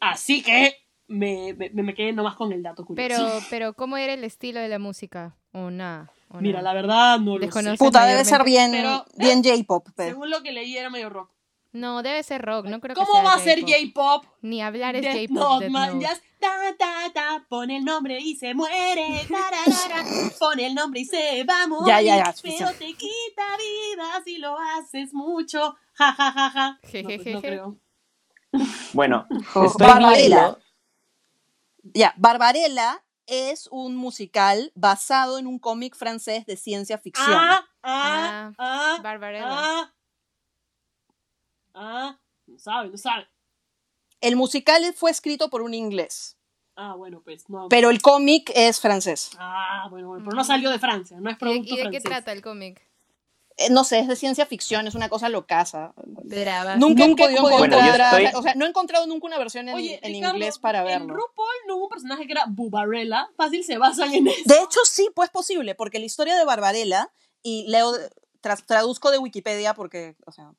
Así 0.00 0.42
que 0.42 0.78
me, 1.06 1.54
me, 1.54 1.68
me 1.82 1.94
quedé 1.94 2.12
nomás 2.12 2.34
con 2.34 2.50
el 2.50 2.62
dato 2.62 2.84
curioso. 2.86 3.24
Pero, 3.24 3.46
pero 3.50 3.72
¿cómo 3.74 3.98
era 3.98 4.14
el 4.14 4.24
estilo 4.24 4.58
de 4.60 4.68
la 4.68 4.78
música? 4.78 5.36
O 5.52 5.70
nada. 5.70 6.10
Mira, 6.40 6.62
la 6.62 6.72
verdad 6.72 7.20
no 7.20 7.36
lo 7.36 7.52
sé. 7.52 7.76
Puta, 7.76 8.06
debe 8.06 8.24
ser 8.24 8.42
bien, 8.42 8.70
Pero- 8.72 9.04
bien 9.16 9.44
J-pop. 9.44 9.88
Según 9.96 10.30
lo 10.30 10.42
que 10.42 10.52
leí 10.52 10.76
era 10.78 10.88
medio 10.88 11.10
rock. 11.10 11.30
No, 11.72 12.02
debe 12.02 12.22
ser 12.22 12.42
rock. 12.42 12.66
No 12.66 12.80
creo 12.80 12.94
que 12.94 13.00
¿Cómo 13.00 13.12
sea 13.12 13.22
va 13.22 13.34
a 13.34 13.38
ser 13.38 13.60
J-pop. 13.60 14.24
Ni 14.42 14.60
hablar 14.60 14.94
es 14.94 15.06
J-pop. 15.06 15.60
Death 15.60 15.70
man, 15.70 16.00
Note. 16.00 16.20
ta, 16.38 16.74
ta, 16.78 17.12
ta, 17.14 17.46
pone 17.48 17.78
el 17.78 17.84
nombre 17.84 18.18
y 18.20 18.36
se 18.36 18.52
muere, 18.54 19.26
tararara, 19.28 20.04
pone 20.38 20.66
el 20.66 20.74
nombre 20.74 21.00
y 21.00 21.04
se 21.06 21.44
va 21.44 21.62
a 21.62 21.66
morir, 21.66 21.86
Ya, 21.88 22.00
ya, 22.02 22.16
ya, 22.24 22.34
pero 22.42 22.68
te 22.74 22.86
quita 22.92 23.56
vida 23.56 24.22
si 24.24 24.36
lo 24.38 24.58
haces 24.58 25.14
mucho, 25.14 25.76
ja, 25.94 26.12
ja, 26.12 26.30
ja, 26.32 26.50
ja. 26.50 26.78
No, 26.82 26.90
pues, 26.90 27.04
no 27.04 27.08
Jejeje. 27.10 27.40
creo. 27.40 27.76
Bueno, 28.92 29.26
estoy 29.30 29.68
Barbarella. 29.78 30.58
Ya, 31.94 32.12
Barbarella 32.18 33.02
es 33.26 33.66
un 33.72 33.96
musical 33.96 34.72
basado 34.74 35.38
en 35.38 35.46
un 35.46 35.58
cómic 35.58 35.96
francés 35.96 36.44
de 36.44 36.56
ciencia 36.58 36.98
ficción. 36.98 37.30
Ah, 37.32 37.64
ah, 37.82 38.52
ah, 38.58 38.98
Barbarella. 39.02 39.46
ah, 39.48 39.92
ah, 41.74 42.18
no 42.46 42.58
sabe, 42.58 42.88
no 42.90 42.96
sabe. 42.96 43.26
El 44.20 44.36
musical 44.36 44.82
fue 44.96 45.10
escrito 45.10 45.50
por 45.50 45.62
un 45.62 45.74
inglés, 45.74 46.36
Ah, 46.76 46.94
bueno, 46.94 47.20
pues, 47.24 47.48
no. 47.50 47.68
pero 47.68 47.90
el 47.90 48.00
cómic 48.00 48.50
es 48.54 48.80
francés. 48.80 49.30
Ah, 49.38 49.86
bueno, 49.90 50.08
bueno, 50.08 50.24
pero 50.24 50.36
no 50.36 50.44
salió 50.44 50.70
de 50.70 50.78
Francia, 50.78 51.18
no 51.20 51.28
es 51.30 51.36
¿Y, 51.36 51.38
producto 51.38 51.74
y 51.74 51.76
de 51.76 51.82
qué 51.84 52.00
francés. 52.00 52.02
trata 52.04 52.32
el 52.32 52.42
cómic? 52.42 52.80
eh, 53.58 53.68
no 53.68 53.84
sé, 53.84 53.98
es 53.98 54.08
de 54.08 54.16
ciencia 54.16 54.46
ficción, 54.46 54.86
es 54.86 54.94
una 54.94 55.10
cosa 55.10 55.28
locaza. 55.28 55.92
Brava. 55.96 56.76
Nunca, 56.76 57.04
he 57.04 57.08
Nunca 57.08 57.24
he 57.24 57.26
podido 57.26 57.48
encontrar, 57.50 58.10
Bueno, 58.12 58.28
estoy- 58.28 58.40
o 58.40 58.42
sea, 58.42 58.54
no 58.54 58.64
he 58.64 58.68
encontrado 58.70 59.06
nunca 59.06 59.26
una 59.26 59.38
versión 59.38 59.68
en, 59.68 59.74
Oye, 59.74 60.00
en 60.02 60.14
Ricardo, 60.14 60.36
inglés 60.36 60.58
para 60.58 60.78
En 60.80 60.86
verlo. 60.86 61.14
RuPaul 61.14 61.48
no 61.68 61.76
hubo 61.76 61.84
un 61.84 61.90
personaje 61.90 62.24
que 62.26 62.32
era 62.32 62.46
Bubarella. 62.48 63.28
Fácil 63.36 63.62
se 63.62 63.76
basan 63.76 64.14
en 64.14 64.28
eso. 64.28 64.40
De 64.46 64.54
hecho, 64.62 64.80
sí, 64.84 65.10
pues 65.14 65.28
posible, 65.28 65.74
porque 65.74 65.98
la 65.98 66.06
historia 66.06 66.34
de 66.38 66.44
Barbarella, 66.46 67.10
y 67.42 67.66
leo, 67.68 67.92
tras- 68.40 68.64
traduzco 68.64 69.10
de 69.10 69.18
Wikipedia 69.18 69.74
porque, 69.74 70.16
o 70.24 70.32
sea, 70.32 70.50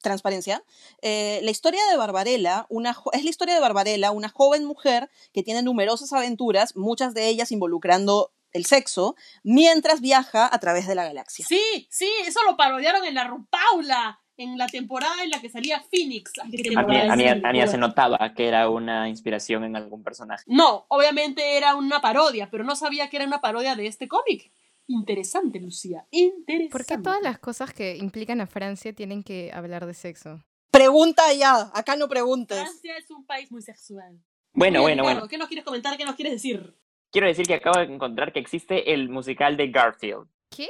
transparencia, 0.00 0.62
eh, 1.02 1.40
la 1.42 1.50
historia 1.50 1.80
de 1.90 1.96
Barbarella 1.96 2.66
una, 2.68 2.96
es 3.12 3.24
la 3.24 3.30
historia 3.30 3.54
de 3.54 3.60
Barbarella, 3.60 4.10
una 4.10 4.28
joven 4.28 4.64
mujer 4.64 5.10
que 5.32 5.42
tiene 5.42 5.62
numerosas 5.62 6.12
aventuras, 6.12 6.76
muchas 6.76 7.14
de 7.14 7.28
ellas 7.28 7.52
involucrando 7.52 8.32
el 8.52 8.64
sexo, 8.64 9.14
mientras 9.42 10.00
viaja 10.00 10.48
a 10.52 10.58
través 10.58 10.86
de 10.86 10.94
la 10.94 11.04
galaxia. 11.04 11.44
Sí, 11.46 11.86
sí, 11.90 12.08
eso 12.26 12.40
lo 12.48 12.56
parodiaron 12.56 13.04
en 13.04 13.14
la 13.14 13.24
RuPaula. 13.24 14.20
En 14.40 14.56
la 14.56 14.68
temporada 14.68 15.24
en 15.24 15.30
la 15.30 15.40
que 15.40 15.50
salía 15.50 15.82
Phoenix. 15.90 16.30
Ay, 16.40 16.52
qué 16.52 16.58
A 16.58 16.62
mí, 16.62 16.76
temporada 16.76 17.12
a 17.12 17.16
mí- 17.16 17.24
es 17.24 17.32
a 17.44 17.50
mí 17.50 17.58
ya 17.58 17.64
esa? 17.64 17.72
se 17.72 17.78
notaba 17.78 18.34
que 18.36 18.46
era 18.46 18.70
una 18.70 19.08
inspiración 19.08 19.64
en 19.64 19.74
algún 19.74 20.04
personaje. 20.04 20.44
No, 20.46 20.86
obviamente 20.90 21.56
era 21.56 21.74
una 21.74 22.00
parodia, 22.00 22.48
pero 22.48 22.62
no 22.62 22.76
sabía 22.76 23.10
que 23.10 23.16
era 23.16 23.26
una 23.26 23.40
parodia 23.40 23.74
de 23.74 23.88
este 23.88 24.06
cómic. 24.06 24.52
Interesante, 24.88 25.60
Lucía. 25.60 26.06
Interesante. 26.10 26.72
¿Por 26.72 26.84
qué 26.86 26.98
todas 26.98 27.22
las 27.22 27.38
cosas 27.38 27.72
que 27.72 27.96
implican 27.96 28.40
a 28.40 28.46
Francia 28.46 28.92
tienen 28.92 29.22
que 29.22 29.50
hablar 29.52 29.86
de 29.86 29.94
sexo? 29.94 30.42
Pregunta 30.70 31.32
ya, 31.34 31.70
acá 31.74 31.94
no 31.96 32.08
preguntes. 32.08 32.58
Francia 32.58 32.96
es 32.96 33.10
un 33.10 33.24
país 33.26 33.52
muy 33.52 33.62
sexual. 33.62 34.18
Bueno, 34.54 34.80
bueno, 34.82 35.02
Ricardo, 35.02 35.20
bueno. 35.20 35.28
¿Qué 35.28 35.38
nos 35.38 35.48
quieres 35.48 35.64
comentar? 35.64 35.96
¿Qué 35.96 36.04
nos 36.04 36.14
quieres 36.16 36.32
decir? 36.32 36.74
Quiero 37.12 37.26
decir 37.26 37.46
que 37.46 37.54
acabo 37.54 37.78
de 37.78 37.92
encontrar 37.92 38.32
que 38.32 38.40
existe 38.40 38.92
el 38.92 39.08
musical 39.08 39.56
de 39.56 39.68
Garfield. 39.70 40.26
¿Qué? 40.50 40.68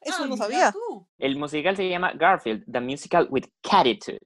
Eso 0.00 0.22
Ah, 0.22 0.26
no 0.26 0.36
sabía. 0.36 0.72
tú. 0.72 1.06
El 1.18 1.36
musical 1.36 1.76
se 1.76 1.88
llama 1.88 2.12
Garfield, 2.14 2.64
The 2.70 2.80
Musical 2.80 3.26
with 3.30 3.44
Catitude. 3.62 4.18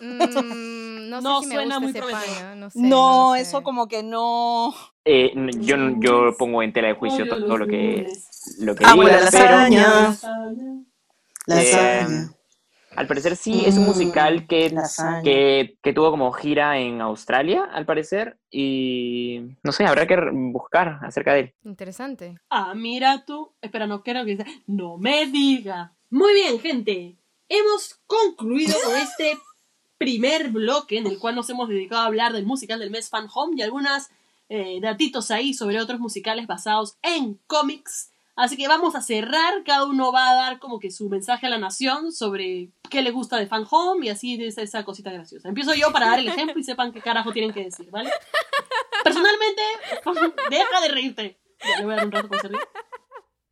Mm, 0.00 0.85
no 1.06 1.40
sé 1.40 1.42
si 1.44 1.48
me 1.48 1.54
suena 1.54 1.78
gusta 1.78 1.80
muy 1.80 1.90
ese 1.90 2.00
paño, 2.36 2.56
no 2.56 2.70
sé. 2.70 2.78
No, 2.80 3.28
lo 3.30 3.34
sé. 3.36 3.42
eso 3.42 3.62
como 3.62 3.88
que 3.88 4.02
no. 4.02 4.74
Eh, 5.04 5.32
yo, 5.60 5.76
yo 6.00 6.36
pongo 6.36 6.62
en 6.62 6.72
tela 6.72 6.88
de 6.88 6.94
juicio 6.94 7.28
todo 7.28 7.56
lo 7.58 7.66
que, 7.66 8.12
lo 8.58 8.74
que 8.74 8.84
Amo 8.84 9.02
la 9.04 9.16
digas, 9.16 9.30
pero 9.30 9.44
lasaña. 9.56 10.16
Eh, 11.48 12.26
al 12.96 13.06
parecer 13.06 13.36
sí, 13.36 13.64
es 13.66 13.76
un 13.76 13.84
Mm, 13.84 13.86
musical 13.88 14.46
que, 14.46 14.70
lasaña. 14.70 15.22
que, 15.22 15.76
que 15.82 15.92
tuvo 15.92 16.10
como 16.10 16.32
gira 16.32 16.78
en 16.78 17.00
Australia, 17.02 17.68
al 17.72 17.84
parecer, 17.84 18.38
y 18.50 19.42
no 19.62 19.70
sé, 19.72 19.84
habrá 19.84 20.06
que 20.06 20.16
buscar 20.32 20.98
acerca 21.02 21.34
de 21.34 21.40
él. 21.40 21.54
Interesante. 21.62 22.38
Ah, 22.48 22.72
mira 22.74 23.24
tú. 23.26 23.52
Espera, 23.60 23.86
no 23.86 24.02
quiero 24.02 24.24
que 24.24 24.36
sea. 24.38 24.46
No 24.66 24.96
me 24.96 25.26
diga. 25.26 25.94
Muy 26.10 26.32
bien, 26.34 26.58
gente. 26.58 27.16
Hemos 27.48 28.00
concluido 28.06 28.74
con 28.84 28.96
este 28.96 29.36
primer 29.98 30.50
bloque 30.50 30.98
en 30.98 31.06
el 31.06 31.18
cual 31.18 31.34
nos 31.34 31.48
hemos 31.50 31.68
dedicado 31.68 32.02
a 32.02 32.06
hablar 32.06 32.32
del 32.32 32.46
musical 32.46 32.78
del 32.78 32.90
mes 32.90 33.08
Fan 33.08 33.28
Home 33.34 33.56
y 33.56 33.62
algunas 33.62 34.10
eh, 34.48 34.78
datitos 34.80 35.30
ahí 35.30 35.54
sobre 35.54 35.80
otros 35.80 36.00
musicales 36.00 36.46
basados 36.46 36.96
en 37.02 37.40
cómics. 37.46 38.10
Así 38.36 38.56
que 38.58 38.68
vamos 38.68 38.94
a 38.94 39.00
cerrar. 39.00 39.64
Cada 39.64 39.86
uno 39.86 40.12
va 40.12 40.30
a 40.30 40.34
dar 40.34 40.58
como 40.58 40.78
que 40.78 40.90
su 40.90 41.08
mensaje 41.08 41.46
a 41.46 41.50
la 41.50 41.58
nación 41.58 42.12
sobre 42.12 42.68
qué 42.90 43.02
le 43.02 43.10
gusta 43.10 43.38
de 43.38 43.46
Fan 43.46 43.66
Home 43.70 44.06
y 44.06 44.10
así 44.10 44.36
de 44.36 44.48
esa, 44.48 44.84
cosita 44.84 45.10
graciosa. 45.10 45.48
Empiezo 45.48 45.74
yo 45.74 45.90
para 45.90 46.06
dar 46.06 46.18
el 46.18 46.28
ejemplo 46.28 46.60
y 46.60 46.64
sepan 46.64 46.92
qué 46.92 47.00
carajo 47.00 47.32
tienen 47.32 47.52
que 47.52 47.64
decir, 47.64 47.90
¿vale? 47.90 48.10
Personalmente, 49.02 49.62
deja 50.50 50.80
de 50.82 50.88
reírte. 50.88 51.38
Ya, 51.60 51.82
voy 51.82 51.94
a 51.94 51.96
dar 51.96 52.06
un 52.06 52.12
rato 52.12 52.28
con. 52.28 52.52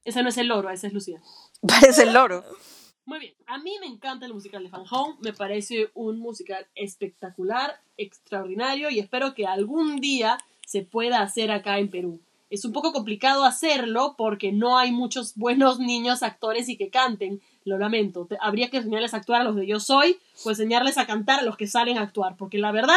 Ese 0.05 0.23
no 0.23 0.29
es 0.29 0.37
el 0.37 0.49
loro, 0.49 0.69
ese 0.69 0.89
es 0.89 0.93
Lucía. 0.93 1.19
Parece 1.67 2.03
el 2.03 2.13
loro. 2.13 2.45
Muy 3.07 3.19
bien, 3.19 3.35
a 3.47 3.59
mí 3.59 3.77
me 3.81 3.87
encanta 3.87 4.25
el 4.25 4.33
musical 4.33 4.63
de 4.63 4.71
Fan 4.71 4.85
Home, 4.91 5.17
me 5.21 5.35
parece 5.35 5.91
un 5.93 6.19
musical 6.19 6.67
espectacular, 6.75 7.79
extraordinario 7.99 8.89
y 8.89 8.99
espero 8.99 9.35
que 9.35 9.47
algún 9.47 9.97
día 9.97 10.39
se 10.67 10.83
pueda 10.83 11.21
hacer 11.21 11.51
acá 11.51 11.79
en 11.79 11.91
Perú. 11.91 12.21
Es 12.49 12.65
un 12.65 12.73
poco 12.73 12.93
complicado 12.93 13.45
hacerlo 13.45 14.15
porque 14.17 14.53
no 14.53 14.79
hay 14.79 14.91
muchos 14.91 15.35
buenos 15.35 15.81
niños 15.81 16.23
actores 16.23 16.69
y 16.71 16.79
que 16.79 16.89
canten, 16.89 17.43
lo 17.65 17.79
lamento. 17.79 18.27
Habría 18.41 18.71
que 18.71 18.79
enseñarles 18.79 19.13
a 19.13 19.19
actuar 19.19 19.43
a 19.43 19.45
los 19.45 19.57
de 19.57 19.67
Yo 19.67 19.81
Soy 19.81 20.19
o 20.45 20.51
enseñarles 20.51 20.97
a 20.97 21.07
cantar 21.07 21.41
a 21.41 21.43
los 21.43 21.59
que 21.59 21.67
salen 21.67 21.99
a 21.99 22.03
actuar, 22.03 22.37
porque 22.37 22.57
la 22.57 22.73
verdad 22.73 22.95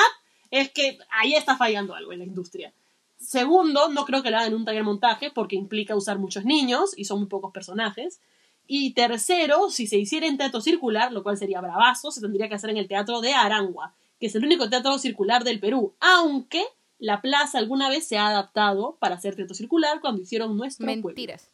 es 0.51 0.69
que 0.71 0.99
ahí 1.09 1.33
está 1.33 1.57
fallando 1.57 1.95
algo 1.95 2.13
en 2.13 2.19
la 2.19 2.25
industria. 2.25 2.71
Segundo, 3.19 3.89
no 3.89 4.05
creo 4.05 4.23
que 4.23 4.29
lo 4.29 4.37
hagan 4.37 4.49
en 4.49 4.55
un 4.55 4.65
taller 4.65 4.83
montaje 4.83 5.31
porque 5.31 5.55
implica 5.55 5.95
usar 5.95 6.17
muchos 6.19 6.45
niños 6.45 6.93
y 6.95 7.05
son 7.05 7.19
muy 7.19 7.27
pocos 7.27 7.51
personajes. 7.51 8.21
Y 8.67 8.93
tercero, 8.93 9.69
si 9.69 9.87
se 9.87 9.97
hiciera 9.97 10.27
en 10.27 10.37
teatro 10.37 10.59
circular, 10.61 11.11
lo 11.13 11.23
cual 11.23 11.37
sería 11.37 11.61
bravazo, 11.61 12.11
se 12.11 12.21
tendría 12.21 12.49
que 12.49 12.55
hacer 12.55 12.69
en 12.69 12.77
el 12.77 12.87
teatro 12.87 13.21
de 13.21 13.33
Arangua, 13.33 13.95
que 14.19 14.27
es 14.27 14.35
el 14.35 14.45
único 14.45 14.69
teatro 14.69 14.97
circular 14.99 15.43
del 15.43 15.59
Perú, 15.59 15.95
aunque 15.99 16.63
la 16.99 17.21
plaza 17.21 17.59
alguna 17.59 17.89
vez 17.89 18.07
se 18.07 18.17
ha 18.17 18.27
adaptado 18.27 18.97
para 18.99 19.15
hacer 19.15 19.35
teatro 19.35 19.55
circular 19.55 20.01
cuando 20.01 20.21
hicieron 20.21 20.57
nuestro 20.57 20.85
pueblo. 20.85 21.07
Mentiras. 21.07 21.51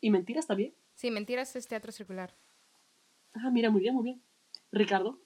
¿Y 0.00 0.10
mentiras 0.10 0.46
también? 0.46 0.74
Sí, 0.94 1.10
mentiras 1.10 1.54
es 1.54 1.68
teatro 1.68 1.92
circular. 1.92 2.34
Ah, 3.34 3.50
mira, 3.50 3.70
muy 3.70 3.82
bien, 3.82 3.94
muy 3.94 4.04
bien. 4.04 4.22
Ricardo. 4.72 5.18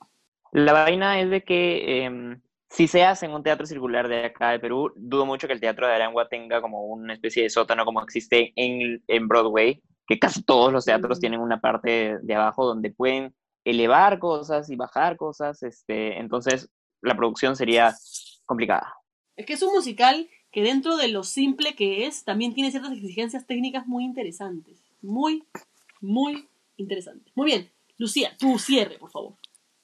La 0.53 0.73
vaina 0.73 1.21
es 1.21 1.31
de 1.31 1.43
que 1.43 2.05
em, 2.05 2.41
si 2.69 2.87
se 2.87 3.05
hace 3.05 3.27
en 3.27 3.33
un 3.33 3.43
teatro 3.43 3.67
circular 3.67 4.09
de 4.09 4.27
acá 4.27 4.51
de 4.51 4.59
Perú, 4.59 4.93
dudo 4.97 5.27
mucho 5.27 5.47
que 5.47 5.53
el 5.53 5.61
teatro 5.61 5.87
de 5.87 5.95
Arangua 5.95 6.29
tenga 6.29 6.61
como 6.61 6.87
una 6.87 7.15
especie 7.15 7.45
de 7.45 7.51
sótano 7.51 7.85
como 7.85 8.03
existe 8.03 8.53
en, 8.57 9.03
en 9.07 9.29
Broadway, 9.29 9.81
que 10.07 10.19
casi 10.19 10.43
todos 10.43 10.73
los 10.73 10.85
teatros 10.85 11.21
tienen 11.21 11.41
una 11.41 11.61
parte 11.61 12.19
de 12.23 12.35
abajo 12.35 12.67
donde 12.67 12.91
pueden 12.91 13.35
elevar 13.65 14.19
cosas 14.19 14.71
y 14.71 14.77
bajar 14.77 15.17
cosas, 15.17 15.63
este, 15.63 16.19
entonces 16.19 16.69
la 17.01 17.17
producción 17.17 17.57
sería 17.57 17.95
complicada. 18.45 18.95
Es 19.37 19.47
que 19.47 19.55
es 19.55 19.63
un 19.63 19.73
musical 19.73 20.29
que 20.53 20.63
dentro 20.63 20.97
de 20.97 21.09
lo 21.09 21.25
simple 21.25 21.75
que 21.75 22.07
es, 22.07 22.25
también 22.25 22.55
tiene 22.55 22.71
ciertas 22.71 22.93
exigencias 22.93 23.47
técnicas 23.47 23.87
muy 23.87 24.05
interesantes. 24.05 24.79
Muy, 25.03 25.45
muy 26.01 26.49
interesantes. 26.77 27.33
Muy 27.35 27.47
bien. 27.47 27.73
Lucía, 27.97 28.37
tu 28.39 28.59
cierre, 28.59 28.99
por 28.99 29.11
favor. 29.11 29.35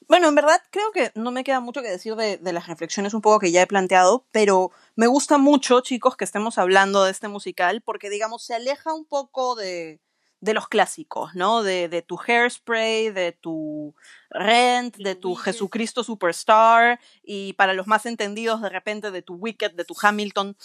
Bueno, 0.06 0.28
en 0.28 0.34
verdad 0.34 0.60
creo 0.70 0.90
que 0.92 1.12
no 1.14 1.30
me 1.30 1.44
queda 1.44 1.60
mucho 1.60 1.82
que 1.82 1.88
decir 1.88 2.16
de, 2.16 2.36
de 2.36 2.52
las 2.52 2.66
reflexiones 2.66 3.14
un 3.14 3.20
poco 3.20 3.38
que 3.38 3.52
ya 3.52 3.62
he 3.62 3.66
planteado, 3.66 4.26
pero 4.32 4.72
me 4.96 5.06
gusta 5.06 5.38
mucho, 5.38 5.80
chicos, 5.80 6.16
que 6.16 6.24
estemos 6.24 6.58
hablando 6.58 7.04
de 7.04 7.12
este 7.12 7.28
musical, 7.28 7.80
porque 7.80 8.10
digamos, 8.10 8.44
se 8.44 8.54
aleja 8.54 8.92
un 8.92 9.04
poco 9.04 9.54
de, 9.54 10.00
de 10.40 10.54
los 10.54 10.68
clásicos, 10.68 11.34
¿no? 11.34 11.62
De, 11.62 11.88
de 11.88 12.02
tu 12.02 12.18
Hairspray, 12.18 13.10
de 13.10 13.32
tu 13.32 13.94
Rent, 14.30 14.96
de 14.96 15.14
tu. 15.14 15.34
Jesucristo 15.34 16.02
Superstar, 16.02 17.00
y 17.22 17.52
para 17.54 17.74
los 17.74 17.86
más 17.86 18.06
entendidos, 18.06 18.62
de 18.62 18.68
repente, 18.68 19.10
de 19.10 19.22
tu 19.22 19.34
Wicked, 19.34 19.72
de 19.72 19.84
tu 19.84 19.94
Hamilton. 20.00 20.56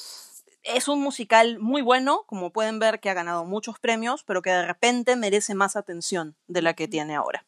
Es 0.64 0.88
un 0.88 1.02
musical 1.02 1.60
muy 1.60 1.82
bueno, 1.82 2.24
como 2.26 2.52
pueden 2.52 2.80
ver 2.80 3.00
que 3.00 3.10
ha 3.10 3.14
ganado 3.14 3.46
muchos 3.46 3.78
premios, 3.78 4.24
pero 4.24 4.42
que 4.42 4.50
de 4.50 4.66
repente 4.66 5.16
merece 5.16 5.54
más 5.54 5.76
atención 5.76 6.36
de 6.48 6.62
la 6.64 6.74
que 6.74 6.88
tiene 6.88 7.16
ahora. 7.16 7.46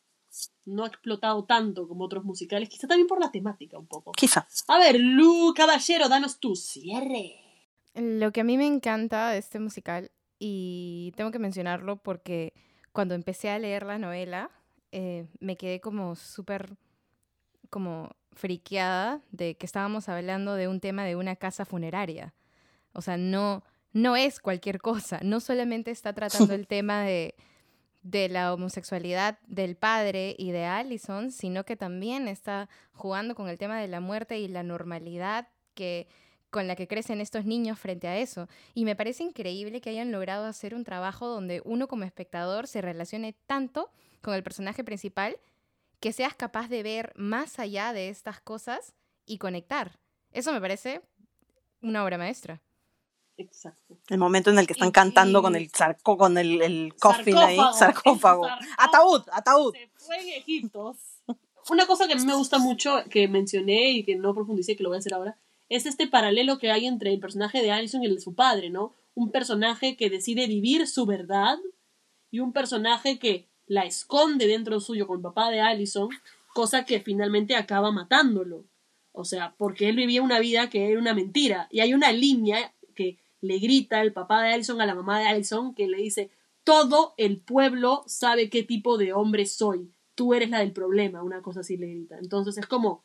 No 0.65 0.83
ha 0.83 0.87
explotado 0.87 1.45
tanto 1.45 1.87
como 1.87 2.03
otros 2.05 2.25
musicales, 2.25 2.69
quizá 2.69 2.87
también 2.87 3.07
por 3.07 3.19
la 3.19 3.31
temática 3.31 3.79
un 3.79 3.87
poco. 3.87 4.11
Quizá. 4.11 4.47
A 4.67 4.77
ver, 4.77 4.99
Lu, 4.99 5.53
caballero, 5.55 6.09
danos 6.09 6.39
tu 6.39 6.55
cierre. 6.55 7.41
Lo 7.95 8.31
que 8.31 8.41
a 8.41 8.43
mí 8.43 8.57
me 8.57 8.67
encanta 8.67 9.29
de 9.29 9.39
este 9.39 9.59
musical, 9.59 10.11
y 10.39 11.13
tengo 11.15 11.31
que 11.31 11.39
mencionarlo 11.39 11.97
porque 11.97 12.53
cuando 12.91 13.15
empecé 13.15 13.49
a 13.49 13.59
leer 13.59 13.85
la 13.85 13.97
novela, 13.97 14.51
eh, 14.91 15.27
me 15.39 15.57
quedé 15.57 15.79
como 15.81 16.15
súper 16.15 16.77
como 17.69 18.15
friqueada 18.33 19.21
de 19.31 19.57
que 19.57 19.65
estábamos 19.65 20.09
hablando 20.09 20.55
de 20.55 20.67
un 20.67 20.79
tema 20.79 21.03
de 21.03 21.15
una 21.15 21.35
casa 21.35 21.65
funeraria. 21.65 22.33
O 22.93 23.01
sea, 23.01 23.17
no, 23.17 23.63
no 23.93 24.15
es 24.15 24.39
cualquier 24.39 24.79
cosa. 24.79 25.19
No 25.23 25.39
solamente 25.39 25.91
está 25.91 26.13
tratando 26.13 26.53
el 26.53 26.67
tema 26.67 27.01
de, 27.01 27.35
de 28.03 28.29
la 28.29 28.53
homosexualidad 28.53 29.39
del 29.47 29.75
padre 29.75 30.35
y 30.37 30.51
de 30.51 30.65
Allison, 30.65 31.31
sino 31.31 31.65
que 31.65 31.75
también 31.75 32.27
está 32.27 32.69
jugando 32.93 33.35
con 33.35 33.49
el 33.49 33.57
tema 33.57 33.79
de 33.79 33.87
la 33.87 33.99
muerte 33.99 34.39
y 34.39 34.47
la 34.47 34.63
normalidad 34.63 35.49
que 35.73 36.07
con 36.49 36.67
la 36.67 36.75
que 36.75 36.87
crecen 36.87 37.19
estos 37.21 37.45
niños 37.45 37.77
frente 37.79 38.07
a 38.07 38.17
eso. 38.17 38.47
Y 38.73 38.85
me 38.85 38.95
parece 38.95 39.23
increíble 39.23 39.81
que 39.81 39.89
hayan 39.89 40.11
logrado 40.11 40.45
hacer 40.45 40.73
un 40.75 40.83
trabajo 40.83 41.27
donde 41.27 41.61
uno 41.65 41.87
como 41.87 42.03
espectador 42.03 42.67
se 42.67 42.81
relacione 42.81 43.33
tanto 43.45 43.89
con 44.21 44.33
el 44.33 44.43
personaje 44.43 44.83
principal 44.83 45.37
que 45.99 46.13
seas 46.13 46.35
capaz 46.35 46.67
de 46.69 46.83
ver 46.83 47.11
más 47.15 47.59
allá 47.59 47.91
de 47.93 48.09
estas 48.09 48.39
cosas 48.41 48.93
y 49.25 49.37
conectar. 49.39 49.97
Eso 50.31 50.53
me 50.53 50.61
parece 50.61 51.01
una 51.81 52.03
obra 52.03 52.17
maestra. 52.17 52.61
Exacto. 53.37 53.97
El 54.09 54.17
momento 54.17 54.49
en 54.49 54.57
el 54.57 54.65
que 54.65 54.73
están 54.73 54.89
Y- 54.89 54.91
cantando 54.93 55.39
y- 55.39 55.41
con 55.41 55.55
el 55.55 55.69
sarco, 55.69 56.17
con 56.17 56.37
el, 56.37 56.61
el 56.61 56.95
coffin 56.99 57.37
ahí, 57.37 57.57
Sarcófago. 57.77 58.47
Ataúd, 58.77 59.23
ataúd. 59.31 59.73
Se 59.75 59.89
fue 60.05 60.17
en 60.21 60.41
Egipto. 60.41 60.95
Una 61.69 61.85
cosa 61.85 62.07
que 62.07 62.13
a 62.13 62.15
mí 62.15 62.25
me 62.25 62.33
gusta 62.33 62.57
mucho, 62.57 63.03
que 63.09 63.27
mencioné 63.27 63.91
y 63.91 64.03
que 64.03 64.15
no 64.15 64.33
profundicé, 64.33 64.75
que 64.75 64.83
lo 64.83 64.89
voy 64.89 64.95
a 64.95 64.99
hacer 64.99 65.13
ahora, 65.13 65.37
es 65.69 65.85
este 65.85 66.07
paralelo 66.07 66.59
que 66.59 66.71
hay 66.71 66.85
entre 66.85 67.13
el 67.13 67.19
personaje 67.19 67.61
de 67.61 67.71
Allison 67.71 68.03
y 68.03 68.07
el 68.07 68.15
de 68.15 68.21
su 68.21 68.35
padre, 68.35 68.69
¿no? 68.69 68.93
Un 69.15 69.31
personaje 69.31 69.97
que 69.97 70.09
decide 70.09 70.47
vivir 70.47 70.87
su 70.87 71.05
verdad 71.05 71.57
y 72.31 72.39
un 72.39 72.53
personaje 72.53 73.19
que 73.19 73.47
la 73.65 73.85
esconde 73.85 74.47
dentro 74.47 74.79
suyo 74.79 75.07
con 75.07 75.17
el 75.17 75.23
papá 75.23 75.49
de 75.49 75.59
Allison, 75.59 76.09
cosa 76.53 76.85
que 76.85 77.01
finalmente 77.01 77.55
acaba 77.55 77.91
matándolo. 77.91 78.65
O 79.11 79.25
sea, 79.25 79.55
porque 79.57 79.89
él 79.89 79.95
vivía 79.95 80.21
una 80.21 80.39
vida 80.39 80.69
que 80.69 80.89
era 80.89 80.99
una 80.99 81.13
mentira. 81.13 81.67
Y 81.71 81.81
hay 81.81 81.93
una 81.93 82.11
línea 82.11 82.73
que 82.95 83.17
le 83.41 83.59
grita 83.59 84.01
el 84.01 84.13
papá 84.13 84.43
de 84.43 84.53
Allison 84.53 84.79
a 84.79 84.85
la 84.85 84.95
mamá 84.95 85.19
de 85.19 85.27
Allison 85.27 85.73
que 85.73 85.87
le 85.87 85.97
dice, 85.97 86.31
todo 86.63 87.13
el 87.17 87.39
pueblo 87.39 88.03
sabe 88.07 88.49
qué 88.49 88.63
tipo 88.63 88.97
de 88.97 89.13
hombre 89.13 89.45
soy. 89.45 89.91
Tú 90.15 90.33
eres 90.33 90.49
la 90.49 90.59
del 90.59 90.71
problema, 90.71 91.23
una 91.23 91.41
cosa 91.41 91.61
así 91.61 91.77
le 91.77 91.87
grita. 91.87 92.17
Entonces 92.19 92.57
es 92.57 92.67
como 92.67 93.03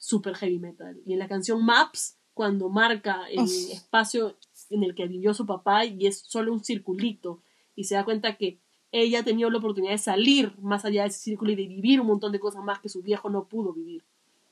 super 0.00 0.34
heavy 0.34 0.58
metal. 0.58 1.00
Y 1.06 1.12
en 1.12 1.20
la 1.20 1.28
canción 1.28 1.64
Maps, 1.64 2.18
cuando 2.34 2.68
marca 2.68 3.28
el 3.30 3.40
Uf. 3.40 3.70
espacio 3.70 4.34
en 4.70 4.82
el 4.82 4.94
que 4.94 5.06
vivió 5.06 5.34
su 5.34 5.46
papá 5.46 5.84
y 5.84 6.06
es 6.06 6.20
solo 6.26 6.52
un 6.52 6.64
circulito 6.64 7.42
y 7.76 7.84
se 7.84 7.94
da 7.94 8.04
cuenta 8.04 8.36
que 8.36 8.58
ella 8.92 9.20
ha 9.20 9.22
tenido 9.22 9.50
la 9.50 9.58
oportunidad 9.58 9.92
de 9.92 9.98
salir 9.98 10.54
más 10.58 10.84
allá 10.84 11.02
de 11.02 11.08
ese 11.08 11.20
círculo 11.20 11.52
y 11.52 11.54
de 11.56 11.66
vivir 11.66 12.00
un 12.00 12.08
montón 12.08 12.32
de 12.32 12.40
cosas 12.40 12.64
más 12.64 12.80
que 12.80 12.88
su 12.88 13.02
viejo 13.02 13.30
no 13.30 13.44
pudo 13.44 13.72
vivir. 13.72 14.04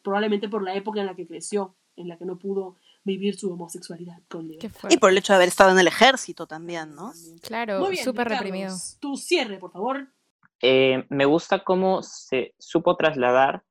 Probablemente 0.02 0.48
por 0.48 0.62
la 0.62 0.74
época 0.74 1.00
en 1.00 1.06
la 1.06 1.16
que 1.16 1.26
creció, 1.26 1.74
en 1.96 2.08
la 2.08 2.18
que 2.18 2.24
no 2.24 2.36
pudo 2.36 2.76
vivir 3.02 3.36
su 3.36 3.50
homosexualidad 3.50 4.20
con. 4.28 4.48
Y 4.90 4.98
por 4.98 5.10
el 5.10 5.18
hecho 5.18 5.32
de 5.32 5.38
haber 5.38 5.48
estado 5.48 5.72
en 5.72 5.78
el 5.78 5.88
ejército 5.88 6.46
también, 6.46 6.94
¿no? 6.94 7.12
Claro, 7.40 7.88
súper 7.96 8.28
reprimido. 8.28 8.76
Tu 9.00 9.16
cierre, 9.16 9.58
por 9.58 9.72
favor. 9.72 10.08
Eh, 10.60 11.04
me 11.08 11.24
gusta 11.24 11.64
cómo 11.64 12.02
se 12.02 12.54
supo 12.58 12.96
trasladar 12.96 13.64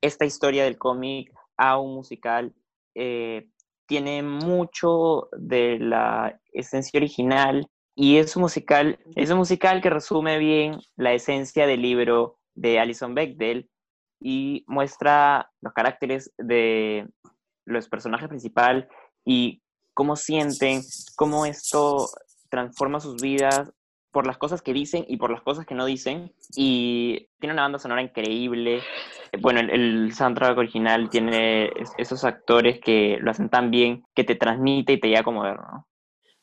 esta 0.00 0.24
historia 0.24 0.64
del 0.64 0.78
cómic 0.78 1.32
a 1.56 1.78
un 1.78 1.94
musical. 1.94 2.54
Eh, 2.94 3.48
tiene 3.86 4.22
mucho 4.22 5.28
de 5.32 5.78
la 5.78 6.40
esencia 6.52 6.98
original 6.98 7.68
y 7.94 8.18
es 8.18 8.36
un 8.36 8.42
musical, 8.42 8.98
es 9.16 9.30
un 9.30 9.38
musical 9.38 9.82
que 9.82 9.90
resume 9.90 10.38
bien 10.38 10.78
la 10.96 11.12
esencia 11.12 11.66
del 11.66 11.82
libro 11.82 12.38
de 12.54 12.78
Alison 12.78 13.14
Bechdel 13.14 13.68
y 14.20 14.64
muestra 14.68 15.50
los 15.60 15.72
caracteres 15.72 16.32
de 16.38 17.08
los 17.64 17.88
personajes 17.88 18.28
principales 18.28 18.86
y 19.24 19.60
cómo 19.94 20.16
sienten, 20.16 20.82
cómo 21.16 21.46
esto 21.46 22.08
transforma 22.48 23.00
sus 23.00 23.20
vidas 23.20 23.72
por 24.12 24.26
las 24.26 24.38
cosas 24.38 24.62
que 24.62 24.72
dicen 24.72 25.04
y 25.08 25.16
por 25.16 25.30
las 25.30 25.42
cosas 25.42 25.66
que 25.66 25.74
no 25.74 25.86
dicen. 25.86 26.32
Y 26.56 27.28
tiene 27.38 27.52
una 27.54 27.62
banda 27.62 27.78
sonora 27.78 28.02
increíble. 28.02 28.82
Bueno, 29.40 29.60
el, 29.60 30.12
soundtrack 30.12 30.58
original 30.58 31.08
tiene 31.10 31.66
es- 31.66 31.92
esos 31.98 32.24
actores 32.24 32.80
que 32.80 33.18
lo 33.20 33.30
hacen 33.30 33.48
tan 33.48 33.70
bien 33.70 34.04
que 34.14 34.24
te 34.24 34.34
transmite 34.34 34.94
y 34.94 35.00
te 35.00 35.08
llega 35.08 35.22
como 35.22 35.42
ver, 35.42 35.56
¿no? 35.56 35.86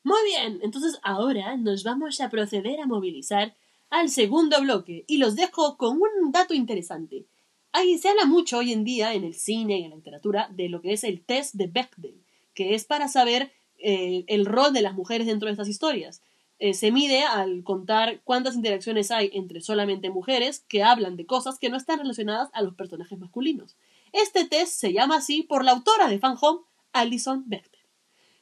Muy 0.03 0.19
bien, 0.25 0.59
entonces 0.63 0.99
ahora 1.03 1.57
nos 1.57 1.83
vamos 1.83 2.21
a 2.21 2.29
proceder 2.29 2.79
a 2.79 2.85
movilizar 2.85 3.57
al 3.89 4.07
segundo 4.07 4.61
bloque 4.61 5.03
y 5.07 5.17
los 5.17 5.35
dejo 5.35 5.75
con 5.75 5.97
un 5.97 6.31
dato 6.31 6.53
interesante. 6.53 7.25
Ahí 7.73 7.97
se 7.97 8.09
habla 8.09 8.25
mucho 8.25 8.59
hoy 8.59 8.71
en 8.71 8.85
día 8.85 9.13
en 9.13 9.25
el 9.25 9.33
cine 9.33 9.79
y 9.79 9.83
en 9.83 9.89
la 9.89 9.97
literatura 9.97 10.49
de 10.51 10.69
lo 10.69 10.81
que 10.81 10.93
es 10.93 11.03
el 11.03 11.25
test 11.25 11.55
de 11.55 11.67
Bechdel, 11.67 12.23
que 12.53 12.73
es 12.73 12.85
para 12.85 13.09
saber 13.09 13.51
eh, 13.77 14.23
el 14.27 14.45
rol 14.45 14.73
de 14.73 14.81
las 14.81 14.93
mujeres 14.93 15.27
dentro 15.27 15.47
de 15.47 15.51
estas 15.51 15.67
historias. 15.67 16.23
Eh, 16.59 16.73
se 16.73 16.91
mide 16.91 17.23
al 17.23 17.63
contar 17.63 18.21
cuántas 18.23 18.55
interacciones 18.55 19.11
hay 19.11 19.29
entre 19.33 19.61
solamente 19.61 20.09
mujeres 20.09 20.65
que 20.67 20.83
hablan 20.83 21.15
de 21.15 21.25
cosas 21.25 21.59
que 21.59 21.69
no 21.69 21.77
están 21.77 21.99
relacionadas 21.99 22.49
a 22.53 22.61
los 22.61 22.73
personajes 22.73 23.19
masculinos. 23.19 23.77
Este 24.11 24.45
test 24.45 24.73
se 24.73 24.93
llama 24.93 25.17
así 25.17 25.43
por 25.43 25.63
la 25.63 25.71
autora 25.71 26.07
de 26.07 26.19
Fan 26.19 26.37
Home, 26.41 26.61
Alison 26.93 27.43
Bechdel. 27.47 27.81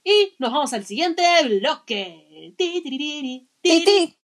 Y 0.04 0.34
nos 0.40 0.52
vamos 0.52 0.72
al 0.74 0.86
siguiente 0.86 1.24
bloque. 1.60 2.54
Ti, 2.58 2.82
ti, 2.84 3.50
ti, 3.62 4.18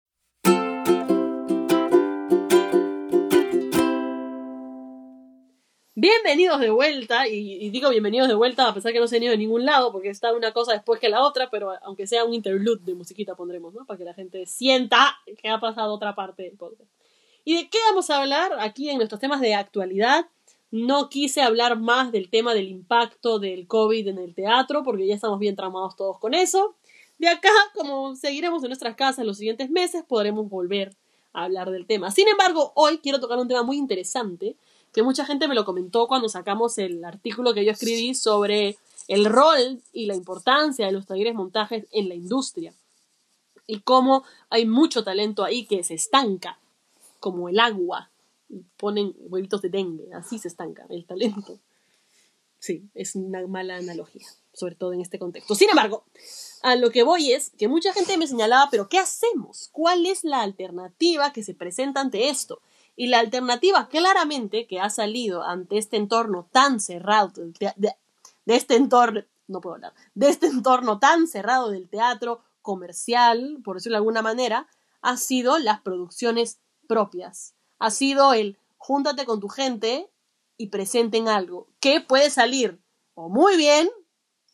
Bienvenidos 6.02 6.60
de 6.60 6.70
vuelta, 6.70 7.28
y, 7.28 7.68
digo 7.68 7.90
bienvenidos 7.90 8.26
de 8.26 8.34
vuelta 8.34 8.66
a 8.66 8.72
pesar 8.72 8.90
que 8.90 9.00
no 9.00 9.06
se 9.06 9.18
han 9.18 9.22
ido 9.22 9.32
de 9.32 9.36
ningún 9.36 9.66
lado, 9.66 9.92
porque 9.92 10.08
está 10.08 10.32
una 10.32 10.50
cosa 10.50 10.72
después 10.72 10.98
que 10.98 11.10
la 11.10 11.22
otra, 11.22 11.50
pero 11.50 11.74
aunque 11.82 12.06
sea 12.06 12.24
un 12.24 12.32
interlude 12.32 12.80
de 12.86 12.94
musiquita 12.94 13.34
pondremos, 13.34 13.74
¿no? 13.74 13.84
Para 13.84 13.98
que 13.98 14.04
la 14.04 14.14
gente 14.14 14.46
sienta 14.46 15.18
que 15.36 15.50
ha 15.50 15.60
pasado 15.60 15.92
otra 15.92 16.14
parte 16.14 16.44
del 16.44 16.56
podcast. 16.56 16.90
¿Y 17.44 17.54
de 17.54 17.68
qué 17.68 17.76
vamos 17.90 18.08
a 18.08 18.16
hablar 18.16 18.50
aquí 18.60 18.88
en 18.88 18.96
nuestros 18.96 19.20
temas 19.20 19.42
de 19.42 19.54
actualidad? 19.54 20.24
No 20.70 21.10
quise 21.10 21.42
hablar 21.42 21.78
más 21.78 22.12
del 22.12 22.30
tema 22.30 22.54
del 22.54 22.68
impacto 22.68 23.38
del 23.38 23.66
COVID 23.66 24.08
en 24.08 24.16
el 24.16 24.34
teatro, 24.34 24.82
porque 24.82 25.06
ya 25.06 25.14
estamos 25.14 25.38
bien 25.38 25.54
tramados 25.54 25.96
todos 25.96 26.18
con 26.18 26.32
eso. 26.32 26.76
De 27.18 27.28
acá, 27.28 27.50
como 27.74 28.16
seguiremos 28.16 28.62
en 28.62 28.70
nuestras 28.70 28.94
casas 28.94 29.26
los 29.26 29.36
siguientes 29.36 29.68
meses, 29.68 30.02
podremos 30.08 30.48
volver 30.48 30.96
a 31.34 31.44
hablar 31.44 31.70
del 31.70 31.84
tema. 31.84 32.10
Sin 32.10 32.26
embargo, 32.26 32.72
hoy 32.74 33.00
quiero 33.02 33.20
tocar 33.20 33.38
un 33.38 33.48
tema 33.48 33.62
muy 33.62 33.76
interesante, 33.76 34.56
que 34.92 35.02
mucha 35.02 35.24
gente 35.24 35.48
me 35.48 35.54
lo 35.54 35.64
comentó 35.64 36.08
cuando 36.08 36.28
sacamos 36.28 36.78
el 36.78 37.04
artículo 37.04 37.54
que 37.54 37.64
yo 37.64 37.72
escribí 37.72 38.14
sobre 38.14 38.76
el 39.08 39.24
rol 39.24 39.82
y 39.92 40.06
la 40.06 40.14
importancia 40.14 40.86
de 40.86 40.92
los 40.92 41.06
talleres 41.06 41.34
montajes 41.34 41.86
en 41.92 42.08
la 42.08 42.14
industria. 42.14 42.74
Y 43.66 43.80
cómo 43.80 44.24
hay 44.48 44.66
mucho 44.66 45.04
talento 45.04 45.44
ahí 45.44 45.64
que 45.64 45.84
se 45.84 45.94
estanca, 45.94 46.58
como 47.20 47.48
el 47.48 47.60
agua. 47.60 48.10
Y 48.48 48.64
ponen 48.76 49.14
huevitos 49.18 49.62
de 49.62 49.68
dengue, 49.68 50.12
así 50.12 50.38
se 50.38 50.48
estanca 50.48 50.86
el 50.88 51.04
talento. 51.04 51.58
Sí, 52.58 52.88
es 52.94 53.14
una 53.14 53.46
mala 53.46 53.76
analogía, 53.76 54.26
sobre 54.52 54.74
todo 54.74 54.92
en 54.92 55.00
este 55.00 55.18
contexto. 55.18 55.54
Sin 55.54 55.70
embargo, 55.70 56.04
a 56.62 56.76
lo 56.76 56.90
que 56.90 57.04
voy 57.04 57.32
es 57.32 57.50
que 57.58 57.68
mucha 57.68 57.92
gente 57.94 58.18
me 58.18 58.26
señalaba, 58.26 58.68
pero 58.70 58.88
¿qué 58.88 58.98
hacemos? 58.98 59.70
¿Cuál 59.72 60.04
es 60.04 60.24
la 60.24 60.42
alternativa 60.42 61.32
que 61.32 61.42
se 61.42 61.54
presenta 61.54 62.00
ante 62.00 62.28
esto? 62.28 62.60
Y 63.00 63.06
la 63.06 63.20
alternativa 63.20 63.88
claramente 63.88 64.66
que 64.66 64.78
ha 64.78 64.90
salido 64.90 65.42
ante 65.42 65.78
este 65.78 65.96
entorno 65.96 66.50
tan 66.52 66.80
cerrado, 66.80 67.32
de, 67.34 67.72
de- 67.74 67.96
este 68.44 68.76
entorno, 68.76 69.22
no 69.48 69.62
puedo 69.62 69.76
hablar, 69.76 69.94
de 70.14 70.28
este 70.28 70.48
entorno 70.48 70.98
tan 70.98 71.26
cerrado 71.26 71.70
del 71.70 71.88
teatro 71.88 72.42
comercial, 72.60 73.56
por 73.64 73.76
decirlo 73.76 73.94
de 73.94 74.00
alguna 74.00 74.20
manera, 74.20 74.68
ha 75.00 75.16
sido 75.16 75.58
las 75.58 75.80
producciones 75.80 76.58
propias. 76.88 77.54
Ha 77.78 77.90
sido 77.90 78.34
el 78.34 78.58
júntate 78.76 79.24
con 79.24 79.40
tu 79.40 79.48
gente 79.48 80.10
y 80.58 80.66
presenten 80.66 81.26
algo 81.26 81.68
que 81.80 82.02
puede 82.02 82.28
salir 82.28 82.82
o 83.14 83.30
muy 83.30 83.56
bien, 83.56 83.88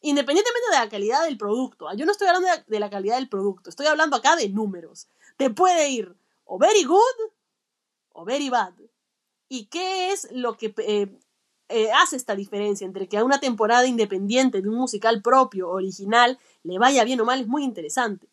independientemente 0.03 0.71
de 0.71 0.79
la 0.79 0.89
calidad 0.89 1.25
del 1.25 1.37
producto. 1.37 1.93
Yo 1.97 2.07
no 2.07 2.13
estoy 2.13 2.29
hablando 2.29 2.49
de 2.65 2.79
la 2.79 2.91
calidad 2.91 3.17
del 3.17 3.29
producto, 3.29 3.71
estoy 3.71 3.87
hablando 3.87 4.15
acá 4.15 4.37
de 4.37 4.49
números. 4.51 5.09
Te 5.37 5.51
puede 5.51 5.89
ir 5.89 6.15
o 6.45 6.59
very 6.59 6.85
good 6.85 7.33
o 8.17 8.25
very 8.25 8.51
bad. 8.51 8.73
¿Y 9.49 9.67
qué 9.67 10.11
es 10.11 10.29
lo 10.33 10.57
que 10.57 10.75
eh, 10.79 11.09
eh, 11.69 11.93
hace 11.93 12.17
esta 12.17 12.35
diferencia 12.35 12.85
entre 12.85 13.09
que 13.09 13.19
a 13.19 13.25
una 13.25 13.39
temporada 13.39 13.87
independiente 13.87 14.61
de 14.63 14.69
un 14.69 14.77
musical 14.77 15.23
propio, 15.23 15.69
original, 15.71 16.39
le 16.65 16.79
vaya 16.79 17.05
bien 17.05 17.21
o 17.21 17.25
mal? 17.25 17.41
Es 17.41 17.47
muy 17.47 17.63
interesante. 17.63 18.29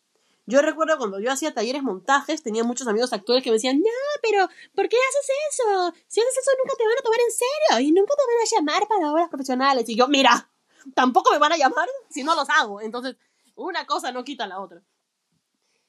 Yo 0.46 0.60
recuerdo 0.60 0.98
cuando 0.98 1.20
yo 1.20 1.30
hacía 1.30 1.54
talleres 1.54 1.82
montajes, 1.82 2.42
tenía 2.42 2.64
muchos 2.64 2.86
amigos 2.86 3.12
actores 3.12 3.42
que 3.42 3.50
me 3.50 3.54
decían, 3.54 3.78
no, 3.78 4.20
pero 4.20 4.46
¿por 4.74 4.88
qué 4.88 4.96
haces 4.96 5.30
eso? 5.50 5.92
Si 6.06 6.20
haces 6.20 6.36
eso 6.38 6.50
nunca 6.62 6.76
te 6.76 6.84
van 6.84 6.98
a 6.98 7.02
tomar 7.02 7.20
en 7.20 7.30
serio 7.30 7.88
y 7.88 7.92
nunca 7.92 8.14
te 8.14 8.22
van 8.26 8.42
a 8.42 8.56
llamar 8.56 8.88
para 8.88 9.12
obras 9.12 9.28
profesionales. 9.28 9.88
Y 9.88 9.96
yo, 9.96 10.08
mira, 10.08 10.50
tampoco 10.94 11.32
me 11.32 11.38
van 11.38 11.52
a 11.52 11.56
llamar 11.56 11.88
si 12.10 12.24
no 12.24 12.34
los 12.34 12.48
hago. 12.50 12.80
Entonces, 12.82 13.16
una 13.54 13.86
cosa 13.86 14.12
no 14.12 14.24
quita 14.24 14.46
la 14.46 14.60
otra. 14.60 14.82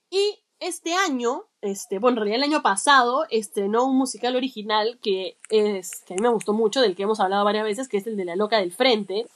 Y 0.09 0.44
este 0.59 0.93
año, 0.93 1.45
este, 1.61 1.99
bueno, 1.99 2.15
en 2.15 2.27
realidad 2.27 2.37
el 2.37 2.51
año 2.51 2.61
pasado, 2.61 3.25
estrenó 3.29 3.85
un 3.85 3.97
musical 3.97 4.35
original 4.35 4.99
que 5.01 5.37
es, 5.49 6.01
que 6.05 6.13
a 6.13 6.17
mí 6.17 6.21
me 6.21 6.29
gustó 6.29 6.53
mucho, 6.53 6.81
del 6.81 6.95
que 6.95 7.03
hemos 7.03 7.19
hablado 7.19 7.43
varias 7.43 7.63
veces, 7.63 7.87
que 7.87 7.97
es 7.97 8.07
el 8.07 8.17
de 8.17 8.25
La 8.25 8.35
Loca 8.35 8.57
del 8.57 8.71
Frente, 8.71 9.27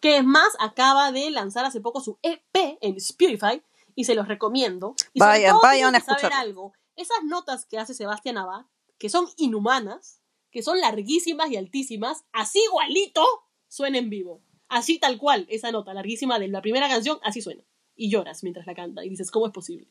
que 0.00 0.16
es 0.16 0.24
más, 0.24 0.56
acaba 0.58 1.12
de 1.12 1.30
lanzar 1.30 1.64
hace 1.64 1.80
poco 1.80 2.00
su 2.00 2.18
EP 2.22 2.78
en 2.80 2.96
Spotify, 2.96 3.62
y 3.94 4.04
se 4.04 4.14
los 4.14 4.28
recomiendo. 4.28 4.94
Y 5.12 5.20
Vayan, 5.20 5.56
vayan 5.62 5.94
a 5.94 6.00
algo. 6.40 6.72
Esas 6.96 7.24
notas 7.24 7.66
que 7.66 7.78
hace 7.78 7.94
Sebastián 7.94 8.38
Abad, 8.38 8.66
que 8.98 9.08
son 9.08 9.26
inhumanas, 9.36 10.20
que 10.50 10.62
son 10.62 10.80
larguísimas 10.80 11.50
y 11.50 11.56
altísimas, 11.56 12.24
así 12.32 12.60
igualito 12.68 13.24
suena 13.68 13.98
en 13.98 14.10
vivo. 14.10 14.42
Así 14.68 14.98
tal 14.98 15.18
cual, 15.18 15.46
esa 15.50 15.70
nota 15.72 15.94
larguísima 15.94 16.38
de 16.38 16.48
la 16.48 16.62
primera 16.62 16.88
canción, 16.88 17.18
así 17.22 17.42
suena. 17.42 17.64
Y 17.94 18.10
lloras 18.10 18.42
mientras 18.42 18.66
la 18.66 18.74
canta 18.74 19.04
y 19.04 19.10
dices, 19.10 19.30
¿cómo 19.30 19.46
es 19.46 19.52
posible? 19.52 19.88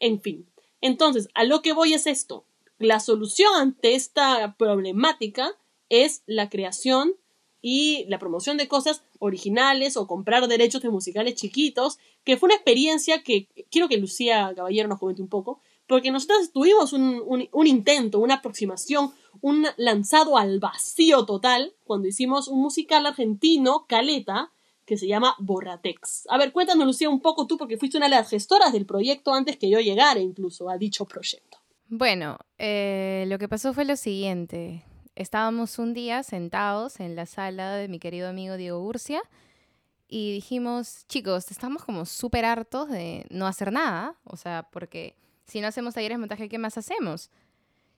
En 0.00 0.20
fin. 0.20 0.46
Entonces, 0.80 1.28
a 1.34 1.44
lo 1.44 1.62
que 1.62 1.72
voy 1.72 1.94
es 1.94 2.06
esto. 2.06 2.44
La 2.78 3.00
solución 3.00 3.52
ante 3.56 3.94
esta 3.94 4.56
problemática 4.58 5.56
es 5.88 6.22
la 6.26 6.48
creación 6.50 7.14
y 7.62 8.04
la 8.08 8.18
promoción 8.18 8.56
de 8.58 8.68
cosas 8.68 9.02
originales 9.18 9.96
o 9.96 10.06
comprar 10.06 10.46
derechos 10.48 10.82
de 10.82 10.90
musicales 10.90 11.34
chiquitos, 11.36 11.98
que 12.24 12.36
fue 12.36 12.48
una 12.48 12.56
experiencia 12.56 13.22
que 13.22 13.48
quiero 13.70 13.88
que 13.88 13.96
Lucía 13.96 14.52
Caballero 14.54 14.88
nos 14.88 14.98
comente 14.98 15.22
un 15.22 15.28
poco, 15.28 15.60
porque 15.86 16.10
nosotros 16.10 16.52
tuvimos 16.52 16.92
un, 16.92 17.22
un- 17.24 17.48
un 17.52 17.66
intento, 17.66 18.18
una 18.18 18.34
aproximación, 18.36 19.12
un 19.40 19.66
lanzado 19.78 20.36
al 20.36 20.58
vacío 20.58 21.24
total 21.24 21.74
cuando 21.84 22.08
hicimos 22.08 22.48
un 22.48 22.60
musical 22.60 23.06
argentino, 23.06 23.86
Caleta, 23.88 24.52
que 24.84 24.96
se 24.96 25.06
llama 25.06 25.34
Borratex. 25.38 26.26
A 26.28 26.38
ver, 26.38 26.52
cuéntanos, 26.52 26.86
Lucía, 26.86 27.08
un 27.08 27.20
poco 27.20 27.46
tú, 27.46 27.56
porque 27.56 27.76
fuiste 27.76 27.96
una 27.96 28.06
de 28.06 28.16
las 28.16 28.28
gestoras 28.28 28.72
del 28.72 28.86
proyecto 28.86 29.32
antes 29.32 29.56
que 29.56 29.70
yo 29.70 29.80
llegara 29.80 30.20
incluso 30.20 30.68
a 30.68 30.78
dicho 30.78 31.04
proyecto. 31.04 31.58
Bueno, 31.88 32.38
eh, 32.58 33.24
lo 33.28 33.38
que 33.38 33.48
pasó 33.48 33.72
fue 33.72 33.84
lo 33.84 33.96
siguiente. 33.96 34.84
Estábamos 35.14 35.78
un 35.78 35.94
día 35.94 36.22
sentados 36.22 37.00
en 37.00 37.14
la 37.14 37.26
sala 37.26 37.76
de 37.76 37.88
mi 37.88 37.98
querido 37.98 38.28
amigo 38.28 38.56
Diego 38.56 38.80
Urcia 38.80 39.22
y 40.08 40.32
dijimos, 40.32 41.06
chicos, 41.08 41.50
estamos 41.50 41.84
como 41.84 42.04
súper 42.04 42.44
hartos 42.44 42.88
de 42.88 43.26
no 43.30 43.46
hacer 43.46 43.72
nada, 43.72 44.16
o 44.24 44.36
sea, 44.36 44.68
porque 44.70 45.14
si 45.46 45.60
no 45.60 45.68
hacemos 45.68 45.94
talleres 45.94 46.16
de 46.16 46.20
montaje, 46.20 46.48
¿qué 46.48 46.58
más 46.58 46.76
hacemos? 46.78 47.30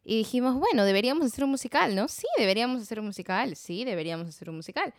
Y 0.05 0.19
dijimos, 0.19 0.55
bueno, 0.55 0.85
deberíamos 0.85 1.27
hacer 1.27 1.45
un 1.45 1.51
musical, 1.51 1.95
¿no? 1.95 2.07
Sí, 2.09 2.27
deberíamos 2.39 2.83
hacer 2.83 3.01
un 3.01 3.07
musical, 3.07 3.57
sí, 3.57 3.85
deberíamos 3.85 4.29
hacer 4.29 4.51
un 4.51 4.57
musical. 4.57 4.95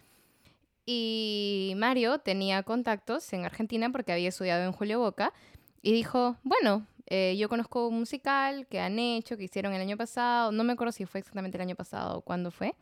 Y 0.89 1.73
Mario 1.75 2.19
tenía 2.19 2.63
contactos 2.63 3.33
en 3.33 3.43
Argentina 3.43 3.89
porque 3.89 4.13
había 4.13 4.29
estudiado 4.29 4.63
en 4.63 4.71
Julio 4.71 4.99
Boca 4.99 5.33
y 5.81 5.91
dijo, 5.91 6.37
bueno, 6.43 6.87
eh, 7.07 7.35
yo 7.37 7.49
conozco 7.49 7.89
un 7.89 7.99
musical 7.99 8.65
que 8.67 8.79
han 8.79 8.97
hecho, 8.97 9.35
que 9.35 9.43
hicieron 9.43 9.73
el 9.73 9.81
año 9.81 9.97
pasado, 9.97 10.53
no 10.53 10.63
me 10.63 10.71
acuerdo 10.71 10.93
si 10.93 11.05
fue 11.05 11.19
exactamente 11.19 11.57
el 11.57 11.63
año 11.63 11.75
pasado 11.75 12.19
o 12.19 12.21
cuándo 12.21 12.51
fue. 12.51 12.73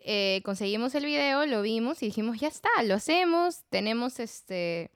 Eh, 0.00 0.42
conseguimos 0.44 0.94
el 0.94 1.06
video, 1.06 1.46
lo 1.46 1.62
vimos 1.62 2.02
y 2.02 2.06
dijimos, 2.06 2.38
ya 2.40 2.48
está, 2.48 2.68
lo 2.84 2.96
hacemos, 2.96 3.64
tenemos 3.70 4.20
este 4.20 4.90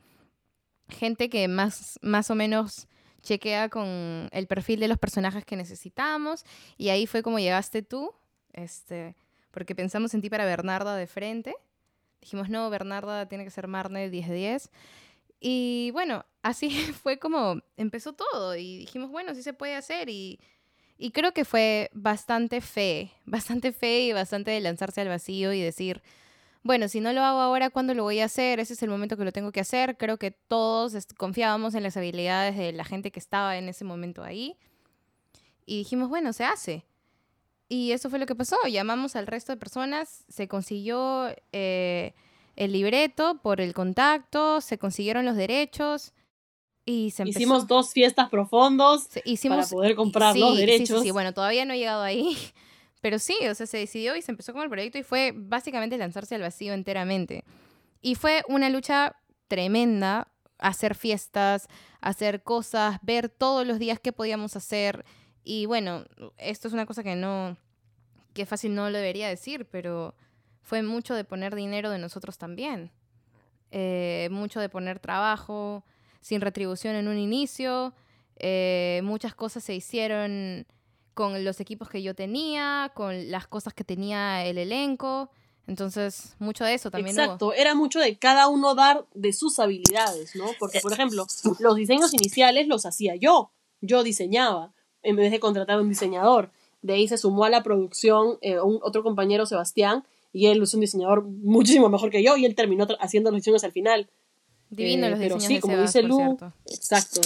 gente 0.91 1.31
que 1.31 1.49
más, 1.49 1.99
más 2.03 2.31
o 2.31 2.35
menos 2.35 2.89
chequea 3.23 3.71
con 3.71 4.29
el 4.33 4.47
perfil 4.47 4.81
de 4.81 4.89
los 4.89 4.99
personajes 4.99 5.47
que 5.47 5.57
necesitamos 5.57 6.45
y 6.77 6.91
ahí 6.91 7.07
fue 7.07 7.23
como 7.23 7.39
llegaste 7.39 7.81
tú, 7.81 8.13
este, 8.53 9.17
porque 9.51 9.75
pensamos 9.75 10.13
en 10.13 10.21
ti 10.21 10.29
para 10.29 10.45
Bernarda 10.45 10.95
de 10.95 11.07
frente. 11.07 11.55
Dijimos, 12.23 12.49
no, 12.49 12.71
Bernarda 12.71 13.27
tiene 13.27 13.45
que 13.45 13.51
ser 13.51 13.67
Marne 13.67 14.09
10 14.09 14.29
de 14.29 14.35
10. 14.35 14.71
Y 15.41 15.91
bueno, 15.93 16.25
así 16.43 16.71
fue 17.03 17.19
como 17.19 17.61
empezó 17.77 18.15
todo 18.15 18.57
y 18.57 18.79
dijimos, 18.79 19.11
bueno, 19.11 19.35
sí 19.35 19.43
se 19.43 19.53
puede 19.53 19.75
hacer 19.75 20.09
y, 20.09 20.41
y 20.97 21.11
creo 21.11 21.35
que 21.35 21.45
fue 21.45 21.91
bastante 21.93 22.61
fe, 22.61 23.11
bastante 23.27 23.73
fe 23.73 24.03
y 24.03 24.13
bastante 24.13 24.53
de 24.53 24.61
lanzarse 24.61 25.01
al 25.01 25.09
vacío 25.09 25.53
y 25.53 25.61
decir, 25.61 26.01
bueno, 26.63 26.87
si 26.87 27.01
no 27.01 27.13
lo 27.13 27.23
hago 27.23 27.41
ahora, 27.41 27.71
¿cuándo 27.71 27.93
lo 27.93 28.05
voy 28.05 28.21
a 28.21 28.27
hacer? 28.27 28.61
Ese 28.61 28.75
es 28.75 28.83
el 28.85 28.91
momento 28.91 29.17
que 29.17 29.25
lo 29.25 29.33
tengo 29.33 29.51
que 29.51 29.59
hacer. 29.59 29.97
Creo 29.97 30.17
que 30.17 30.31
todos 30.31 30.95
confiábamos 31.17 31.75
en 31.75 31.83
las 31.83 31.97
habilidades 31.97 32.57
de 32.57 32.73
la 32.73 32.85
gente 32.85 33.11
que 33.11 33.19
estaba 33.19 33.59
en 33.59 33.69
ese 33.69 33.85
momento 33.85 34.23
ahí. 34.23 34.57
Y 35.67 35.79
dijimos, 35.79 36.09
bueno, 36.09 36.33
se 36.33 36.45
hace. 36.45 36.85
Y 37.73 37.93
eso 37.93 38.11
fue 38.11 38.19
lo 38.19 38.27
que 38.27 38.35
pasó. 38.35 38.59
Llamamos 38.71 39.17
al 39.17 39.27
resto 39.27 39.51
de 39.51 39.57
personas, 39.57 40.27
se 40.29 40.47
consiguió 40.47 41.35
eh, 41.53 42.13
el 42.55 42.71
libreto 42.71 43.41
por 43.43 43.63
el 43.63 43.73
contacto, 43.73 44.61
se 44.61 44.77
consiguieron 44.77 45.25
los 45.25 45.37
derechos 45.37 46.13
y 46.85 47.13
se 47.13 47.23
empezó. 47.23 47.39
Hicimos 47.39 47.67
dos 47.67 47.95
fiestas 47.95 48.29
profundos 48.29 49.09
hicimos, 49.25 49.57
para 49.57 49.69
poder 49.69 49.95
comprar 49.97 50.35
sí, 50.35 50.41
los 50.41 50.53
sí, 50.53 50.57
derechos. 50.59 51.03
Sí, 51.03 51.13
bueno, 51.13 51.33
todavía 51.33 51.65
no 51.65 51.73
he 51.73 51.79
llegado 51.79 52.03
ahí. 52.03 52.37
Pero 53.01 53.19
sí, 53.19 53.37
o 53.49 53.55
sea, 53.55 53.67
se 53.67 53.79
decidió 53.79 54.17
y 54.17 54.21
se 54.21 54.33
empezó 54.33 54.53
con 54.53 54.65
el 54.65 54.69
proyecto 54.69 54.99
y 54.99 55.03
fue 55.03 55.33
básicamente 55.35 55.97
lanzarse 55.97 56.35
al 56.35 56.43
vacío 56.43 56.75
enteramente. 56.75 57.43
Y 58.03 58.17
fue 58.17 58.45
una 58.49 58.69
lucha 58.69 59.17
tremenda, 59.49 60.29
hacer 60.59 60.95
fiestas, 60.95 61.69
hacer 62.03 62.43
cosas, 62.43 62.99
ver 63.01 63.31
todos 63.31 63.67
los 63.67 63.79
días 63.79 63.99
qué 63.99 64.13
podíamos 64.13 64.57
hacer. 64.57 65.07
Y 65.43 65.65
bueno, 65.65 66.05
esto 66.37 66.69
es 66.69 66.75
una 66.75 66.85
cosa 66.85 67.03
que 67.03 67.17
no, 67.17 67.57
que 68.35 68.47
fácil 68.47 68.75
no 68.75 68.89
lo 68.91 68.99
debería 68.99 69.29
decir, 69.29 69.67
pero 69.71 70.15
fue 70.63 70.83
mucho 70.83 71.15
de 71.15 71.25
poner 71.25 71.55
dinero 71.55 71.91
de 71.91 71.99
nosotros 71.99 72.39
también. 72.39 72.91
Eh, 73.71 74.29
mucho 74.31 74.61
de 74.61 74.69
poner 74.69 74.99
trabajo 74.99 75.85
sin 76.21 76.41
retribución 76.41 76.95
en 76.95 77.09
un 77.09 77.19
inicio. 77.19 77.95
Eh, 78.37 79.01
muchas 79.05 79.35
cosas 79.35 79.65
se 79.65 79.75
hicieron 79.75 80.67
con 81.15 81.45
los 81.45 81.61
equipos 81.61 81.89
que 81.89 82.03
yo 82.03 82.15
tenía, 82.15 82.91
con 82.95 83.31
las 83.31 83.47
cosas 83.47 83.75
que 83.75 83.85
tenía 83.85 84.45
el 84.45 84.59
elenco. 84.59 85.31
Entonces, 85.67 86.35
mucho 86.39 86.65
de 86.65 86.75
eso 86.75 86.91
también. 86.91 87.19
Exacto, 87.19 87.53
era 87.53 87.75
mucho 87.75 88.01
de 88.01 88.19
cada 88.19 88.49
uno 88.49 88.75
dar 88.75 89.07
de 89.15 89.33
sus 89.33 89.59
habilidades, 89.59 90.35
¿no? 90.35 90.47
Porque, 90.59 90.81
por 90.81 90.93
ejemplo, 90.93 91.27
los 91.61 91.77
diseños 91.77 92.13
iniciales 92.15 92.67
los 92.67 92.85
hacía 92.85 93.15
yo, 93.17 93.53
yo 93.81 94.03
diseñaba, 94.03 94.75
en 95.03 95.17
vez 95.17 95.31
de 95.31 95.41
contratar 95.41 95.79
a 95.79 95.83
un 95.83 95.89
diseñador. 95.89 96.51
De 96.83 96.95
ahí 96.95 97.09
se 97.09 97.17
sumó 97.17 97.45
a 97.45 97.51
la 97.51 97.63
producción 97.63 98.39
eh, 98.41 98.61
un, 98.61 98.79
otro 98.83 99.03
compañero, 99.03 99.47
Sebastián, 99.47 100.05
y 100.33 100.47
él 100.47 100.63
es 100.63 100.75
un 100.75 100.81
diseñador 100.81 101.25
muchísimo 101.25 101.89
mejor 101.89 102.11
que 102.11 102.23
yo, 102.23 102.37
y 102.37 102.45
él 102.45 102.55
terminó 102.55 102.87
haciendo 103.01 103.31
los 103.31 103.39
diseños 103.39 103.65
al 103.65 103.73
final. 103.73 104.11
Divino 104.73 105.07
Eh, 105.07 105.11
los 105.11 105.19
pero 105.19 105.35
diseños 105.37 105.49
sí, 105.49 105.55
de 105.55 105.61
como 105.61 105.75
Sebas, 105.75 105.93
dice 105.93 106.03
Lu, 106.03 106.39
exacto. 106.67 107.21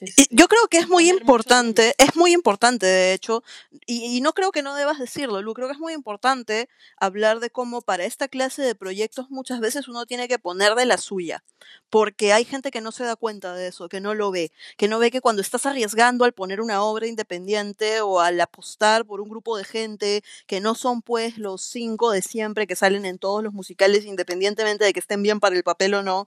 Y 0.00 0.26
Yo 0.30 0.48
creo 0.48 0.66
que 0.68 0.78
es 0.78 0.88
muy 0.88 1.08
importante, 1.08 1.94
es 1.98 2.14
muy 2.16 2.32
importante 2.32 2.84
de 2.86 3.12
hecho, 3.14 3.42
y, 3.86 4.16
y 4.16 4.20
no 4.20 4.32
creo 4.32 4.50
que 4.50 4.62
no 4.62 4.74
debas 4.74 4.98
decirlo, 4.98 5.40
Lu, 5.40 5.54
creo 5.54 5.66
que 5.68 5.74
es 5.74 5.78
muy 5.78 5.92
importante 5.92 6.68
hablar 6.96 7.40
de 7.40 7.50
cómo 7.50 7.80
para 7.80 8.04
esta 8.04 8.28
clase 8.28 8.62
de 8.62 8.74
proyectos 8.74 9.30
muchas 9.30 9.60
veces 9.60 9.88
uno 9.88 10.04
tiene 10.04 10.28
que 10.28 10.38
poner 10.38 10.74
de 10.74 10.84
la 10.84 10.98
suya, 10.98 11.42
porque 11.90 12.32
hay 12.32 12.44
gente 12.44 12.70
que 12.70 12.80
no 12.80 12.92
se 12.92 13.04
da 13.04 13.16
cuenta 13.16 13.54
de 13.54 13.68
eso, 13.68 13.88
que 13.88 14.00
no 14.00 14.14
lo 14.14 14.30
ve, 14.30 14.52
que 14.76 14.88
no 14.88 14.98
ve 14.98 15.10
que 15.10 15.20
cuando 15.20 15.42
estás 15.42 15.64
arriesgando 15.64 16.24
al 16.24 16.32
poner 16.32 16.60
una 16.60 16.82
obra 16.82 17.06
independiente 17.06 18.00
o 18.00 18.20
al 18.20 18.40
apostar 18.40 19.06
por 19.06 19.20
un 19.20 19.28
grupo 19.28 19.56
de 19.56 19.64
gente 19.64 20.22
que 20.46 20.60
no 20.60 20.74
son 20.74 21.02
pues 21.02 21.38
los 21.38 21.62
cinco 21.62 22.10
de 22.10 22.20
siempre 22.22 22.66
que 22.66 22.76
salen 22.76 23.04
en 23.06 23.18
todos 23.18 23.42
los 23.42 23.54
musicales 23.54 24.04
independientemente 24.04 24.84
de 24.84 24.92
que 24.92 25.00
estén 25.00 25.22
bien 25.22 25.40
para 25.40 25.56
el 25.56 25.62
papel 25.62 25.94
o 25.94 26.02
no, 26.02 26.26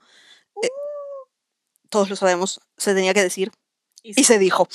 eh, 0.64 0.70
todos 1.90 2.10
lo 2.10 2.16
sabemos, 2.16 2.60
se 2.78 2.94
tenía 2.94 3.14
que 3.14 3.24
decir 3.24 3.52
y 4.04 4.24
se 4.24 4.40
dijo 4.40 4.68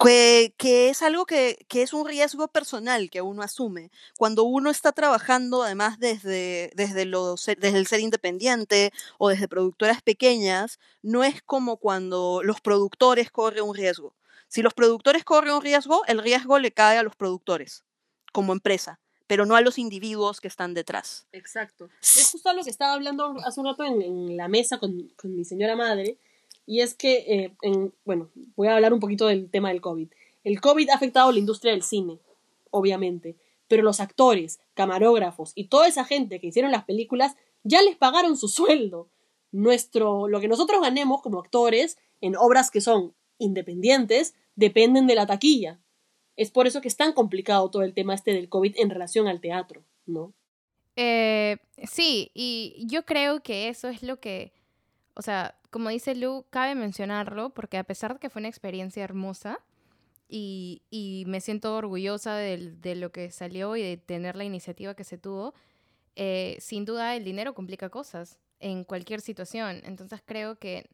que, 0.00 0.54
que 0.58 0.88
es 0.90 1.02
algo 1.02 1.24
que, 1.26 1.64
que 1.68 1.82
es 1.82 1.92
un 1.92 2.06
riesgo 2.06 2.48
personal 2.48 3.10
que 3.10 3.22
uno 3.22 3.42
asume. 3.42 3.90
Cuando 4.18 4.44
uno 4.44 4.70
está 4.70 4.92
trabajando, 4.92 5.62
además 5.62 5.98
desde, 5.98 6.70
desde, 6.74 7.04
lo 7.04 7.36
ser- 7.36 7.58
desde 7.58 7.78
el 7.78 7.86
ser 7.86 8.00
independiente 8.00 8.92
o 9.18 9.28
desde 9.28 9.48
productoras 9.48 10.02
pequeñas, 10.02 10.78
no 11.02 11.24
es 11.24 11.42
como 11.42 11.76
cuando 11.78 12.40
los 12.42 12.60
productores 12.60 13.30
corren 13.30 13.64
un 13.64 13.74
riesgo. 13.74 14.14
Si 14.48 14.62
los 14.62 14.74
productores 14.74 15.24
corren 15.24 15.54
un 15.54 15.62
riesgo, 15.62 16.04
el 16.06 16.20
riesgo 16.22 16.58
le 16.58 16.72
cae 16.72 16.98
a 16.98 17.02
los 17.02 17.14
productores 17.16 17.84
como 18.32 18.52
empresa, 18.52 19.00
pero 19.28 19.46
no 19.46 19.54
a 19.54 19.60
los 19.60 19.78
individuos 19.78 20.40
que 20.40 20.48
están 20.48 20.74
detrás. 20.74 21.28
Exacto. 21.32 21.88
Es 22.00 22.30
justo 22.32 22.52
lo 22.52 22.64
que 22.64 22.70
estaba 22.70 22.94
hablando 22.94 23.36
hace 23.44 23.60
un 23.60 23.66
rato 23.66 23.84
en, 23.84 24.02
en 24.02 24.36
la 24.36 24.48
mesa 24.48 24.78
con, 24.78 25.12
con 25.16 25.36
mi 25.36 25.44
señora 25.44 25.76
madre, 25.76 26.18
y 26.66 26.80
es 26.80 26.94
que, 26.94 27.18
eh, 27.28 27.54
en- 27.62 27.94
bueno, 28.04 28.30
voy 28.56 28.66
a 28.68 28.74
hablar 28.74 28.92
un 28.92 29.00
poquito 29.00 29.26
del 29.28 29.48
tema 29.50 29.68
del 29.68 29.80
COVID. 29.80 30.08
El 30.44 30.60
COVID 30.60 30.90
ha 30.90 30.94
afectado 30.96 31.30
la 31.30 31.38
industria 31.38 31.72
del 31.72 31.82
cine, 31.82 32.18
obviamente, 32.70 33.36
pero 33.68 33.82
los 33.82 34.00
actores, 34.00 34.60
camarógrafos 34.74 35.52
y 35.54 35.64
toda 35.68 35.86
esa 35.88 36.04
gente 36.04 36.40
que 36.40 36.48
hicieron 36.48 36.72
las 36.72 36.84
películas 36.84 37.36
ya 37.64 37.82
les 37.82 37.96
pagaron 37.96 38.36
su 38.36 38.48
sueldo. 38.48 39.08
Nuestro, 39.52 40.28
lo 40.28 40.40
que 40.40 40.48
nosotros 40.48 40.80
ganemos 40.82 41.22
como 41.22 41.38
actores 41.40 41.96
en 42.20 42.36
obras 42.36 42.70
que 42.70 42.80
son 42.80 43.14
independientes 43.38 44.34
dependen 44.56 45.06
de 45.06 45.14
la 45.14 45.26
taquilla. 45.26 45.78
Es 46.38 46.52
por 46.52 46.68
eso 46.68 46.80
que 46.80 46.86
es 46.86 46.96
tan 46.96 47.12
complicado 47.12 47.68
todo 47.68 47.82
el 47.82 47.94
tema 47.94 48.14
este 48.14 48.32
del 48.32 48.48
COVID 48.48 48.76
en 48.76 48.90
relación 48.90 49.26
al 49.26 49.40
teatro, 49.40 49.82
¿no? 50.06 50.32
Eh, 50.94 51.56
sí, 51.82 52.30
y 52.32 52.86
yo 52.88 53.04
creo 53.04 53.42
que 53.42 53.68
eso 53.68 53.88
es 53.88 54.04
lo 54.04 54.20
que, 54.20 54.52
o 55.14 55.22
sea, 55.22 55.58
como 55.70 55.88
dice 55.88 56.14
Lu, 56.14 56.46
cabe 56.50 56.76
mencionarlo 56.76 57.50
porque 57.50 57.76
a 57.76 57.82
pesar 57.82 58.14
de 58.14 58.20
que 58.20 58.30
fue 58.30 58.38
una 58.38 58.48
experiencia 58.48 59.02
hermosa 59.02 59.58
y, 60.28 60.82
y 60.90 61.24
me 61.26 61.40
siento 61.40 61.74
orgullosa 61.76 62.36
de, 62.36 62.94
lo 62.94 63.10
que 63.10 63.32
salió 63.32 63.74
y 63.74 63.82
de 63.82 63.96
tener 63.96 64.36
la 64.36 64.44
iniciativa 64.44 64.94
que 64.94 65.02
se 65.02 65.18
tuvo, 65.18 65.54
eh, 66.14 66.56
sin 66.60 66.84
duda 66.84 67.16
el 67.16 67.24
dinero 67.24 67.52
complica 67.52 67.88
cosas 67.88 68.38
en 68.60 68.84
cualquier 68.84 69.20
situación. 69.20 69.80
Entonces 69.84 70.22
creo 70.24 70.56
que 70.56 70.88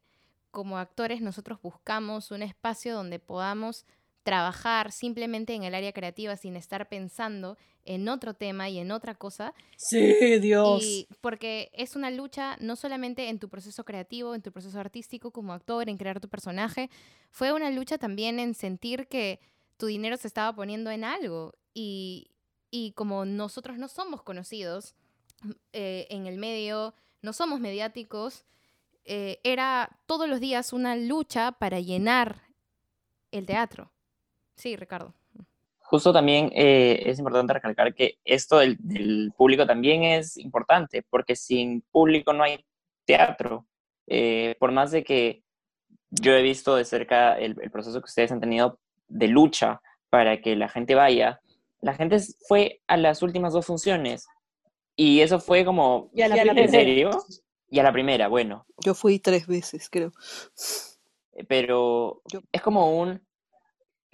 como 0.50 0.78
actores 0.78 1.20
nosotros 1.20 1.60
buscamos 1.60 2.30
un 2.30 2.40
espacio 2.40 2.94
donde 2.94 3.18
podamos 3.18 3.84
trabajar 4.24 4.90
simplemente 4.90 5.54
en 5.54 5.62
el 5.62 5.74
área 5.74 5.92
creativa 5.92 6.36
sin 6.36 6.56
estar 6.56 6.88
pensando 6.88 7.56
en 7.84 8.08
otro 8.08 8.34
tema 8.34 8.68
y 8.70 8.78
en 8.78 8.90
otra 8.90 9.14
cosa, 9.14 9.54
Sí, 9.76 10.38
Dios. 10.40 10.82
y 10.82 11.06
porque 11.20 11.70
es 11.74 11.94
una 11.94 12.10
lucha 12.10 12.56
no 12.58 12.74
solamente 12.74 13.28
en 13.28 13.38
tu 13.38 13.48
proceso 13.50 13.84
creativo, 13.84 14.34
en 14.34 14.42
tu 14.42 14.50
proceso 14.50 14.80
artístico 14.80 15.30
como 15.30 15.52
actor, 15.52 15.88
en 15.88 15.98
crear 15.98 16.18
tu 16.20 16.28
personaje, 16.28 16.88
fue 17.30 17.52
una 17.52 17.70
lucha 17.70 17.98
también 17.98 18.40
en 18.40 18.54
sentir 18.54 19.06
que 19.06 19.38
tu 19.76 19.86
dinero 19.86 20.16
se 20.16 20.26
estaba 20.28 20.54
poniendo 20.54 20.90
en 20.90 21.04
algo. 21.04 21.52
Y, 21.74 22.30
y 22.70 22.92
como 22.92 23.24
nosotros 23.26 23.76
no 23.76 23.88
somos 23.88 24.22
conocidos 24.22 24.94
eh, 25.72 26.06
en 26.08 26.26
el 26.26 26.38
medio, 26.38 26.94
no 27.20 27.34
somos 27.34 27.60
mediáticos, 27.60 28.46
eh, 29.04 29.40
era 29.44 29.98
todos 30.06 30.26
los 30.28 30.40
días 30.40 30.72
una 30.72 30.96
lucha 30.96 31.52
para 31.52 31.80
llenar 31.80 32.40
el 33.30 33.44
teatro. 33.44 33.90
Sí, 34.56 34.76
Ricardo. 34.76 35.12
Justo 35.80 36.12
también 36.12 36.50
eh, 36.54 37.02
es 37.06 37.18
importante 37.18 37.52
recalcar 37.52 37.94
que 37.94 38.18
esto 38.24 38.58
del, 38.58 38.76
del 38.80 39.32
público 39.36 39.66
también 39.66 40.02
es 40.02 40.36
importante, 40.38 41.02
porque 41.08 41.36
sin 41.36 41.82
público 41.82 42.32
no 42.32 42.42
hay 42.42 42.64
teatro. 43.04 43.66
Eh, 44.06 44.56
por 44.58 44.72
más 44.72 44.90
de 44.90 45.04
que 45.04 45.42
yo 46.10 46.32
he 46.32 46.42
visto 46.42 46.76
de 46.76 46.84
cerca 46.84 47.38
el, 47.38 47.56
el 47.60 47.70
proceso 47.70 48.00
que 48.00 48.06
ustedes 48.06 48.32
han 48.32 48.40
tenido 48.40 48.78
de 49.08 49.28
lucha 49.28 49.80
para 50.10 50.40
que 50.40 50.56
la 50.56 50.68
gente 50.68 50.94
vaya. 50.94 51.40
La 51.80 51.94
gente 51.94 52.18
fue 52.48 52.80
a 52.86 52.96
las 52.96 53.22
últimas 53.22 53.52
dos 53.52 53.66
funciones 53.66 54.26
y 54.96 55.20
eso 55.20 55.38
fue 55.38 55.64
como, 55.64 56.10
Y 56.14 56.22
a 56.22 56.28
la 56.28 56.36
Y 56.36 56.40
a 56.40 56.44
la 56.46 56.50
¿en 56.52 56.56
primera. 56.56 56.72
serio? 56.84 57.10
Y 57.70 57.78
a 57.78 57.82
la 57.82 57.92
primera, 57.92 58.28
bueno, 58.28 58.66
Yo 58.84 58.94
fui 58.94 59.18
tres 59.18 59.46
veces, 59.46 59.88
creo. 59.90 60.12
pero 61.48 62.22
Yo- 62.32 62.40
es 62.52 62.62
como 62.62 62.98
un, 62.98 63.20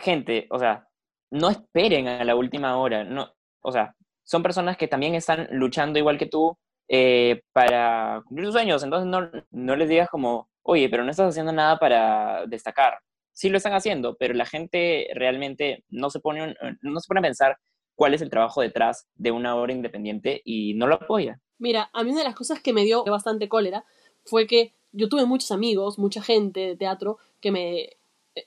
gente, 0.01 0.47
o 0.51 0.59
sea, 0.59 0.89
no 1.31 1.51
esperen 1.51 2.09
a 2.09 2.25
la 2.25 2.35
última 2.35 2.77
hora, 2.79 3.05
no, 3.05 3.33
o 3.63 3.73
sea, 3.73 3.95
son 4.25 4.43
personas 4.43 4.77
que 4.77 4.89
también 4.89 5.15
están 5.15 5.49
luchando 5.51 5.99
igual 5.99 6.19
que 6.19 6.27
tú 6.27 6.57
eh, 6.89 7.43
para 7.53 8.23
cumplir 8.25 8.47
sus 8.47 8.55
sueños, 8.55 8.83
entonces 8.83 9.07
no, 9.09 9.31
no 9.51 9.77
les 9.77 9.89
digas 9.89 10.09
como, 10.09 10.49
oye, 10.63 10.89
pero 10.89 11.05
no 11.05 11.11
estás 11.11 11.31
haciendo 11.31 11.53
nada 11.53 11.79
para 11.79 12.47
destacar. 12.47 12.99
Sí 13.33 13.49
lo 13.49 13.57
están 13.57 13.75
haciendo, 13.75 14.17
pero 14.17 14.35
la 14.35 14.45
gente 14.45 15.09
realmente 15.15 15.85
no 15.89 16.11
se 16.11 16.21
pone, 16.21 16.55
no 16.83 17.01
se 17.01 17.19
a 17.19 17.23
pensar 17.23 17.57
cuál 17.95 18.15
es 18.15 18.23
el 18.23 18.31
trabajo 18.31 18.61
detrás 18.61 19.07
de 19.15 19.31
una 19.31 19.57
obra 19.57 19.73
independiente 19.73 20.43
y 20.45 20.75
no 20.75 20.87
lo 20.87 20.97
apoya. 20.97 21.41
Mira, 21.59 21.91
a 21.93 22.03
mí 22.03 22.11
una 22.11 22.21
de 22.21 22.27
las 22.29 22.35
cosas 22.35 22.61
que 22.61 22.73
me 22.73 22.85
dio 22.85 23.05
bastante 23.05 23.49
cólera 23.49 23.85
fue 24.25 24.47
que 24.47 24.75
yo 24.93 25.09
tuve 25.09 25.27
muchos 25.27 25.53
amigos, 25.53 25.99
mucha 25.99 26.23
gente 26.23 26.61
de 26.61 26.77
teatro 26.77 27.19
que 27.41 27.53
me 27.53 28.00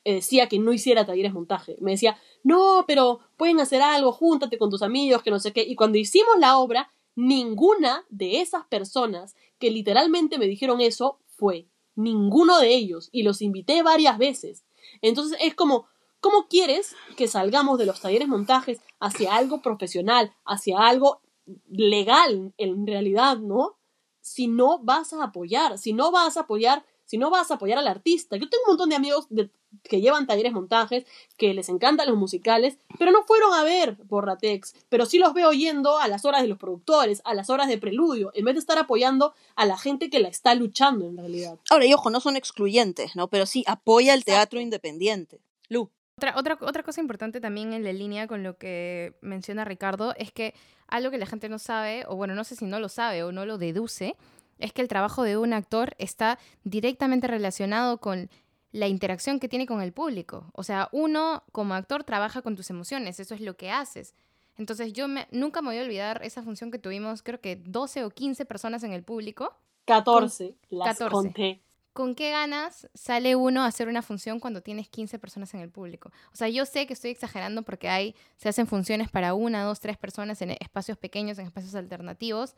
decía 0.06 0.48
que 0.48 0.60
no 0.60 0.74
hiciera 0.74 1.06
talleres 1.06 1.34
montaje. 1.34 1.78
Me 1.82 1.92
decía, 1.92 2.18
no, 2.44 2.86
pero 2.88 3.20
pueden 3.38 3.60
hacer 3.60 3.82
algo, 3.82 4.12
júntate 4.12 4.58
con 4.58 4.70
tus 4.70 4.82
amigos, 4.82 5.24
que 5.24 5.32
no 5.32 5.40
sé 5.40 5.54
qué. 5.54 5.64
Y 5.64 5.76
cuando 5.76 5.98
hicimos 5.98 6.38
la 6.40 6.58
obra, 6.58 6.92
ninguna 7.16 8.06
de 8.10 8.42
esas 8.42 8.66
personas 8.66 9.36
que 9.60 9.72
literalmente 9.72 10.38
me 10.38 10.48
dijeron 10.48 10.82
eso 10.82 11.20
fue. 11.28 11.68
Ninguno 11.96 12.60
de 12.60 12.74
ellos. 12.74 13.10
Y 13.12 13.24
los 13.24 13.42
invité 13.42 13.84
varias 13.84 14.18
veces. 14.18 14.64
Entonces 15.02 15.38
es 15.42 15.56
como, 15.56 15.88
¿cómo 16.20 16.48
quieres 16.48 16.96
que 17.16 17.28
salgamos 17.28 17.78
de 17.78 17.86
los 17.86 18.02
talleres 18.02 18.28
montajes 18.28 18.82
hacia 19.00 19.36
algo 19.36 19.62
profesional, 19.62 20.34
hacia 20.46 20.80
algo 20.80 21.22
legal 21.70 22.54
en 22.58 22.88
realidad, 22.88 23.38
¿no? 23.38 23.78
Si 24.22 24.48
no 24.48 24.80
vas 24.80 25.14
a 25.14 25.24
apoyar, 25.24 25.78
si 25.78 25.94
no 25.94 26.12
vas 26.12 26.38
a 26.38 26.42
apoyar, 26.42 26.86
si 27.06 27.18
no 27.18 27.30
vas 27.30 27.52
a 27.52 27.56
apoyar 27.56 27.78
al 27.78 27.88
artista. 27.88 28.36
Yo 28.38 28.50
tengo 28.50 28.64
un 28.66 28.72
montón 28.72 28.90
de 28.90 28.96
amigos 28.96 29.28
de- 29.30 29.50
que 29.84 30.02
llevan 30.02 30.28
talleres 30.28 30.54
montajes, 30.54 31.06
que 31.38 31.54
les 31.54 31.68
encantan 31.70 32.08
los 32.08 32.16
musicales, 32.18 32.78
pero 33.00 33.12
no 33.12 33.24
fueron 33.24 33.54
a 33.54 33.64
ver 33.64 33.96
Borratex, 34.06 34.76
pero 34.90 35.06
sí 35.06 35.18
los 35.18 35.34
veo 35.34 35.52
yendo 35.52 35.98
a 35.98 36.08
las 36.08 36.26
horas 36.26 36.42
de 36.44 36.48
los 36.48 36.58
productores, 36.60 37.22
a 37.26 37.34
las 37.34 37.50
horas 37.50 37.68
de 37.68 37.78
preludio, 37.80 38.32
en 38.36 38.46
vez 38.46 38.54
de 38.56 38.60
estar 38.60 38.78
apoyando 38.78 39.34
a 39.56 39.66
la 39.66 39.78
gente 39.78 40.10
que 40.10 40.20
la 40.20 40.28
está 40.28 40.54
luchando 40.56 41.06
en 41.08 41.18
realidad. 41.18 41.58
Ahora, 41.70 41.86
y 41.86 41.94
ojo, 41.94 42.10
no 42.12 42.20
son 42.20 42.36
excluyentes, 42.36 43.16
¿no? 43.16 43.28
Pero 43.30 43.46
sí 43.46 43.64
apoya 43.68 44.14
el 44.14 44.24
teatro 44.26 44.60
independiente. 44.62 45.40
Lu. 45.70 45.90
Otra, 46.18 46.36
otra, 46.38 46.58
otra 46.62 46.84
cosa 46.84 47.02
importante 47.02 47.42
también 47.42 47.74
en 47.74 47.84
la 47.84 47.92
línea 47.92 48.28
con 48.28 48.44
lo 48.44 48.56
que 48.58 49.16
menciona 49.22 49.66
Ricardo 49.66 50.14
es 50.16 50.32
que 50.32 50.54
algo 50.88 51.10
que 51.10 51.18
la 51.18 51.26
gente 51.26 51.50
no 51.50 51.58
sabe, 51.58 52.06
o 52.08 52.16
bueno, 52.16 52.36
no 52.36 52.44
sé 52.44 52.56
si 52.56 52.66
no 52.66 52.80
lo 52.80 52.88
sabe 52.88 53.24
o 53.24 53.32
no 53.32 53.48
lo 53.48 53.58
deduce, 53.58 54.16
es 54.60 54.74
que 54.74 54.82
el 54.82 54.88
trabajo 54.88 55.24
de 55.24 55.38
un 55.38 55.54
actor 55.54 55.96
está 55.98 56.40
directamente 56.64 57.28
relacionado 57.28 58.00
con 58.00 58.30
la 58.72 58.88
interacción 58.88 59.40
que 59.40 59.48
tiene 59.50 59.68
con 59.68 59.82
el 59.82 59.94
público. 59.94 60.50
O 60.54 60.64
sea, 60.64 60.90
uno 60.92 61.44
como 61.52 61.74
actor 61.76 62.04
trabaja 62.04 62.42
con 62.42 62.56
tus 62.56 62.70
emociones, 62.70 63.20
eso 63.20 63.36
es 63.36 63.42
lo 63.42 63.56
que 63.56 63.70
haces. 63.72 64.16
Entonces 64.58 64.94
yo 64.94 65.08
me- 65.08 65.28
nunca 65.32 65.62
me 65.62 65.70
voy 65.70 65.78
a 65.78 65.84
olvidar 65.84 66.22
esa 66.24 66.44
función 66.44 66.72
que 66.72 66.80
tuvimos, 66.80 67.24
creo 67.24 67.40
que 67.42 67.56
12 67.56 68.04
o 68.04 68.10
15 68.10 68.46
personas 68.46 68.84
en 68.84 68.94
el 68.94 69.04
público. 69.04 69.56
14, 69.86 70.56
las 70.70 70.88
14. 70.98 71.12
conté. 71.12 71.62
¿Con 71.92 72.16
qué 72.16 72.32
ganas 72.32 72.90
sale 72.96 73.36
uno 73.36 73.62
a 73.62 73.68
hacer 73.68 73.88
una 73.88 74.02
función 74.02 74.40
cuando 74.40 74.62
tienes 74.62 74.88
15 74.90 75.20
personas 75.20 75.54
en 75.54 75.60
el 75.60 75.70
público? 75.70 76.12
O 76.32 76.36
sea, 76.36 76.50
yo 76.50 76.66
sé 76.66 76.88
que 76.88 76.94
estoy 76.94 77.12
exagerando 77.12 77.62
porque 77.62 77.90
hay, 77.90 78.16
se 78.38 78.50
hacen 78.50 78.66
funciones 78.66 79.12
para 79.12 79.36
una, 79.36 79.64
dos, 79.64 79.80
tres 79.80 79.98
personas 79.98 80.42
en 80.42 80.52
espacios 80.52 80.98
pequeños, 80.98 81.38
en 81.38 81.46
espacios 81.46 81.76
alternativos, 81.76 82.56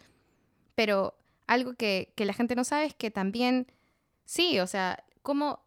pero 0.76 1.16
algo 1.48 1.76
que, 1.76 2.14
que 2.16 2.26
la 2.26 2.34
gente 2.34 2.56
no 2.56 2.64
sabe 2.64 2.86
es 2.86 2.94
que 2.94 3.12
también, 3.12 3.68
sí, 4.26 4.60
o 4.60 4.68
sea, 4.68 5.04
¿cómo, 5.22 5.60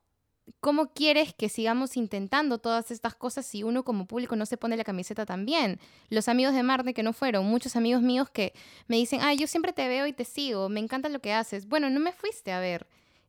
¿cómo 0.61 0.93
quieres 0.93 1.35
que 1.35 1.49
sigamos 1.49 1.97
intentando 1.97 2.59
todas 2.59 2.91
estas 2.91 3.15
cosas 3.15 3.47
si 3.47 3.63
uno 3.63 3.85
como 3.85 4.07
público 4.07 4.37
no 4.37 4.47
se 4.47 4.57
pone 4.57 4.77
la 4.77 4.85
camiseta 4.85 5.27
también? 5.27 5.81
Los 6.11 6.29
amigos 6.29 6.55
de 6.55 6.63
Marte 6.63 6.95
que 6.95 7.03
no 7.03 7.13
fueron, 7.13 7.47
muchos 7.47 7.77
amigos 7.77 8.03
míos 8.03 8.31
que 8.31 8.53
me 8.87 8.97
dicen, 8.97 9.21
ah, 9.23 9.35
yo 9.35 9.47
siempre 9.47 9.73
te 9.73 9.89
veo 9.89 10.07
y 10.07 10.13
te 10.13 10.25
sigo, 10.25 10.69
me 10.69 10.81
encanta 10.81 11.09
lo 11.09 11.21
que 11.21 11.33
haces. 11.33 11.67
Bueno, 11.69 11.91
no 11.91 12.01
me 12.01 12.13
fuiste 12.13 12.53
a 12.53 12.61
ver 12.61 12.87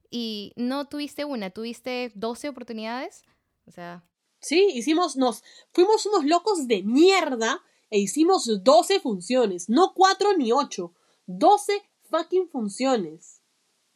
y 0.10 0.54
no 0.56 0.86
tuviste 0.86 1.26
una, 1.26 1.50
tuviste 1.50 2.12
12 2.16 2.50
oportunidades. 2.50 3.24
O 3.66 3.72
sea, 3.72 4.04
Sí, 4.42 4.68
hicimos, 4.74 5.18
nos 5.18 5.44
fuimos 5.74 6.06
unos 6.06 6.26
locos 6.26 6.68
de 6.68 6.84
mierda 6.84 7.62
e 7.90 8.00
hicimos 8.00 8.50
12 8.64 9.00
funciones, 9.02 9.70
no 9.70 9.94
4 9.94 10.38
ni 10.38 10.52
8, 10.52 10.94
12 11.26 11.89
fucking 12.10 12.50
funciones. 12.50 13.42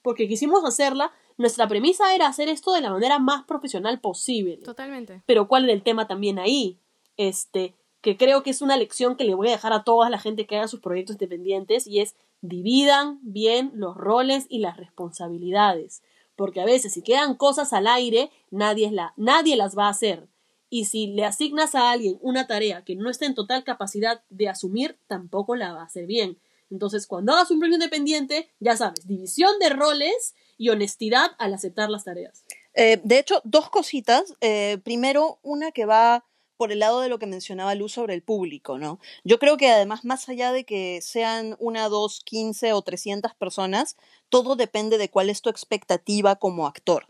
Porque 0.01 0.27
quisimos 0.27 0.65
hacerla, 0.65 1.11
nuestra 1.37 1.67
premisa 1.67 2.13
era 2.13 2.27
hacer 2.27 2.49
esto 2.49 2.73
de 2.73 2.81
la 2.81 2.91
manera 2.91 3.19
más 3.19 3.43
profesional 3.45 3.99
posible. 3.99 4.57
totalmente. 4.57 5.23
Pero 5.25 5.47
¿cuál 5.47 5.65
era 5.65 5.73
el 5.73 5.83
tema 5.83 6.07
también 6.07 6.39
ahí? 6.39 6.79
Este, 7.17 7.75
que 8.01 8.17
creo 8.17 8.43
que 8.43 8.49
es 8.49 8.61
una 8.61 8.77
lección 8.77 9.15
que 9.15 9.23
le 9.23 9.33
voy 9.33 9.47
a 9.47 9.51
dejar 9.51 9.73
a 9.73 9.83
toda 9.83 10.09
la 10.09 10.19
gente 10.19 10.45
que 10.45 10.57
haga 10.57 10.67
sus 10.67 10.81
proyectos 10.81 11.15
independientes 11.15 11.87
y 11.87 12.01
es 12.01 12.15
dividan 12.41 13.19
bien 13.21 13.71
los 13.75 13.95
roles 13.95 14.45
y 14.49 14.59
las 14.59 14.77
responsabilidades. 14.77 16.03
Porque 16.35 16.61
a 16.61 16.65
veces 16.65 16.93
si 16.93 17.01
quedan 17.01 17.35
cosas 17.35 17.71
al 17.73 17.87
aire, 17.87 18.29
nadie, 18.51 18.87
es 18.87 18.91
la, 18.91 19.13
nadie 19.15 19.55
las 19.55 19.77
va 19.77 19.85
a 19.85 19.91
hacer. 19.91 20.27
Y 20.69 20.85
si 20.85 21.07
le 21.07 21.23
asignas 21.23 21.75
a 21.75 21.91
alguien 21.91 22.17
una 22.21 22.47
tarea 22.47 22.83
que 22.83 22.95
no 22.95 23.09
está 23.09 23.25
en 23.25 23.35
total 23.35 23.63
capacidad 23.63 24.23
de 24.29 24.49
asumir, 24.49 24.97
tampoco 25.07 25.55
la 25.55 25.71
va 25.73 25.81
a 25.81 25.85
hacer 25.85 26.05
bien. 26.05 26.39
Entonces, 26.69 27.07
cuando 27.07 27.33
hagas 27.33 27.51
un 27.51 27.59
proyecto 27.59 27.83
independiente, 27.83 28.49
ya 28.59 28.75
sabes, 28.77 29.07
división 29.07 29.51
de 29.59 29.69
roles 29.69 30.33
y 30.57 30.69
honestidad 30.69 31.31
al 31.37 31.53
aceptar 31.53 31.89
las 31.89 32.03
tareas. 32.03 32.43
Eh, 32.73 32.99
de 33.03 33.19
hecho, 33.19 33.41
dos 33.43 33.69
cositas. 33.69 34.33
Eh, 34.41 34.79
primero, 34.83 35.39
una 35.43 35.71
que 35.71 35.85
va 35.85 36.25
por 36.57 36.71
el 36.71 36.79
lado 36.79 37.01
de 37.01 37.09
lo 37.09 37.19
que 37.19 37.25
mencionaba 37.25 37.75
Luz 37.75 37.93
sobre 37.93 38.13
el 38.13 38.21
público, 38.21 38.77
¿no? 38.77 38.99
Yo 39.23 39.37
creo 39.39 39.57
que 39.57 39.69
además, 39.69 40.05
más 40.05 40.29
allá 40.29 40.51
de 40.51 40.63
que 40.63 41.01
sean 41.01 41.55
una, 41.59 41.89
dos, 41.89 42.21
quince 42.23 42.73
o 42.73 42.81
trescientas 42.81 43.35
personas, 43.35 43.97
todo 44.29 44.55
depende 44.55 44.97
de 44.97 45.09
cuál 45.09 45.29
es 45.29 45.41
tu 45.41 45.49
expectativa 45.49 46.35
como 46.37 46.67
actor. 46.67 47.07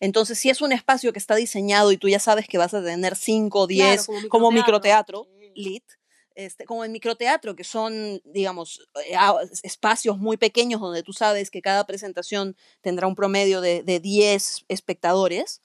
Entonces, 0.00 0.38
si 0.38 0.50
es 0.50 0.60
un 0.60 0.72
espacio 0.72 1.12
que 1.12 1.18
está 1.18 1.34
diseñado 1.36 1.92
y 1.92 1.98
tú 1.98 2.08
ya 2.08 2.18
sabes 2.18 2.48
que 2.48 2.58
vas 2.58 2.74
a 2.74 2.82
tener 2.82 3.16
cinco 3.16 3.60
o 3.60 3.66
diez 3.66 4.06
como 4.06 4.28
como 4.28 4.50
microteatro. 4.50 5.26
microteatro, 5.28 5.28
Sí. 5.40 5.52
lit, 5.54 5.84
este, 6.36 6.66
como 6.66 6.84
en 6.84 6.92
microteatro, 6.92 7.56
que 7.56 7.64
son, 7.64 8.20
digamos, 8.24 8.86
eh, 9.06 9.16
espacios 9.62 10.18
muy 10.18 10.36
pequeños 10.36 10.80
donde 10.80 11.02
tú 11.02 11.12
sabes 11.12 11.50
que 11.50 11.62
cada 11.62 11.86
presentación 11.86 12.56
tendrá 12.82 13.06
un 13.06 13.16
promedio 13.16 13.60
de, 13.60 13.82
de 13.82 13.98
10 13.98 14.66
espectadores, 14.68 15.62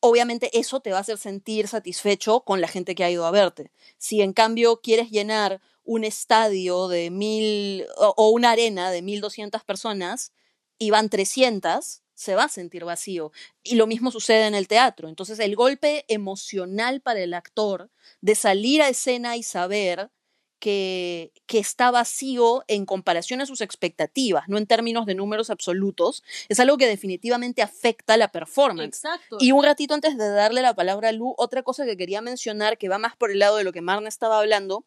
obviamente 0.00 0.56
eso 0.58 0.80
te 0.80 0.90
va 0.90 0.98
a 0.98 1.00
hacer 1.00 1.16
sentir 1.16 1.66
satisfecho 1.66 2.40
con 2.40 2.60
la 2.60 2.68
gente 2.68 2.94
que 2.94 3.04
ha 3.04 3.10
ido 3.10 3.24
a 3.24 3.30
verte. 3.30 3.72
Si 3.96 4.20
en 4.20 4.34
cambio 4.34 4.80
quieres 4.82 5.10
llenar 5.10 5.62
un 5.84 6.04
estadio 6.04 6.88
de 6.88 7.10
mil 7.10 7.86
o, 7.96 8.12
o 8.16 8.28
una 8.28 8.50
arena 8.50 8.90
de 8.90 9.00
1200 9.00 9.64
personas 9.64 10.32
y 10.78 10.90
van 10.90 11.08
300, 11.08 12.03
se 12.24 12.34
va 12.34 12.44
a 12.44 12.48
sentir 12.48 12.84
vacío. 12.84 13.32
Y 13.62 13.76
lo 13.76 13.86
mismo 13.86 14.10
sucede 14.10 14.46
en 14.46 14.54
el 14.54 14.66
teatro. 14.66 15.08
Entonces 15.08 15.38
el 15.38 15.54
golpe 15.54 16.04
emocional 16.08 17.00
para 17.00 17.20
el 17.20 17.34
actor 17.34 17.90
de 18.20 18.34
salir 18.34 18.82
a 18.82 18.88
escena 18.88 19.36
y 19.36 19.42
saber 19.42 20.10
que, 20.58 21.32
que 21.46 21.58
está 21.58 21.90
vacío 21.90 22.64
en 22.68 22.86
comparación 22.86 23.42
a 23.42 23.46
sus 23.46 23.60
expectativas, 23.60 24.48
no 24.48 24.56
en 24.56 24.66
términos 24.66 25.04
de 25.04 25.14
números 25.14 25.50
absolutos, 25.50 26.22
es 26.48 26.58
algo 26.58 26.78
que 26.78 26.86
definitivamente 26.86 27.60
afecta 27.60 28.16
la 28.16 28.28
performance. 28.32 29.04
Exacto. 29.04 29.36
Y 29.40 29.52
un 29.52 29.62
ratito 29.62 29.92
antes 29.92 30.16
de 30.16 30.30
darle 30.30 30.62
la 30.62 30.74
palabra 30.74 31.10
a 31.10 31.12
Lu, 31.12 31.34
otra 31.36 31.62
cosa 31.62 31.84
que 31.84 31.98
quería 31.98 32.22
mencionar, 32.22 32.78
que 32.78 32.88
va 32.88 32.96
más 32.96 33.14
por 33.14 33.30
el 33.30 33.40
lado 33.40 33.58
de 33.58 33.64
lo 33.64 33.72
que 33.72 33.82
Marna 33.82 34.08
estaba 34.08 34.38
hablando, 34.38 34.86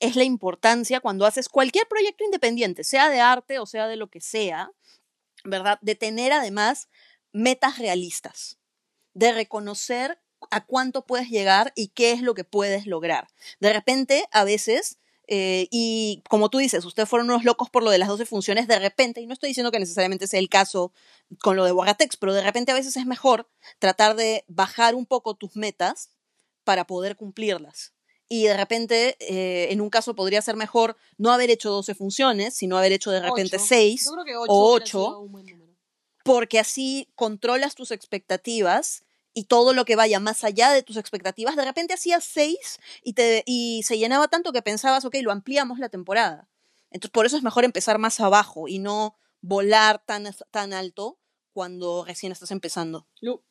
es 0.00 0.16
la 0.16 0.24
importancia 0.24 1.00
cuando 1.00 1.26
haces 1.26 1.50
cualquier 1.50 1.86
proyecto 1.88 2.24
independiente, 2.24 2.82
sea 2.84 3.10
de 3.10 3.20
arte 3.20 3.58
o 3.58 3.66
sea 3.66 3.86
de 3.86 3.96
lo 3.96 4.06
que 4.06 4.22
sea, 4.22 4.70
¿verdad? 5.50 5.78
De 5.82 5.94
tener 5.94 6.32
además 6.32 6.88
metas 7.32 7.78
realistas, 7.78 8.58
de 9.14 9.32
reconocer 9.32 10.20
a 10.50 10.64
cuánto 10.64 11.04
puedes 11.04 11.28
llegar 11.28 11.72
y 11.74 11.88
qué 11.88 12.12
es 12.12 12.22
lo 12.22 12.34
que 12.34 12.44
puedes 12.44 12.86
lograr. 12.86 13.28
De 13.60 13.72
repente, 13.72 14.26
a 14.30 14.44
veces, 14.44 14.98
eh, 15.26 15.68
y 15.70 16.22
como 16.28 16.48
tú 16.48 16.58
dices, 16.58 16.84
ustedes 16.84 17.08
fueron 17.08 17.28
unos 17.28 17.44
locos 17.44 17.70
por 17.70 17.82
lo 17.82 17.90
de 17.90 17.98
las 17.98 18.08
12 18.08 18.26
funciones, 18.26 18.68
de 18.68 18.78
repente, 18.78 19.20
y 19.20 19.26
no 19.26 19.32
estoy 19.32 19.48
diciendo 19.48 19.72
que 19.72 19.80
necesariamente 19.80 20.26
sea 20.26 20.40
el 20.40 20.48
caso 20.48 20.92
con 21.42 21.56
lo 21.56 21.64
de 21.64 21.72
Bogatex, 21.72 22.16
pero 22.16 22.34
de 22.34 22.42
repente 22.42 22.72
a 22.72 22.76
veces 22.76 22.96
es 22.96 23.06
mejor 23.06 23.48
tratar 23.78 24.16
de 24.16 24.44
bajar 24.48 24.94
un 24.94 25.06
poco 25.06 25.34
tus 25.34 25.56
metas 25.56 26.10
para 26.64 26.86
poder 26.86 27.16
cumplirlas. 27.16 27.92
Y 28.28 28.44
de 28.44 28.56
repente, 28.56 29.16
eh, 29.20 29.72
en 29.72 29.80
un 29.80 29.88
caso 29.90 30.14
podría 30.14 30.42
ser 30.42 30.56
mejor 30.56 30.96
no 31.16 31.32
haber 31.32 31.50
hecho 31.50 31.70
12 31.70 31.94
funciones, 31.94 32.54
sino 32.54 32.76
haber 32.76 32.92
hecho 32.92 33.10
de 33.10 33.20
repente 33.20 33.56
Ocho. 33.56 33.64
6 33.66 34.04
Yo 34.04 34.12
creo 34.12 34.24
que 34.24 34.36
ocho 34.36 34.52
o 34.52 34.68
hubiera 34.70 34.84
8, 34.84 34.86
sido 34.86 35.20
un 35.20 35.32
buen 35.32 35.46
número. 35.46 35.72
porque 36.24 36.58
así 36.58 37.08
controlas 37.14 37.74
tus 37.74 37.90
expectativas 37.90 39.02
y 39.32 39.44
todo 39.44 39.72
lo 39.72 39.84
que 39.84 39.96
vaya 39.96 40.20
más 40.20 40.44
allá 40.44 40.70
de 40.72 40.82
tus 40.82 40.96
expectativas, 40.96 41.56
de 41.56 41.64
repente 41.64 41.94
hacías 41.94 42.24
seis 42.24 42.78
y, 43.02 43.12
te, 43.14 43.44
y 43.46 43.82
se 43.84 43.96
llenaba 43.98 44.28
tanto 44.28 44.52
que 44.52 44.62
pensabas, 44.62 45.04
ok, 45.04 45.16
lo 45.22 45.32
ampliamos 45.32 45.78
la 45.78 45.88
temporada. 45.88 46.48
Entonces, 46.90 47.12
por 47.12 47.24
eso 47.26 47.36
es 47.36 47.42
mejor 47.42 47.64
empezar 47.64 47.98
más 47.98 48.18
abajo 48.20 48.66
y 48.68 48.78
no 48.78 49.16
volar 49.40 50.02
tan, 50.04 50.26
tan 50.50 50.72
alto 50.72 51.18
cuando 51.52 52.04
recién 52.04 52.32
estás 52.32 52.50
empezando. 52.50 53.06
Lu, 53.20 53.42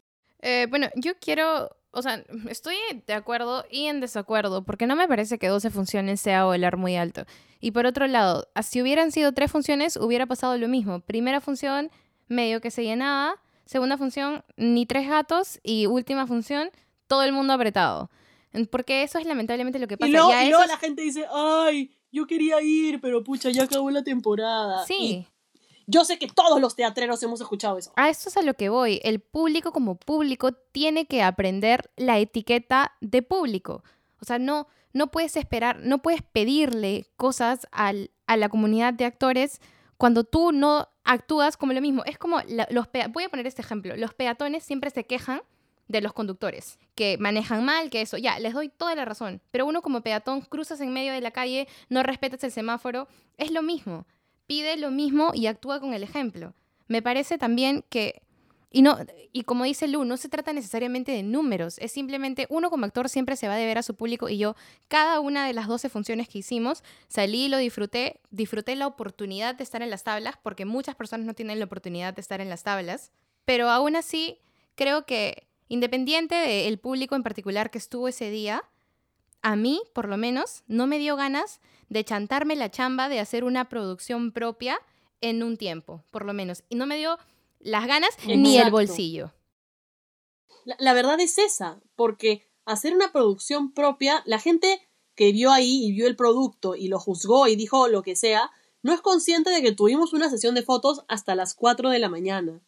Eh, 0.42 0.68
bueno, 0.70 0.90
yo 0.96 1.14
quiero, 1.20 1.76
o 1.92 2.02
sea, 2.02 2.24
estoy 2.50 2.76
de 3.06 3.14
acuerdo 3.14 3.66
y 3.72 3.86
en 3.86 4.00
desacuerdo, 4.00 4.64
porque 4.64 4.88
no 4.88 4.96
me 4.96 5.08
parece 5.08 5.38
que 5.40 5.48
12 5.48 5.70
funciones 5.70 6.22
sea 6.22 6.46
volar 6.46 6.78
muy 6.78 6.96
alto. 6.96 7.26
Y 7.60 7.72
por 7.72 7.86
otro 7.86 8.06
lado, 8.08 8.48
ah, 8.56 8.64
si 8.64 8.82
hubieran 8.82 9.12
sido 9.12 9.32
tres 9.34 9.52
funciones, 9.52 9.98
hubiera 9.98 10.26
pasado 10.26 10.58
lo 10.58 10.68
mismo. 10.68 11.00
Primera 11.00 11.42
función, 11.42 11.90
medio 12.28 12.62
que 12.62 12.70
se 12.72 12.84
llenaba. 12.84 13.36
Segunda 13.66 13.98
función, 13.98 14.44
ni 14.58 14.86
tres 14.86 15.10
gatos. 15.10 15.60
Y 15.64 15.88
última 15.88 16.28
función, 16.28 16.70
todo 17.08 17.24
el 17.24 17.32
mundo 17.34 17.54
apretado. 17.54 18.10
Porque 18.72 19.04
eso 19.04 19.18
es 19.20 19.26
lamentablemente 19.26 19.78
lo 19.80 19.88
que 19.88 19.98
pasa. 19.98 20.10
y 20.10 20.14
luego, 20.14 20.30
y 20.32 20.48
esos- 20.50 20.68
la 20.68 20.78
gente 20.78 21.02
dice, 21.02 21.26
ay, 21.32 21.92
yo 22.12 22.26
quería 22.28 22.62
ir, 22.62 23.02
pero 23.02 23.24
pucha, 23.24 23.50
ya 23.50 23.64
acabó 23.64 23.90
la 23.92 24.04
temporada. 24.04 24.86
Sí. 24.86 24.96
Y 25.00 25.28
yo 25.88 26.04
sé 26.06 26.20
que 26.20 26.28
todos 26.28 26.62
los 26.62 26.76
teatreros 26.76 27.24
hemos 27.24 27.42
escuchado 27.42 27.78
eso. 27.78 27.92
A 27.96 28.10
esto 28.10 28.30
es 28.30 28.38
a 28.38 28.42
lo 28.42 28.54
que 28.54 28.70
voy. 28.70 29.00
El 29.04 29.20
público 29.22 29.72
como 29.72 29.96
público 29.96 30.52
tiene 30.52 31.08
que 31.08 31.24
aprender 31.24 31.90
la 31.96 32.20
etiqueta 32.20 32.94
de 33.02 33.22
público. 33.24 33.84
O 34.22 34.26
sea, 34.26 34.38
no, 34.38 34.68
no 34.94 35.08
puedes 35.08 35.36
esperar, 35.38 35.80
no 35.82 36.00
puedes 36.02 36.22
pedirle 36.22 37.08
cosas 37.16 37.68
al- 37.72 38.12
a 38.28 38.36
la 38.38 38.50
comunidad 38.50 38.94
de 38.94 39.06
actores 39.06 39.62
cuando 39.98 40.24
tú 40.24 40.52
no 40.52 40.90
actúas 41.06 41.56
como 41.58 41.74
lo 41.74 41.82
mismo. 41.82 42.04
Es 42.06 42.18
como 42.18 42.40
los 42.70 42.88
voy 43.12 43.24
a 43.24 43.30
poner 43.30 43.48
este 43.48 43.62
ejemplo. 43.62 43.96
Los 43.96 44.14
peatones 44.14 44.64
siempre 44.64 44.90
se 44.90 45.06
quejan 45.06 45.42
de 45.88 46.02
los 46.02 46.12
conductores, 46.12 46.80
que 46.96 47.18
manejan 47.18 47.64
mal, 47.64 47.90
que 47.90 48.02
eso, 48.02 48.18
ya, 48.18 48.38
les 48.40 48.54
doy 48.54 48.68
toda 48.68 48.94
la 48.94 49.06
razón. 49.06 49.42
Pero 49.52 49.66
uno 49.66 49.82
como 49.82 50.02
peatón 50.02 50.42
cruzas 50.42 50.82
en 50.82 50.92
medio 50.92 51.14
de 51.14 51.22
la 51.22 51.32
calle, 51.32 51.66
no 51.88 52.04
respetas 52.04 52.44
el 52.44 52.52
semáforo, 52.52 53.08
es 53.38 53.52
lo 53.52 53.62
mismo. 53.62 54.06
Pide 54.48 54.78
lo 54.78 54.92
mismo 54.92 55.32
y 55.34 55.48
actúa 55.48 55.80
con 55.80 55.94
el 55.94 56.04
ejemplo. 56.04 56.54
Me 56.88 57.02
parece 57.02 57.38
también 57.38 57.84
que 57.90 58.22
y 58.70 58.82
no 58.82 58.98
y 59.32 59.44
como 59.44 59.64
dice 59.64 59.88
Lu, 59.88 60.04
no 60.04 60.18
se 60.18 60.30
trata 60.30 60.52
necesariamente 60.52 61.12
de 61.12 61.24
números, 61.24 61.78
es 61.80 61.92
simplemente 61.92 62.48
uno 62.50 62.70
como 62.70 62.86
actor 62.86 63.08
siempre 63.08 63.36
se 63.36 63.48
va 63.48 63.54
a 63.54 63.58
deber 63.58 63.78
a 63.78 63.84
su 63.84 63.96
público 63.96 64.30
y 64.30 64.38
yo 64.38 64.56
cada 64.88 65.20
una 65.20 65.46
de 65.46 65.54
las 65.54 65.68
12 65.68 65.90
funciones 65.90 66.28
que 66.28 66.40
hicimos 66.40 66.84
salí 67.08 67.46
y 67.46 67.50
lo 67.50 67.58
disfruté, 67.58 68.20
disfruté 68.30 68.76
la 68.76 68.88
oportunidad 68.88 69.56
de 69.56 69.64
estar 69.64 69.82
en 69.82 69.90
las 69.90 70.04
tablas 70.04 70.36
porque 70.42 70.66
muchas 70.66 70.96
personas 70.96 71.26
no 71.26 71.34
tienen 71.34 71.60
la 71.60 71.66
oportunidad 71.66 72.14
de 72.14 72.22
estar 72.22 72.42
en 72.42 72.50
las 72.50 72.64
tablas, 72.64 73.12
pero 73.46 73.70
aún 73.70 73.96
así 73.96 74.40
creo 74.76 75.06
que 75.06 75.48
independiente 75.70 76.36
del 76.36 76.80
público 76.80 77.16
en 77.16 77.24
particular 77.24 77.70
que 77.72 77.78
estuvo 77.78 78.08
ese 78.08 78.30
día, 78.30 78.64
a 79.42 79.56
mí, 79.56 79.82
por 79.94 80.08
lo 80.08 80.18
menos, 80.18 80.64
no 80.68 80.88
me 80.88 81.00
dio 81.00 81.16
ganas 81.16 81.62
de 81.90 82.04
chantarme 82.04 82.56
la 82.56 82.72
chamba 82.72 83.10
de 83.10 83.20
hacer 83.20 83.44
una 83.44 83.70
producción 83.70 84.32
propia 84.32 84.80
en 85.22 85.44
un 85.44 85.58
tiempo, 85.58 86.04
por 86.12 86.26
lo 86.26 86.34
menos. 86.34 86.64
Y 86.70 86.76
no 86.76 86.86
me 86.86 86.98
dio 86.98 87.18
las 87.60 87.88
ganas 87.88 88.12
ni 88.26 88.58
el 88.58 88.72
bolsillo. 88.72 89.34
La, 90.66 90.76
la 90.80 90.94
verdad 90.94 91.20
es 91.20 91.38
esa, 91.38 91.80
porque 91.96 92.48
hacer 92.66 92.94
una 92.94 93.12
producción 93.12 93.72
propia, 93.72 94.22
la 94.26 94.40
gente 94.40 94.82
que 95.16 95.32
vio 95.32 95.52
ahí 95.52 95.86
y 95.86 95.92
vio 95.94 96.08
el 96.08 96.16
producto 96.16 96.76
y 96.76 96.90
lo 96.90 97.00
juzgó 97.00 97.48
y 97.48 97.56
dijo 97.56 97.88
lo 97.88 98.04
que 98.04 98.16
sea, 98.16 98.52
no 98.84 98.94
es 98.94 99.02
consciente 99.02 99.50
de 99.50 99.62
que 99.62 99.72
tuvimos 99.72 100.14
una 100.14 100.30
sesión 100.30 100.54
de 100.54 100.62
fotos 100.62 101.04
hasta 101.08 101.36
las 101.36 101.56
4 101.56 101.90
de 101.90 102.00
la 102.00 102.10
mañana. 102.10 102.62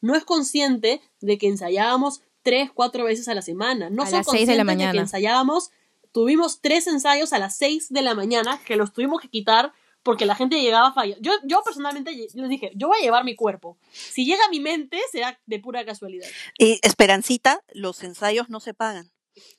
No 0.00 0.14
es 0.14 0.24
consciente 0.24 1.02
de 1.20 1.36
que 1.36 1.48
ensayábamos 1.48 2.22
tres, 2.42 2.70
cuatro 2.72 3.04
veces 3.04 3.28
a 3.28 3.34
la 3.34 3.42
semana. 3.42 3.90
No 3.90 4.02
A 4.02 4.06
son 4.06 4.18
las 4.18 4.26
de 4.26 4.56
la 4.56 4.64
conscientes 4.64 4.92
que 4.92 4.98
ensayábamos, 4.98 5.70
tuvimos 6.12 6.60
tres 6.60 6.86
ensayos 6.86 7.32
a 7.32 7.38
las 7.38 7.56
6 7.56 7.88
de 7.90 8.02
la 8.02 8.14
mañana 8.14 8.60
que 8.64 8.76
los 8.76 8.92
tuvimos 8.92 9.20
que 9.20 9.28
quitar 9.28 9.72
porque 10.02 10.26
la 10.26 10.34
gente 10.34 10.60
llegaba 10.60 10.88
a 10.88 10.92
fallar. 10.92 11.18
Yo, 11.20 11.32
yo 11.44 11.62
personalmente 11.62 12.12
les 12.12 12.48
dije, 12.48 12.72
yo 12.74 12.88
voy 12.88 12.98
a 12.98 13.02
llevar 13.02 13.24
mi 13.24 13.36
cuerpo. 13.36 13.78
Si 13.92 14.24
llega 14.24 14.44
a 14.46 14.48
mi 14.48 14.60
mente, 14.60 14.98
será 15.12 15.38
de 15.46 15.58
pura 15.60 15.84
casualidad. 15.84 16.26
Y 16.58 16.80
Esperancita, 16.82 17.62
los 17.74 18.02
ensayos 18.02 18.48
no 18.48 18.60
se 18.60 18.72
pagan. 18.72 19.10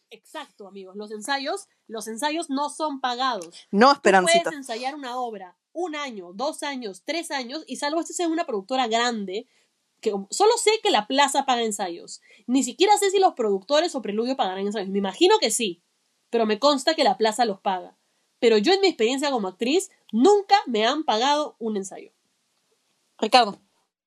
Exacto, 0.09 0.67
amigos. 0.67 0.95
Los 0.95 1.11
ensayos, 1.11 1.67
los 1.87 2.07
ensayos 2.07 2.49
no 2.49 2.69
son 2.69 2.99
pagados. 3.01 3.67
No, 3.71 3.87
Tú 3.89 3.93
Esperancita. 3.93 4.43
puedes 4.43 4.57
ensayar 4.57 4.95
una 4.95 5.17
obra 5.17 5.57
un 5.73 5.95
año, 5.95 6.33
dos 6.33 6.63
años, 6.63 7.03
tres 7.05 7.31
años, 7.31 7.63
y 7.65 7.77
salvo 7.77 8.01
estés 8.01 8.19
en 8.19 8.31
una 8.31 8.45
productora 8.45 8.87
grande, 8.87 9.47
que 10.01 10.11
solo 10.29 10.57
sé 10.57 10.71
que 10.83 10.91
la 10.91 11.07
plaza 11.07 11.45
paga 11.45 11.61
ensayos. 11.63 12.19
Ni 12.47 12.63
siquiera 12.63 12.97
sé 12.97 13.09
si 13.09 13.19
los 13.19 13.35
productores 13.35 13.95
o 13.95 14.01
Preludio 14.01 14.35
pagarán 14.35 14.65
ensayos. 14.65 14.89
Me 14.89 14.97
imagino 14.97 15.37
que 15.39 15.51
sí, 15.51 15.81
pero 16.31 16.47
me 16.47 16.57
consta 16.57 16.95
que 16.95 17.03
la 17.03 17.17
plaza 17.17 17.45
los 17.45 17.59
paga. 17.59 17.95
Pero 18.39 18.57
yo 18.57 18.73
en 18.73 18.81
mi 18.81 18.87
experiencia 18.87 19.29
como 19.29 19.49
actriz, 19.49 19.91
nunca 20.11 20.55
me 20.65 20.87
han 20.87 21.03
pagado 21.03 21.55
un 21.59 21.77
ensayo. 21.77 22.11
Ricardo. 23.19 23.59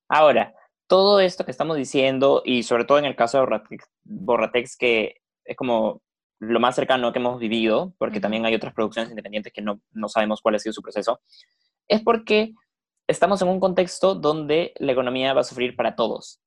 Ahora, 0.09 0.55
todo 0.89 1.21
esto 1.21 1.45
que 1.45 1.53
estamos 1.53 1.77
diciendo, 1.77 2.43
y 2.45 2.65
sobre 2.65 2.85
todo 2.85 2.99
en 2.99 3.05
el 3.05 3.15
caso 3.15 3.39
de 3.39 3.43
Borratex, 3.43 3.89
Borratex, 4.03 4.77
que 4.77 5.21
es 5.45 5.57
como 5.57 6.03
lo 6.41 6.59
más 6.59 6.75
cercano 6.75 7.13
que 7.13 7.21
hemos 7.21 7.39
vivido, 7.39 7.95
porque 7.97 8.21
también 8.21 8.45
hay 8.45 8.55
otras 8.55 8.75
producciones 8.75 9.11
independientes 9.11 9.53
que 9.53 9.63
no, 9.63 9.81
no 9.93 10.09
sabemos 10.09 10.41
cuál 10.41 10.57
ha 10.57 10.59
sido 10.59 10.73
su 10.73 10.83
proceso, 10.83 11.21
es 11.87 12.03
porque 12.03 12.55
estamos 13.07 13.41
en 13.43 13.49
un 13.49 13.61
contexto 13.61 14.15
donde 14.15 14.73
la 14.77 14.93
economía 14.93 15.33
va 15.33 15.43
a 15.43 15.45
sufrir 15.45 15.77
para 15.77 15.95
todos. 15.95 16.41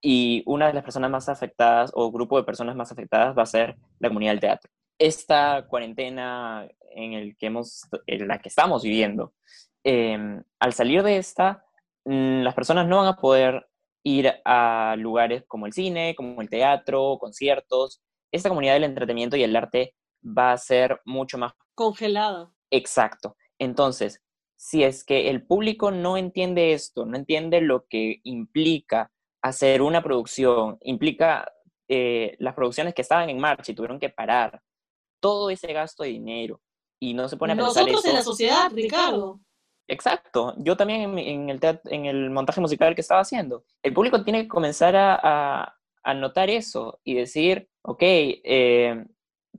Y 0.00 0.42
una 0.46 0.66
de 0.68 0.74
las 0.74 0.84
personas 0.84 1.10
más 1.10 1.28
afectadas, 1.28 1.90
o 1.94 2.10
grupo 2.10 2.36
de 2.36 2.44
personas 2.44 2.76
más 2.76 2.92
afectadas, 2.92 3.36
va 3.36 3.42
a 3.42 3.46
ser 3.46 3.76
la 3.98 4.08
comunidad 4.08 4.32
del 4.32 4.40
teatro. 4.40 4.70
Esta 5.02 5.66
cuarentena 5.68 6.68
en, 6.94 7.14
el 7.14 7.36
que 7.36 7.46
hemos, 7.46 7.88
en 8.06 8.28
la 8.28 8.38
que 8.38 8.48
estamos 8.48 8.84
viviendo, 8.84 9.34
eh, 9.82 10.16
al 10.60 10.72
salir 10.74 11.02
de 11.02 11.16
esta, 11.16 11.64
mm, 12.04 12.42
las 12.42 12.54
personas 12.54 12.86
no 12.86 12.98
van 12.98 13.08
a 13.08 13.16
poder 13.16 13.66
ir 14.04 14.32
a 14.44 14.94
lugares 14.96 15.42
como 15.48 15.66
el 15.66 15.72
cine, 15.72 16.14
como 16.14 16.40
el 16.40 16.48
teatro, 16.48 17.18
conciertos. 17.18 18.00
Esta 18.30 18.48
comunidad 18.48 18.74
del 18.74 18.84
entretenimiento 18.84 19.36
y 19.36 19.42
el 19.42 19.56
arte 19.56 19.96
va 20.24 20.52
a 20.52 20.58
ser 20.58 21.00
mucho 21.04 21.36
más 21.36 21.52
Congelada. 21.74 22.52
exacto. 22.70 23.36
Entonces, 23.58 24.22
si 24.56 24.84
es 24.84 25.02
que 25.02 25.30
el 25.30 25.44
público 25.44 25.90
no 25.90 26.16
entiende 26.16 26.74
esto, 26.74 27.06
no 27.06 27.16
entiende 27.16 27.60
lo 27.60 27.86
que 27.88 28.20
implica 28.22 29.10
hacer 29.42 29.82
una 29.82 30.00
producción, 30.00 30.78
implica 30.82 31.52
eh, 31.88 32.36
las 32.38 32.54
producciones 32.54 32.94
que 32.94 33.02
estaban 33.02 33.28
en 33.30 33.40
marcha 33.40 33.72
y 33.72 33.74
tuvieron 33.74 33.98
que 33.98 34.08
parar, 34.08 34.62
todo 35.22 35.48
ese 35.50 35.72
gasto 35.72 36.02
de 36.02 36.10
dinero, 36.10 36.60
y 37.00 37.14
no 37.14 37.28
se 37.28 37.36
pone 37.36 37.52
a 37.52 37.56
pensar 37.56 37.84
Nosotros 37.84 38.04
en 38.04 38.10
eso- 38.10 38.18
la 38.18 38.22
sociedad, 38.24 38.70
Ricardo. 38.74 39.40
Exacto, 39.88 40.54
yo 40.58 40.76
también 40.76 41.02
en, 41.02 41.14
mi- 41.14 41.28
en 41.28 41.50
el 41.50 41.60
teat- 41.60 41.80
en 41.90 42.06
el 42.06 42.30
montaje 42.30 42.60
musical 42.60 42.94
que 42.94 43.00
estaba 43.00 43.20
haciendo. 43.20 43.64
El 43.82 43.92
público 43.92 44.22
tiene 44.24 44.42
que 44.42 44.48
comenzar 44.48 44.94
a, 44.96 45.18
a- 45.22 45.76
a 46.04 46.14
notar 46.14 46.50
eso 46.50 47.00
y 47.04 47.14
decir, 47.14 47.68
ok, 47.82 47.98
eh, 48.02 49.04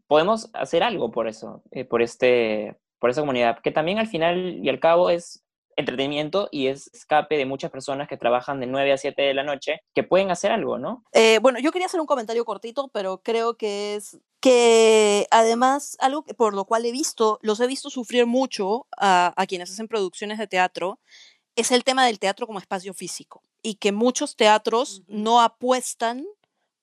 podemos 0.07 0.49
hacer 0.53 0.83
algo 0.83 1.11
por 1.11 1.27
eso, 1.27 1.63
eh, 1.71 1.85
por, 1.85 2.01
este, 2.01 2.77
por 2.99 3.09
esa 3.09 3.21
comunidad, 3.21 3.59
que 3.59 3.71
también 3.71 3.99
al 3.99 4.07
final 4.07 4.59
y 4.63 4.69
al 4.69 4.79
cabo 4.79 5.09
es 5.09 5.43
entretenimiento 5.75 6.49
y 6.51 6.67
es 6.67 6.87
escape 6.93 7.35
de 7.37 7.45
muchas 7.45 7.71
personas 7.71 8.07
que 8.07 8.17
trabajan 8.17 8.59
de 8.59 8.67
9 8.67 8.93
a 8.93 8.97
7 8.97 9.23
de 9.23 9.33
la 9.33 9.43
noche, 9.43 9.81
que 9.93 10.03
pueden 10.03 10.29
hacer 10.31 10.51
algo, 10.51 10.77
¿no? 10.77 11.03
Eh, 11.13 11.39
bueno, 11.41 11.59
yo 11.59 11.71
quería 11.71 11.87
hacer 11.87 11.99
un 11.99 12.05
comentario 12.05 12.45
cortito, 12.45 12.89
pero 12.93 13.21
creo 13.23 13.55
que 13.57 13.95
es 13.95 14.19
que 14.43 15.27
además 15.31 15.95
algo 16.01 16.25
que- 16.25 16.33
por 16.35 16.53
lo 16.53 16.65
cual 16.65 16.85
he 16.85 16.91
visto, 16.91 17.39
los 17.41 17.61
he 17.61 17.67
visto 17.67 17.89
sufrir 17.89 18.25
mucho 18.27 18.87
a, 18.97 19.33
a 19.41 19.47
quienes 19.47 19.71
hacen 19.71 19.87
producciones 19.87 20.37
de 20.37 20.47
teatro, 20.47 20.99
es 21.55 21.71
el 21.71 21.83
tema 21.85 22.05
del 22.05 22.19
teatro 22.19 22.47
como 22.47 22.59
espacio 22.59 22.93
físico 22.95 23.43
y 23.61 23.75
que 23.75 23.91
muchos 23.93 24.35
teatros 24.37 25.03
no 25.07 25.41
apuestan 25.41 26.25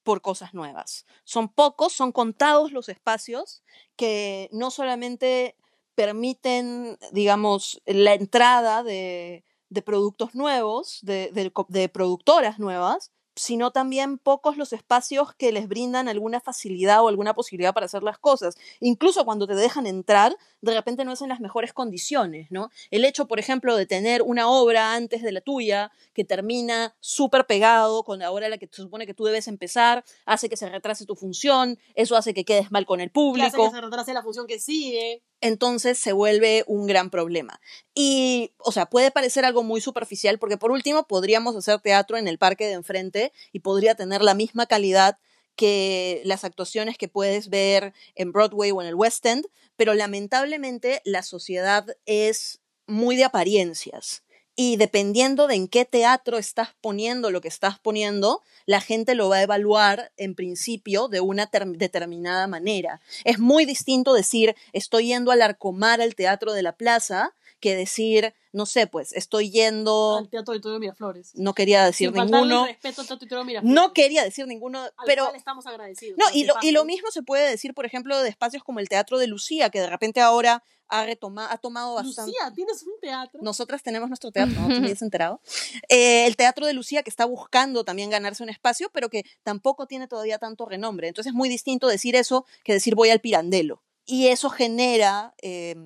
por 0.04 0.22
cosas 0.22 0.54
nuevas. 0.54 1.06
Son 1.24 1.48
pocos, 1.48 1.92
son 1.92 2.12
contados 2.12 2.72
los 2.72 2.88
espacios 2.88 3.62
que 3.96 4.48
no 4.52 4.70
solamente 4.70 5.56
permiten, 5.94 6.98
digamos, 7.12 7.82
la 7.86 8.14
entrada 8.14 8.82
de, 8.82 9.44
de 9.70 9.82
productos 9.82 10.34
nuevos, 10.34 11.00
de, 11.02 11.50
co- 11.52 11.66
de 11.68 11.88
productoras 11.90 12.58
nuevas, 12.58 13.12
sino 13.41 13.70
también 13.70 14.18
pocos 14.18 14.59
los 14.59 14.74
espacios 14.74 15.34
que 15.34 15.51
les 15.51 15.66
brindan 15.66 16.09
alguna 16.09 16.41
facilidad 16.41 17.03
o 17.03 17.09
alguna 17.09 17.32
posibilidad 17.32 17.72
para 17.72 17.86
hacer 17.86 18.03
las 18.03 18.18
cosas. 18.18 18.57
Incluso 18.80 19.24
cuando 19.24 19.47
te 19.47 19.55
dejan 19.55 19.86
entrar, 19.86 20.36
de 20.61 20.74
repente 20.74 21.07
no 21.07 21.12
es 21.12 21.22
en 21.22 21.30
las 21.30 21.41
mejores 21.41 21.72
condiciones, 21.72 22.49
¿no? 22.51 22.68
El 22.91 23.07
hecho, 23.07 23.26
por 23.26 23.38
ejemplo, 23.38 23.76
de 23.76 23.86
tener 23.86 24.20
una 24.20 24.47
obra 24.51 24.93
antes 24.93 25.22
de 25.22 25.32
la 25.32 25.41
tuya 25.41 25.91
que 26.12 26.22
termina 26.22 26.95
súper 27.01 27.47
pegado 27.47 28.05
con 28.05 28.18
la 28.18 28.30
hora 28.30 28.47
en 28.47 28.51
la 28.51 28.59
que 28.59 28.68
se 28.70 28.82
supone 28.82 29.07
que 29.07 29.14
tú 29.14 29.24
debes 29.24 29.49
empezar, 29.49 30.05
hace 30.26 30.51
que 30.51 30.59
se 30.59 30.68
retrase 30.68 31.07
tu 31.07 31.16
función, 31.16 31.78
eso 31.95 32.16
hace 32.16 32.34
que 32.34 32.45
quedes 32.45 32.70
mal 32.70 32.84
con 32.84 33.01
el 33.01 33.07
Que 33.11 33.11
hace 33.11 33.57
público. 33.57 33.64
que 33.64 33.70
se 33.70 33.80
retrase 33.80 34.12
la 34.12 34.22
función 34.22 34.47
que 34.47 34.59
sigue. 34.61 35.22
Entonces 35.41 35.99
se 35.99 36.12
vuelve 36.12 36.64
un 36.66 36.86
gran 36.86 37.11
problema. 37.11 37.61
Y, 37.95 38.53
o 38.59 38.72
sea, 38.72 38.86
puede 38.86 39.11
parecer 39.11 39.45
algo 39.45 39.62
muy 39.62 39.80
superficial 39.80 40.38
porque 40.38 40.57
por 40.57 40.70
último 40.70 41.07
podríamos 41.07 41.57
hacer 41.57 41.80
teatro 41.80 42.16
en 42.16 42.28
el 42.28 42.38
parque 42.38 42.66
de 42.66 42.74
enfrente 42.74 43.32
y 43.53 43.61
podría 43.61 43.95
tener 43.95 44.22
la 44.22 44.34
misma 44.34 44.66
calidad 44.66 45.18
que 45.57 46.22
las 46.24 46.45
actuaciones 46.45 46.97
que 46.97 47.09
puedes 47.09 47.51
ver 47.51 47.93
en 48.14 48.32
Broadway 48.32 48.70
o 48.70 48.80
en 48.80 48.88
el 48.88 48.95
West 48.95 49.24
End, 49.26 49.47
pero 49.76 49.95
lamentablemente 49.95 51.03
la 51.05 51.22
sociedad 51.22 51.86
es 52.07 52.61
muy 52.86 53.16
de 53.16 53.24
apariencias. 53.24 54.22
Y 54.62 54.76
dependiendo 54.76 55.46
de 55.46 55.54
en 55.54 55.68
qué 55.68 55.86
teatro 55.86 56.36
estás 56.36 56.68
poniendo 56.82 57.30
lo 57.30 57.40
que 57.40 57.48
estás 57.48 57.78
poniendo, 57.78 58.42
la 58.66 58.82
gente 58.82 59.14
lo 59.14 59.30
va 59.30 59.36
a 59.36 59.42
evaluar 59.42 60.12
en 60.18 60.34
principio 60.34 61.08
de 61.08 61.20
una 61.22 61.46
ter- 61.46 61.66
determinada 61.66 62.46
manera. 62.46 63.00
Es 63.24 63.38
muy 63.38 63.64
distinto 63.64 64.12
decir 64.12 64.54
estoy 64.74 65.06
yendo 65.06 65.30
al 65.30 65.40
Arcomar 65.40 66.02
al 66.02 66.14
Teatro 66.14 66.52
de 66.52 66.62
la 66.62 66.72
Plaza 66.72 67.32
que 67.58 67.74
decir, 67.74 68.34
no 68.52 68.66
sé, 68.66 68.86
pues 68.86 69.14
estoy 69.14 69.50
yendo, 69.50 70.18
Al 70.18 70.28
Teatro 70.28 70.52
Auditorio 70.52 70.78
Miraflores. 70.78 71.30
no 71.34 71.54
quería 71.54 71.84
decir 71.84 72.11
Sin 72.12 72.22
ninguno, 72.22 72.66
respeto 72.66 73.00
al 73.00 73.06
Teatro 73.06 73.44
Miraflores. 73.44 73.74
no 73.74 73.92
quería 73.94 74.24
decir 74.24 74.46
ninguno, 74.46 74.80
al 74.82 74.92
pero 75.06 75.24
cual 75.24 75.36
estamos 75.36 75.66
agradecidos. 75.66 76.18
no, 76.18 76.24
y 76.34 76.44
lo, 76.44 76.54
y 76.61 76.86
mismo 76.86 77.11
se 77.11 77.22
puede 77.22 77.48
decir, 77.48 77.72
por 77.72 77.86
ejemplo, 77.86 78.18
de 78.22 78.28
espacios 78.28 78.62
como 78.62 78.78
el 78.78 78.88
Teatro 78.90 79.18
de 79.18 79.26
Lucía, 79.26 79.70
que 79.70 79.80
de 79.80 79.88
repente 79.88 80.20
ahora 80.20 80.62
ha, 80.91 81.07
retoma- 81.07 81.47
ha 81.51 81.57
tomado 81.59 81.95
bastante... 81.95 82.32
Lucía, 82.32 82.53
tienes 82.55 82.82
un 82.82 82.93
teatro. 83.01 83.41
Nosotras 83.43 83.82
tenemos 83.82 84.09
nuestro 84.09 84.30
teatro, 84.32 84.61
no 84.61 84.68
te 84.68 84.74
habías 84.76 85.03
enterado. 85.03 85.41
Eh, 85.88 86.26
el 86.26 86.36
Teatro 86.36 86.66
de 86.66 86.72
Lucía, 86.72 87.03
que 87.03 87.11
está 87.11 87.24
buscando 87.24 87.84
también 87.84 88.11
ganarse 88.11 88.43
un 88.43 88.49
espacio, 88.49 88.91
pero 88.93 89.09
que 89.09 89.24
tampoco 89.43 89.86
tiene 89.86 90.09
todavía 90.09 90.38
tanto 90.38 90.66
renombre. 90.66 91.09
Entonces 91.09 91.30
es 91.30 91.34
muy 91.36 91.49
distinto 91.49 91.86
decir 91.88 92.16
eso 92.16 92.45
que 92.64 92.72
decir 92.72 92.95
voy 92.95 93.11
al 93.11 93.20
Pirandello. 93.20 93.82
Y 94.05 94.26
eso 94.28 94.51
genera 94.51 95.34
eh, 95.41 95.76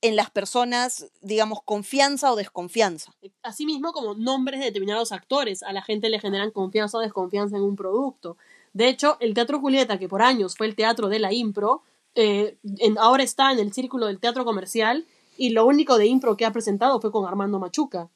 en 0.00 0.16
las 0.16 0.30
personas, 0.30 1.06
digamos, 1.22 1.60
confianza 1.64 2.30
o 2.32 2.36
desconfianza. 2.36 3.12
Asimismo, 3.42 3.92
como 3.92 4.14
nombres 4.14 4.60
de 4.60 4.66
determinados 4.66 5.12
actores, 5.12 5.62
a 5.62 5.72
la 5.72 5.82
gente 5.82 6.08
le 6.08 6.20
generan 6.20 6.50
confianza 6.50 6.98
o 6.98 7.00
desconfianza 7.00 7.56
en 7.56 7.62
un 7.62 7.74
producto. 7.74 8.36
De 8.74 8.88
hecho, 8.88 9.16
el 9.20 9.34
Teatro 9.34 9.58
Julieta, 9.60 9.98
que 9.98 10.08
por 10.08 10.22
años 10.22 10.54
fue 10.56 10.66
el 10.66 10.76
teatro 10.76 11.08
de 11.08 11.18
la 11.18 11.32
impro, 11.32 11.82
eh, 12.20 12.58
ahora 12.98 13.22
está 13.22 13.52
en 13.52 13.60
el 13.60 13.72
círculo 13.72 14.06
del 14.06 14.18
teatro 14.18 14.44
comercial 14.44 15.06
y 15.36 15.50
lo 15.50 15.64
único 15.64 15.98
de 15.98 16.06
impro 16.06 16.36
que 16.36 16.44
ha 16.44 16.52
presentado 16.52 17.00
fue 17.00 17.12
con 17.12 17.24
Armando 17.26 17.60
Machuca. 17.60 18.10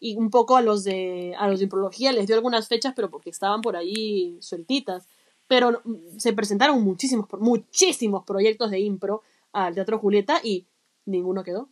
Y 0.00 0.16
un 0.16 0.30
poco 0.30 0.56
a 0.56 0.62
los 0.62 0.84
de, 0.84 1.34
a 1.38 1.46
los 1.48 1.58
de 1.58 1.64
imprología 1.64 2.12
les 2.12 2.26
dio 2.26 2.34
algunas 2.34 2.66
fechas, 2.66 2.94
pero 2.96 3.10
porque 3.10 3.28
estaban 3.28 3.60
por 3.60 3.76
ahí 3.76 4.38
sueltitas. 4.40 5.06
Pero 5.48 5.82
se 6.16 6.32
presentaron 6.32 6.82
muchísimos, 6.82 7.26
muchísimos 7.38 8.24
proyectos 8.24 8.70
de 8.70 8.80
impro 8.80 9.22
al 9.52 9.74
Teatro 9.74 9.98
Julieta 9.98 10.40
y 10.42 10.64
ninguno 11.04 11.44
quedó. 11.44 11.68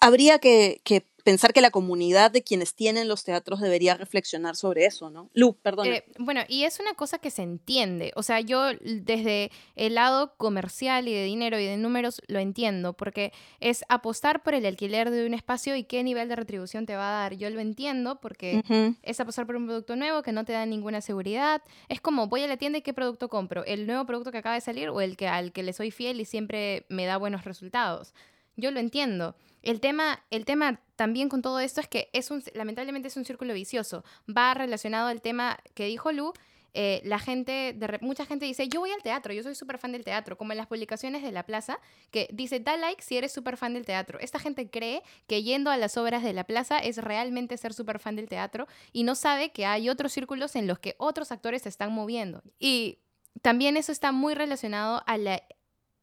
Habría 0.00 0.38
que, 0.38 0.80
que 0.84 1.04
pensar 1.26 1.52
que 1.52 1.60
la 1.60 1.72
comunidad 1.72 2.30
de 2.30 2.44
quienes 2.44 2.76
tienen 2.76 3.08
los 3.08 3.24
teatros 3.24 3.60
debería 3.60 3.96
reflexionar 3.96 4.54
sobre 4.54 4.86
eso, 4.86 5.10
¿no? 5.10 5.28
Lu, 5.34 5.56
perdón. 5.60 5.88
Eh, 5.88 6.04
bueno, 6.20 6.42
y 6.46 6.62
es 6.62 6.78
una 6.78 6.94
cosa 6.94 7.18
que 7.18 7.32
se 7.32 7.42
entiende. 7.42 8.12
O 8.14 8.22
sea, 8.22 8.38
yo 8.38 8.68
desde 8.80 9.50
el 9.74 9.96
lado 9.96 10.36
comercial 10.36 11.08
y 11.08 11.14
de 11.14 11.24
dinero 11.24 11.58
y 11.58 11.64
de 11.64 11.78
números 11.78 12.22
lo 12.28 12.38
entiendo, 12.38 12.92
porque 12.92 13.32
es 13.58 13.84
apostar 13.88 14.44
por 14.44 14.54
el 14.54 14.64
alquiler 14.66 15.10
de 15.10 15.26
un 15.26 15.34
espacio 15.34 15.74
y 15.74 15.82
qué 15.82 16.04
nivel 16.04 16.28
de 16.28 16.36
retribución 16.36 16.86
te 16.86 16.94
va 16.94 17.08
a 17.08 17.22
dar. 17.22 17.34
Yo 17.34 17.50
lo 17.50 17.58
entiendo 17.58 18.20
porque 18.20 18.62
es 19.02 19.18
apostar 19.18 19.46
por 19.46 19.56
un 19.56 19.66
producto 19.66 19.96
nuevo 19.96 20.22
que 20.22 20.30
no 20.30 20.44
te 20.44 20.52
da 20.52 20.64
ninguna 20.64 21.00
seguridad. 21.00 21.60
Es 21.88 22.00
como 22.00 22.28
voy 22.28 22.42
a 22.42 22.46
la 22.46 22.56
tienda 22.56 22.78
y 22.78 22.82
qué 22.82 22.94
producto 22.94 23.28
compro, 23.28 23.64
el 23.64 23.88
nuevo 23.88 24.06
producto 24.06 24.30
que 24.30 24.38
acaba 24.38 24.54
de 24.54 24.60
salir 24.60 24.90
o 24.90 25.00
el 25.00 25.16
que 25.16 25.26
al 25.26 25.50
que 25.50 25.64
le 25.64 25.72
soy 25.72 25.90
fiel 25.90 26.20
y 26.20 26.24
siempre 26.24 26.86
me 26.88 27.04
da 27.04 27.16
buenos 27.16 27.44
resultados. 27.44 28.14
Yo 28.54 28.70
lo 28.70 28.78
entiendo. 28.78 29.34
El 29.66 29.80
tema, 29.80 30.24
el 30.30 30.44
tema 30.44 30.80
también 30.94 31.28
con 31.28 31.42
todo 31.42 31.58
esto 31.58 31.80
es 31.80 31.88
que 31.88 32.08
es 32.12 32.30
un, 32.30 32.40
lamentablemente 32.54 33.08
es 33.08 33.16
un 33.16 33.24
círculo 33.24 33.52
vicioso. 33.52 34.04
Va 34.30 34.54
relacionado 34.54 35.08
al 35.08 35.20
tema 35.20 35.58
que 35.74 35.86
dijo 35.86 36.12
Lu. 36.12 36.32
eh, 36.72 37.00
la 37.04 37.18
gente, 37.18 37.74
de 37.74 37.98
mucha 38.00 38.26
gente 38.26 38.44
dice, 38.44 38.68
yo 38.68 38.78
voy 38.78 38.92
al 38.92 39.02
teatro, 39.02 39.32
yo 39.32 39.42
soy 39.42 39.56
súper 39.56 39.78
fan 39.78 39.90
del 39.90 40.04
teatro, 40.04 40.36
como 40.36 40.52
en 40.52 40.58
las 40.58 40.68
publicaciones 40.68 41.22
de 41.22 41.32
la 41.32 41.44
plaza, 41.44 41.80
que 42.12 42.28
dice, 42.32 42.60
da 42.60 42.76
like 42.76 43.02
si 43.02 43.16
eres 43.16 43.32
súper 43.32 43.56
fan 43.56 43.74
del 43.74 43.84
teatro. 43.84 44.20
Esta 44.20 44.38
gente 44.38 44.70
cree 44.70 45.02
que 45.26 45.42
yendo 45.42 45.70
a 45.72 45.76
las 45.78 45.96
obras 45.96 46.22
de 46.22 46.32
la 46.32 46.44
plaza 46.44 46.78
es 46.78 46.98
realmente 46.98 47.56
ser 47.56 47.74
súper 47.74 47.98
fan 47.98 48.14
del 48.14 48.28
teatro 48.28 48.68
y 48.92 49.02
no 49.02 49.16
sabe 49.16 49.50
que 49.50 49.66
hay 49.66 49.88
otros 49.88 50.12
círculos 50.12 50.54
en 50.54 50.68
los 50.68 50.78
que 50.78 50.94
otros 50.98 51.32
actores 51.32 51.62
se 51.62 51.70
están 51.70 51.92
moviendo. 51.92 52.42
Y 52.60 52.98
también 53.42 53.76
eso 53.76 53.90
está 53.90 54.12
muy 54.12 54.34
relacionado 54.34 55.02
a 55.06 55.18
la 55.18 55.42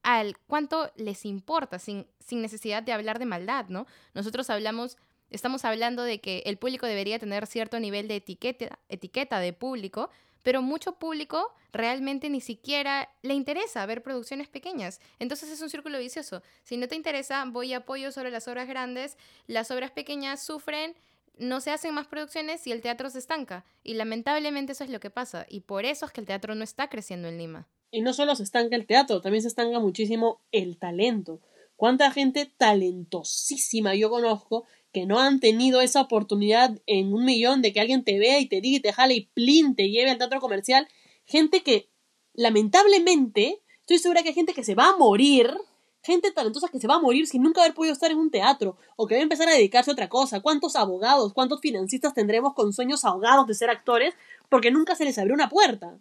al 0.04 0.38
cuánto 0.48 0.92
les 0.96 1.26
importa 1.26 1.80
sin, 1.80 2.06
sin 2.20 2.42
necesidad 2.42 2.84
de 2.84 2.94
hablar 2.94 3.20
de 3.20 3.26
maldad, 3.26 3.66
¿no? 3.70 3.88
Nosotros 4.14 4.50
hablamos, 4.50 4.98
estamos 5.30 5.66
hablando 5.66 6.04
de 6.04 6.22
que 6.22 6.44
el 6.46 6.58
público 6.58 6.86
debería 6.86 7.20
tener 7.20 7.48
cierto 7.48 7.80
nivel 7.80 8.08
de 8.08 8.18
etiqueta, 8.18 8.80
etiqueta 8.90 9.40
de 9.40 9.54
público, 9.54 10.10
pero 10.44 10.62
mucho 10.62 11.00
público 11.00 11.54
realmente 11.72 12.30
ni 12.30 12.42
siquiera 12.42 13.10
le 13.22 13.34
interesa 13.34 13.86
ver 13.86 14.04
producciones 14.04 14.50
pequeñas. 14.50 15.00
Entonces 15.20 15.50
es 15.50 15.62
un 15.62 15.70
círculo 15.70 15.98
vicioso. 16.00 16.44
Si 16.64 16.78
no 16.78 16.88
te 16.88 16.96
interesa, 16.96 17.44
voy 17.48 17.70
y 17.70 17.74
apoyo 17.74 18.12
sobre 18.12 18.30
las 18.30 18.48
obras 18.48 18.68
grandes, 18.68 19.18
las 19.48 19.72
obras 19.72 19.92
pequeñas 19.92 20.44
sufren, 20.44 20.96
no 21.38 21.62
se 21.62 21.72
hacen 21.72 21.96
más 21.96 22.08
producciones 22.08 22.68
y 22.68 22.74
el 22.74 22.82
teatro 22.82 23.10
se 23.10 23.20
estanca. 23.20 23.66
Y 23.84 23.94
lamentablemente 23.96 24.74
eso 24.74 24.84
es 24.84 24.90
lo 24.90 25.00
que 25.00 25.10
pasa. 25.10 25.46
Y 25.50 25.62
por 25.62 25.86
eso 25.86 26.06
es 26.06 26.12
que 26.12 26.22
el 26.22 26.28
teatro 26.28 26.56
no 26.56 26.64
está 26.64 26.90
creciendo 26.90 27.30
en 27.30 27.38
Lima. 27.38 27.68
Y 27.94 28.02
no 28.02 28.12
solo 28.12 28.36
se 28.36 28.42
estanca 28.42 28.76
el 28.76 28.88
teatro, 28.88 29.22
también 29.22 29.44
se 29.44 29.48
estanca 29.48 29.80
muchísimo 29.80 30.42
el 30.52 30.78
talento. 30.78 31.40
¿Cuánta 31.76 32.10
gente 32.10 32.52
talentosísima 32.58 33.94
yo 33.94 34.10
conozco 34.10 34.66
que 34.92 35.06
no 35.06 35.20
han 35.20 35.40
tenido 35.40 35.80
esa 35.80 36.02
oportunidad 36.02 36.76
en 36.88 37.14
un 37.14 37.24
millón 37.24 37.62
de 37.62 37.72
que 37.72 37.80
alguien 37.80 38.04
te 38.04 38.18
vea 38.18 38.40
y 38.40 38.48
te 38.48 38.62
diga 38.62 38.78
y 38.78 38.80
te 38.80 38.94
jale 38.94 39.14
y 39.14 39.22
plin 39.36 39.76
te 39.76 39.92
lleve 39.92 40.10
al 40.10 40.18
teatro 40.18 40.42
comercial? 40.42 40.88
Gente 41.26 41.62
que, 41.62 41.88
lamentablemente, 42.34 43.62
estoy 43.82 44.00
segura 44.00 44.24
que 44.24 44.30
hay 44.30 44.36
gente 44.36 44.56
que 44.56 44.64
se 44.64 44.74
va 44.74 44.90
a 44.90 44.98
morir, 44.98 45.56
gente 46.02 46.32
talentosa 46.32 46.70
que 46.70 46.80
se 46.80 46.88
va 46.88 46.96
a 46.96 47.00
morir 47.00 47.28
sin 47.28 47.44
nunca 47.44 47.62
haber 47.62 47.76
podido 47.76 47.94
estar 47.94 48.10
en 48.10 48.18
un 48.18 48.32
teatro 48.32 48.76
o 48.96 49.06
que 49.06 49.14
va 49.14 49.20
a 49.20 49.24
empezar 49.24 49.48
a 49.50 49.54
dedicarse 49.54 49.92
a 49.92 49.94
otra 49.94 50.10
cosa. 50.10 50.42
¿Cuántos 50.42 50.76
abogados, 50.76 51.32
cuántos 51.34 51.62
financistas 51.62 52.16
tendremos 52.16 52.56
con 52.56 52.74
sueños 52.74 53.06
ahogados 53.06 53.46
de 53.46 53.54
ser 53.54 53.70
actores 53.70 54.16
porque 54.50 54.72
nunca 54.72 54.96
se 54.96 55.06
les 55.06 55.20
abrió 55.20 55.36
una 55.36 55.50
puerta? 55.50 56.00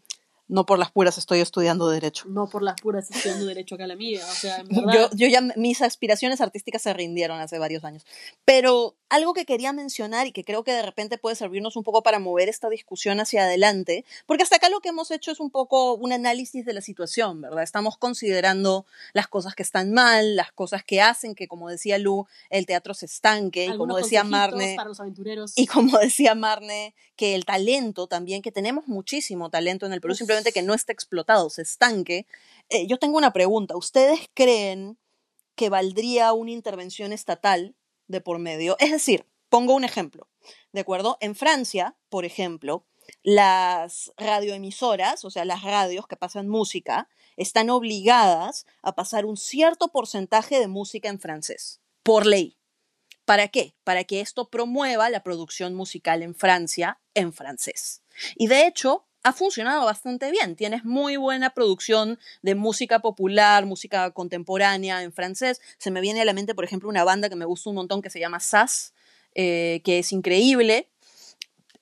No 0.53 0.66
por 0.66 0.78
las 0.78 0.90
puras 0.90 1.16
estoy 1.16 1.40
estudiando 1.40 1.88
derecho. 1.88 2.26
No 2.28 2.46
por 2.46 2.62
las 2.62 2.78
puras 2.78 3.11
estudiando 3.11 3.46
derecho 3.46 3.76
acá 3.76 3.86
la 3.86 3.96
mía. 3.96 4.20
O 4.30 4.34
sea, 4.34 4.59
en 4.59 4.68
verdad. 4.68 4.92
Yo, 4.92 5.09
yo 5.14 5.26
ya, 5.26 5.40
mis 5.57 5.80
aspiraciones 5.80 6.42
artísticas 6.42 6.82
se 6.82 6.92
rindieron 6.92 7.40
hace 7.40 7.59
varios 7.59 7.84
años. 7.84 8.05
Pero 8.44 8.94
algo 9.09 9.32
que 9.32 9.46
quería 9.46 9.72
mencionar 9.72 10.26
y 10.26 10.32
que 10.32 10.42
creo 10.44 10.62
que 10.62 10.72
de 10.72 10.82
repente 10.82 11.16
puede 11.18 11.36
servirnos 11.36 11.76
un 11.76 11.84
poco 11.84 12.03
para 12.03 12.18
mover 12.18 12.48
esta 12.48 12.68
discusión 12.68 13.20
hacia 13.20 13.44
adelante, 13.44 14.05
porque 14.26 14.42
hasta 14.42 14.57
acá 14.57 14.68
lo 14.70 14.80
que 14.80 14.88
hemos 14.88 15.11
hecho 15.11 15.30
es 15.30 15.40
un 15.40 15.50
poco 15.50 15.94
un 15.94 16.12
análisis 16.12 16.64
de 16.64 16.72
la 16.72 16.80
situación, 16.80 17.40
¿verdad? 17.40 17.62
Estamos 17.62 17.98
considerando 17.98 18.86
las 19.12 19.28
cosas 19.28 19.55
que 19.55 19.62
están 19.62 19.92
mal, 19.92 20.36
las 20.36 20.53
cosas 20.53 20.82
que 20.82 21.00
hacen 21.03 21.34
que, 21.34 21.46
como 21.46 21.68
decía 21.68 21.98
Lu, 21.98 22.26
el 22.48 22.64
teatro 22.64 22.94
se 22.94 23.07
estanque, 23.07 23.66
y 23.66 23.76
como 23.76 23.96
decía 23.96 24.24
Marne, 24.24 24.74
Para 24.76 24.88
los 24.88 25.00
aventureros. 25.00 25.53
y 25.57 25.66
como 25.66 25.98
decía 25.98 26.34
Marne, 26.34 26.94
que 27.14 27.34
el 27.34 27.44
talento 27.44 28.07
también, 28.07 28.40
que 28.40 28.50
tenemos 28.50 28.88
muchísimo 28.88 29.50
talento 29.50 29.84
en 29.84 29.92
el 29.92 30.00
Perú, 30.00 30.12
Uf. 30.12 30.18
simplemente 30.18 30.41
que 30.51 30.62
no 30.62 30.74
esté 30.74 30.93
explotado, 30.93 31.49
se 31.51 31.62
estanque. 31.62 32.26
Eh, 32.68 32.88
yo 32.88 32.99
tengo 32.99 33.18
una 33.18 33.32
pregunta. 33.32 33.76
¿Ustedes 33.76 34.18
creen 34.34 34.99
que 35.55 35.68
valdría 35.68 36.32
una 36.32 36.51
intervención 36.51 37.12
estatal 37.12 37.76
de 38.09 38.20
por 38.20 38.40
medio? 38.40 38.76
Es 38.80 38.90
decir, 38.90 39.26
pongo 39.49 39.74
un 39.74 39.84
ejemplo, 39.84 40.28
¿de 40.72 40.80
acuerdo? 40.80 41.18
En 41.20 41.36
Francia, 41.36 41.95
por 42.09 42.24
ejemplo, 42.24 42.84
las 43.22 44.12
radioemisoras, 44.16 45.24
o 45.24 45.30
sea, 45.30 45.45
las 45.45 45.62
radios 45.62 46.07
que 46.07 46.16
pasan 46.16 46.49
música, 46.49 47.09
están 47.36 47.70
obligadas 47.70 48.66
a 48.82 48.95
pasar 48.95 49.24
un 49.24 49.36
cierto 49.36 49.88
porcentaje 49.88 50.59
de 50.59 50.68
música 50.68 51.09
en 51.09 51.20
francés, 51.20 51.80
por 52.03 52.26
ley. 52.26 52.57
¿Para 53.24 53.49
qué? 53.49 53.74
Para 53.84 54.05
que 54.05 54.20
esto 54.20 54.51
promueva 54.51 55.09
la 55.09 55.22
producción 55.22 55.74
musical 55.74 56.22
en 56.22 56.34
Francia 56.34 57.01
en 57.14 57.32
francés. 57.32 58.03
Y 58.36 58.49
de 58.49 58.66
hecho, 58.66 59.07
ha 59.23 59.33
funcionado 59.33 59.85
bastante 59.85 60.31
bien. 60.31 60.57
Tienes 60.57 60.85
muy 60.85 61.16
buena 61.16 61.51
producción 61.51 62.18
de 62.43 62.55
música 62.55 63.01
popular, 63.01 63.66
música 63.66 64.11
contemporánea 64.11 65.03
en 65.03 65.12
francés. 65.12 65.61
Se 65.79 65.91
me 65.91 66.01
viene 66.01 66.23
a 66.23 66.25
la 66.25 66.33
mente, 66.33 66.55
por 66.55 66.64
ejemplo, 66.64 66.89
una 66.89 67.05
banda 67.05 67.29
que 67.29 67.37
me 67.37 67.45
gusta 67.45 67.70
un 67.70 67.77
montón 67.77 68.03
que 68.03 68.11
se 68.11 68.20
llama 68.20 68.41
SAS, 68.41 68.95
eh, 69.35 69.81
que 69.85 70.01
es 70.01 70.12
increíble. 70.12 70.89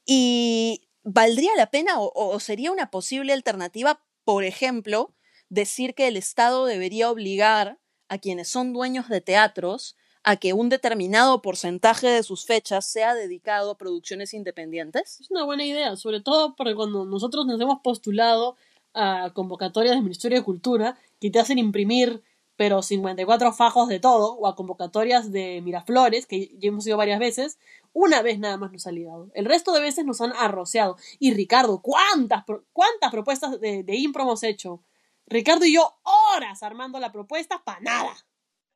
Y 0.05 0.83
valdría 1.03 1.51
la 1.57 1.71
pena 1.71 1.95
o 1.99 2.41
sería 2.41 2.73
una 2.73 2.91
posible 2.91 3.33
alternativa, 3.33 4.03
por 4.25 4.45
ejemplo, 4.45 5.15
decir 5.49 5.95
que 5.95 6.09
el 6.09 6.17
Estado 6.17 6.67
debería 6.67 7.11
obligar 7.11 7.79
a 8.09 8.19
quienes 8.19 8.49
son 8.49 8.73
dueños 8.73 9.09
de 9.09 9.21
teatros 9.21 9.97
a 10.23 10.37
que 10.37 10.53
un 10.53 10.69
determinado 10.69 11.41
porcentaje 11.43 12.07
de 12.09 12.23
sus 12.23 12.45
fechas 12.45 12.87
sea 12.87 13.15
dedicado 13.15 13.71
a 13.73 13.79
producciones 13.79 14.35
independientes? 14.35 15.21
Es 15.21 15.31
una 15.31 15.45
buena 15.45 15.65
idea, 15.65 15.97
sobre 15.97 16.21
todo 16.21 16.55
porque 16.57 16.75
cuando 16.75 17.05
nosotros 17.05 17.47
nos 17.47 17.61
hemos 17.61 17.81
postulado 17.81 18.57
a 18.95 19.31
convocatorias 19.35 19.95
del 19.95 20.03
Ministerio 20.03 20.39
de 20.39 20.45
Cultura 20.45 20.99
que 21.21 21.31
te 21.31 21.39
hacen 21.41 21.59
imprimir 21.59 22.23
pero 22.57 22.83
54 22.83 23.55
fajos 23.55 23.89
de 23.89 24.01
todo, 24.01 24.35
o 24.35 24.47
a 24.47 24.55
convocatorias 24.55 25.33
de 25.33 25.63
Miraflores, 25.63 26.27
que 26.27 26.51
ya 26.59 26.69
hemos 26.69 26.87
ido 26.87 26.99
varias 26.99 27.19
veces, 27.19 27.59
una 27.95 28.21
vez 28.21 28.39
nada 28.39 28.59
más 28.59 28.71
nos 28.71 28.87
ha 28.87 28.93
ligado. 28.93 29.31
El 29.33 29.47
resto 29.47 29.73
de 29.73 29.81
veces 29.81 30.05
nos 30.05 30.21
han 30.21 30.35
arroceado. 30.35 30.99
Y 31.19 31.33
Ricardo, 31.33 31.81
¿cuántas, 31.81 32.45
pro- 32.45 32.65
cuántas 32.75 33.11
propuestas 33.13 33.59
de, 33.63 33.83
de 33.83 33.97
impro 33.97 34.25
hemos 34.25 34.43
hecho? 34.43 34.83
Ricardo 35.27 35.65
y 35.65 35.73
yo, 35.73 35.91
horas 36.35 36.63
armando 36.63 37.01
la 37.01 37.11
propuesta 37.11 37.63
para 37.65 37.81
nada. 37.81 38.13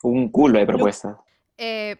Un 0.02 0.30
culo 0.30 0.58
de 0.58 0.64
propuestas. 0.64 1.16
Eh, 1.58 1.96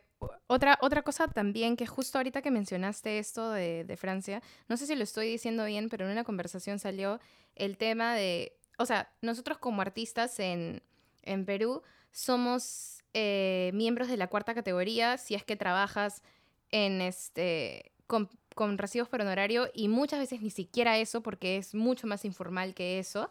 otra, 0.46 0.78
otra 0.80 1.02
cosa 1.02 1.28
también 1.28 1.76
que 1.76 1.86
justo 1.86 2.18
ahorita 2.18 2.40
que 2.42 2.50
mencionaste 2.50 3.18
esto 3.18 3.50
de, 3.50 3.84
de 3.84 3.96
Francia, 3.96 4.42
no 4.68 4.76
sé 4.76 4.86
si 4.86 4.94
lo 4.96 5.04
estoy 5.04 5.28
diciendo 5.28 5.64
bien, 5.64 5.88
pero 5.88 6.06
en 6.06 6.12
una 6.12 6.24
conversación 6.24 6.78
salió 6.78 7.20
el 7.54 7.76
tema 7.76 8.14
de, 8.14 8.56
o 8.78 8.86
sea, 8.86 9.12
nosotros 9.20 9.58
como 9.58 9.82
artistas 9.82 10.40
en, 10.40 10.82
en 11.22 11.44
Perú 11.44 11.82
somos 12.10 13.02
eh, 13.12 13.70
miembros 13.74 14.08
de 14.08 14.16
la 14.16 14.28
cuarta 14.28 14.54
categoría 14.54 15.18
si 15.18 15.34
es 15.34 15.44
que 15.44 15.56
trabajas 15.56 16.22
en 16.70 17.00
este 17.00 17.92
con, 18.06 18.28
con 18.54 18.76
recibos 18.78 19.08
por 19.08 19.20
honorario 19.20 19.68
y 19.74 19.88
muchas 19.88 20.18
veces 20.18 20.40
ni 20.42 20.50
siquiera 20.50 20.98
eso 20.98 21.22
porque 21.22 21.56
es 21.58 21.74
mucho 21.74 22.06
más 22.06 22.24
informal 22.24 22.74
que 22.74 22.98
eso. 22.98 23.30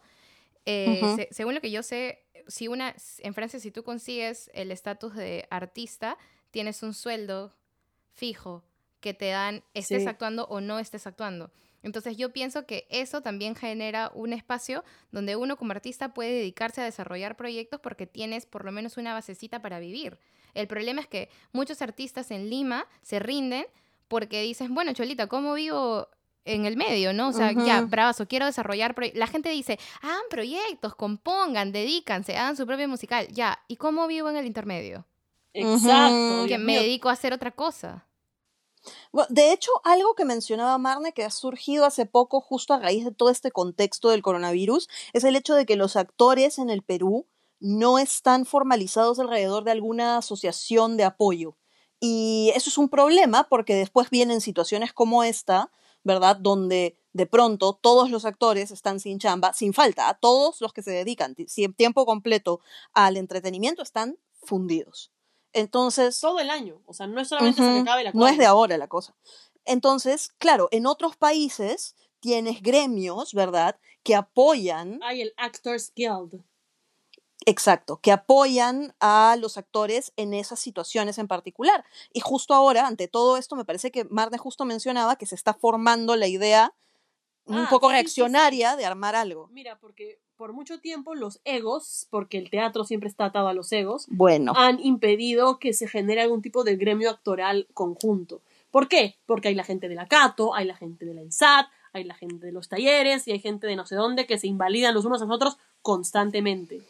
Eh, 0.66 1.00
se- 1.16 1.28
según 1.32 1.54
lo 1.56 1.62
que 1.62 1.72
yo 1.72 1.84
sé, 1.84 2.23
si 2.48 2.68
una, 2.68 2.96
en 3.20 3.34
Francia, 3.34 3.60
si 3.60 3.72
tú 3.72 3.84
consigues 3.84 4.50
el 4.54 4.72
estatus 4.72 5.16
de 5.16 5.48
artista, 5.50 6.18
tienes 6.52 6.84
un 6.84 6.94
sueldo 6.94 7.56
fijo 8.12 8.64
que 9.00 9.14
te 9.14 9.30
dan, 9.30 9.64
estés 9.74 10.04
Sí. 10.04 10.08
actuando 10.08 10.46
o 10.46 10.62
no 10.62 10.80
estés 10.80 11.08
actuando. 11.08 11.52
Entonces 11.82 12.16
yo 12.16 12.32
pienso 12.32 12.66
que 12.66 12.88
eso 12.90 13.22
también 13.22 13.56
genera 13.56 14.10
un 14.14 14.32
espacio 14.32 14.86
donde 15.12 15.36
uno 15.36 15.58
como 15.58 15.72
artista 15.74 16.14
puede 16.14 16.32
dedicarse 16.32 16.80
a 16.80 16.86
desarrollar 16.86 17.36
proyectos 17.36 17.82
porque 17.82 18.08
tienes 18.08 18.46
por 18.46 18.64
lo 18.64 18.72
menos 18.72 18.96
una 18.96 19.14
basecita 19.14 19.62
para 19.62 19.80
vivir. 19.80 20.18
El 20.54 20.68
problema 20.68 21.02
es 21.02 21.08
que 21.08 21.30
muchos 21.52 21.82
artistas 21.82 22.32
en 22.32 22.50
Lima 22.50 22.88
se 23.02 23.20
rinden 23.20 23.66
porque 24.08 24.42
dicen, 24.42 24.74
bueno, 24.74 24.94
Cholita, 24.94 25.28
¿cómo 25.28 25.54
vivo 25.56 26.08
en 26.46 26.66
el 26.66 26.78
medio, 26.78 27.14
no? 27.14 27.30
O 27.30 27.34
sea, 27.34 27.52
ya, 27.52 27.82
Ujú. 27.82 27.90
bravazo, 27.90 28.28
quiero 28.28 28.46
desarrollar... 28.46 28.96
proye-". 28.96 29.14
La 29.16 29.28
gente 29.28 29.50
dice, 29.50 29.80
hagan 30.02 30.24
proyectos, 30.30 30.96
compongan, 30.96 31.72
dedícanse, 31.72 32.38
hagan 32.38 32.58
su 32.58 32.66
propio 32.66 32.88
musical. 32.88 33.28
Ya, 33.30 33.64
¿y 33.68 33.78
cómo 33.78 34.08
vivo 34.08 34.30
en 34.30 34.38
el 34.38 34.46
intermedio? 34.46 35.06
Exacto. 35.54 36.48
Que 36.48 36.58
me 36.58 36.80
dedico 36.80 37.10
a 37.10 37.14
hacer 37.14 37.34
otra 37.34 37.52
cosa. 37.52 38.08
Bueno, 39.12 39.28
de 39.30 39.54
hecho, 39.54 39.72
algo 39.86 40.14
que 40.16 40.26
mencionaba 40.26 40.78
Marne, 40.78 41.14
que 41.14 41.24
ha 41.24 41.32
surgido 41.32 41.86
hace 41.86 42.06
poco 42.06 42.42
justo 42.42 42.74
a 42.74 42.80
raíz 42.80 43.06
de 43.06 43.12
todo 43.12 43.30
este 43.30 43.52
contexto 43.52 44.10
del 44.10 44.22
coronavirus, 44.22 44.90
es 45.14 45.24
el 45.24 45.36
hecho 45.36 45.54
de 45.56 45.66
que 45.66 45.76
los 45.76 45.96
actores 45.96 46.58
en 46.58 46.70
el 46.70 46.82
Perú 46.82 47.26
no 47.60 47.98
están 47.98 48.46
formalizados 48.46 49.20
alrededor 49.20 49.64
de 49.64 49.72
alguna 49.72 50.18
asociación 50.18 50.98
de 50.98 51.06
apoyo. 51.06 51.56
Y 52.02 52.52
eso 52.56 52.70
es 52.70 52.78
un 52.78 52.90
problema 52.90 53.48
porque 53.48 53.76
después 53.76 54.10
vienen 54.10 54.42
situaciones 54.42 54.92
como 54.92 55.24
esta, 55.24 55.72
¿verdad? 56.04 56.38
Donde 56.38 56.98
de 57.14 57.26
pronto 57.28 57.74
todos 57.74 58.10
los 58.10 58.26
actores 58.26 58.72
están 58.72 59.00
sin 59.00 59.20
chamba, 59.20 59.54
sin 59.54 59.74
falta, 59.74 60.10
a 60.10 60.16
todos 60.16 60.62
los 60.62 60.74
que 60.74 60.82
se 60.82 60.92
dedican 60.92 61.36
tiempo 61.78 62.06
completo 62.06 62.60
al 62.94 63.18
entretenimiento 63.18 63.82
están 63.82 64.18
fundidos. 64.42 65.12
Entonces, 65.54 66.20
Todo 66.20 66.40
el 66.40 66.50
año. 66.50 66.82
O 66.86 66.94
sea, 66.94 67.06
no 67.08 67.22
es 67.22 67.28
solamente 67.28 67.62
hasta 67.62 67.74
que 67.74 67.80
acabe 67.80 68.04
la 68.04 68.12
No 68.14 68.28
es 68.28 68.38
de 68.38 68.46
ahora 68.46 68.78
la 68.78 68.88
cosa. 68.88 69.16
Entonces, 69.66 70.34
claro, 70.40 70.68
en 70.72 70.88
otros 70.88 71.16
países 71.16 71.96
tienes 72.20 72.62
gremios, 72.62 73.34
¿verdad? 73.34 73.80
Que 74.02 74.16
apoyan, 74.16 75.00
Hay 75.04 75.22
el 75.22 75.34
Actors 75.38 75.94
Guild. 75.96 76.44
Exacto, 77.46 78.00
que 78.02 78.12
apoyan 78.12 78.94
a 79.00 79.36
los 79.40 79.58
actores 79.58 80.14
en 80.18 80.34
esas 80.34 80.60
situaciones 80.60 81.18
en 81.18 81.28
particular. 81.28 81.84
Y 82.14 82.20
justo 82.20 82.54
ahora, 82.54 82.88
ante 82.88 83.08
todo 83.08 83.38
esto, 83.38 83.56
me 83.56 83.66
parece 83.66 83.92
que 83.92 84.06
Marne 84.06 84.38
justo 84.38 84.66
mencionaba 84.66 85.16
que 85.16 85.26
se 85.26 85.36
está 85.36 85.54
formando 85.54 86.16
la 86.16 86.28
idea 86.28 86.74
un 87.46 87.58
Ah, 87.60 87.68
poco 87.70 87.88
sí, 87.88 87.92
sí, 87.92 87.98
sí. 87.98 88.02
reaccionaria 88.22 88.76
de 88.76 88.86
armar 88.86 89.16
algo. 89.16 89.50
Mira, 89.52 89.78
porque 89.80 90.20
por 90.38 90.54
mucho 90.54 90.80
tiempo 90.80 91.14
los 91.14 91.42
egos, 91.44 92.08
porque 92.10 92.38
el 92.38 92.50
teatro 92.50 92.86
siempre 92.86 93.10
está 93.10 93.26
atado 93.26 93.48
a 93.48 93.54
los 93.54 93.72
egos, 93.72 94.06
Bueno, 94.10 94.54
han 94.56 94.80
impedido 94.80 95.60
que 95.60 95.74
se 95.74 95.88
genere 95.88 96.22
algún 96.22 96.42
tipo 96.42 96.64
de 96.64 96.76
gremio 96.78 97.10
actoral 97.10 97.68
conjunto. 97.74 98.42
¿Por 98.72 98.88
qué? 98.88 99.18
Porque 99.26 99.50
hay 99.50 99.56
la 99.56 99.64
gente 99.64 99.88
de 99.90 99.96
la 99.96 100.08
Cato, 100.08 100.56
hay 100.56 100.66
la 100.66 100.76
gente 100.76 101.06
de 101.06 101.14
la 101.14 101.22
INSAT, 101.22 101.68
hay 101.92 102.06
la 102.06 102.16
gente 102.16 102.46
de 102.46 102.52
los 102.52 102.70
talleres 102.70 103.28
y 103.28 103.32
hay 103.32 103.40
gente 103.40 103.68
de 103.68 103.76
no 103.76 103.86
sé 103.86 103.96
dónde 103.96 104.26
que 104.26 104.40
se 104.40 104.48
invalidan 104.48 104.94
los 104.96 105.06
unos 105.06 105.22
a 105.22 105.26
los 105.26 105.36
otros 105.36 105.58
constantemente. 105.82 106.82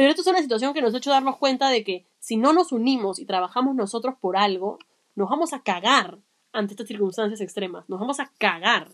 Pero 0.00 0.12
esto 0.12 0.22
es 0.22 0.28
una 0.28 0.40
situación 0.40 0.72
que 0.72 0.80
nos 0.80 0.94
ha 0.94 0.96
hecho 0.96 1.10
darnos 1.10 1.36
cuenta 1.36 1.68
de 1.68 1.84
que 1.84 2.06
si 2.20 2.38
no 2.38 2.54
nos 2.54 2.72
unimos 2.72 3.18
y 3.18 3.26
trabajamos 3.26 3.74
nosotros 3.74 4.14
por 4.18 4.38
algo, 4.38 4.78
nos 5.14 5.28
vamos 5.28 5.52
a 5.52 5.62
cagar 5.62 6.20
ante 6.52 6.72
estas 6.72 6.88
circunstancias 6.88 7.42
extremas, 7.42 7.86
nos 7.86 8.00
vamos 8.00 8.18
a 8.18 8.32
cagar. 8.38 8.90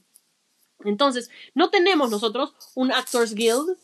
Entonces, 0.85 1.31
no 1.55 1.71
tenemos 1.71 2.11
nosotros 2.11 2.57
un 2.75 2.91
Actors 2.91 3.37
Guild 3.37 3.79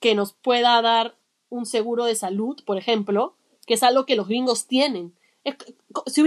que 0.00 0.14
nos 0.14 0.34
pueda 0.34 0.82
dar 0.82 1.16
un 1.48 1.64
seguro 1.64 2.04
de 2.04 2.14
salud, 2.14 2.62
por 2.66 2.76
ejemplo, 2.76 3.36
que 3.66 3.72
es 3.72 3.82
algo 3.82 4.04
que 4.04 4.16
los 4.16 4.28
gringos 4.28 4.66
tienen. 4.66 5.16
Es 5.44 5.56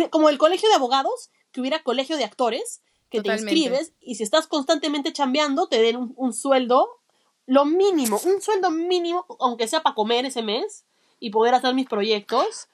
como 0.09 0.29
el 0.29 0.39
colegio 0.39 0.67
de 0.67 0.73
abogados, 0.73 1.29
que 1.51 1.61
hubiera 1.61 1.83
colegio 1.83 2.17
de 2.17 2.23
actores, 2.23 2.81
que 3.11 3.19
Totalmente. 3.19 3.51
te 3.51 3.55
inscribes 3.55 3.93
y 4.01 4.15
si 4.15 4.23
estás 4.23 4.47
constantemente 4.47 5.13
chambeando, 5.13 5.67
te 5.67 5.79
den 5.79 5.95
un, 5.95 6.13
un 6.17 6.33
sueldo, 6.33 7.02
lo 7.45 7.65
mínimo, 7.65 8.19
un 8.25 8.41
sueldo 8.41 8.71
mínimo, 8.71 9.25
aunque 9.39 9.67
sea 9.67 9.83
para 9.83 9.95
comer 9.95 10.25
ese 10.25 10.41
mes 10.41 10.85
y 11.19 11.29
poder 11.29 11.53
hacer 11.55 11.73
mis 11.73 11.87
proyectos 11.87 12.67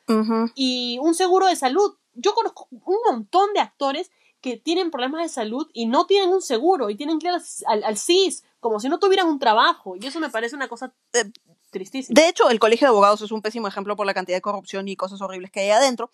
y 0.56 1.00
un 1.02 1.14
seguro 1.14 1.48
de 1.48 1.56
salud. 1.56 1.96
Yo 2.14 2.34
conozco 2.34 2.68
un 2.72 2.98
montón 3.10 3.54
de 3.54 3.60
actores 3.62 4.12
que 4.42 4.58
tienen 4.58 4.90
problemas 4.92 5.22
de 5.22 5.30
salud 5.30 5.68
y 5.74 5.86
no 5.86 6.06
tienen 6.06 6.30
un 6.30 6.42
seguro 6.42 6.90
y 6.90 6.96
tienen 6.96 7.20
que 7.20 7.28
ir 7.28 7.34
al, 7.34 7.44
al, 7.68 7.84
al 7.84 7.98
CIS 7.98 8.44
como 8.60 8.80
si 8.80 8.90
no 8.90 9.00
tuvieran 9.00 9.28
un 9.28 9.40
trabajo. 9.40 9.96
Y 9.96 10.06
eso 10.08 10.20
me 10.20 10.30
parece 10.30 10.56
una 10.56 10.68
cosa 10.68 10.94
Eh, 11.14 11.26
tristísima. 11.72 12.20
De 12.20 12.28
hecho, 12.28 12.50
el 12.50 12.60
Colegio 12.60 12.86
de 12.88 12.90
Abogados 12.90 13.22
es 13.22 13.32
un 13.32 13.42
pésimo 13.42 13.68
ejemplo 13.68 13.96
por 13.96 14.06
la 14.06 14.14
cantidad 14.14 14.38
de 14.38 14.42
corrupción 14.42 14.88
y 14.88 14.96
cosas 14.96 15.22
horribles 15.22 15.52
que 15.52 15.60
hay 15.62 15.70
adentro. 15.72 16.10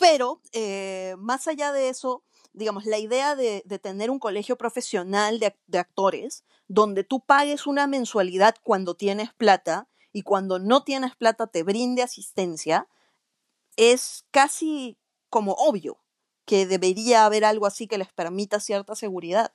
Pero, 0.00 0.40
eh, 0.52 1.14
más 1.18 1.46
allá 1.48 1.72
de 1.72 1.88
eso, 1.88 2.22
digamos, 2.58 2.84
la 2.84 2.98
idea 2.98 3.36
de, 3.36 3.62
tener 3.80 4.10
un 4.10 4.18
colegio 4.18 4.56
profesional 4.58 5.38
de, 5.38 5.48
ac- 5.54 5.58
de 5.66 5.78
actores, 5.78 6.44
donde 6.66 7.04
tú 7.04 7.20
pagues 7.20 7.66
una 7.66 7.86
mensualidad 7.86 8.56
cuando 8.62 8.94
tienes 8.94 9.32
plata 9.32 9.88
y 10.12 10.22
cuando 10.22 10.58
no 10.58 10.82
tienes 10.82 11.16
plata 11.16 11.46
te 11.46 11.62
brinde 11.62 12.02
asistencia, 12.02 12.88
es 13.76 14.24
casi 14.30 14.98
como 15.30 15.52
obvio 15.52 15.98
que 16.44 16.66
debería 16.66 17.24
haber 17.24 17.44
algo 17.44 17.66
así 17.66 17.86
que 17.86 17.98
les 17.98 18.12
permita 18.12 18.58
cierta 18.58 18.94
seguridad. 18.94 19.52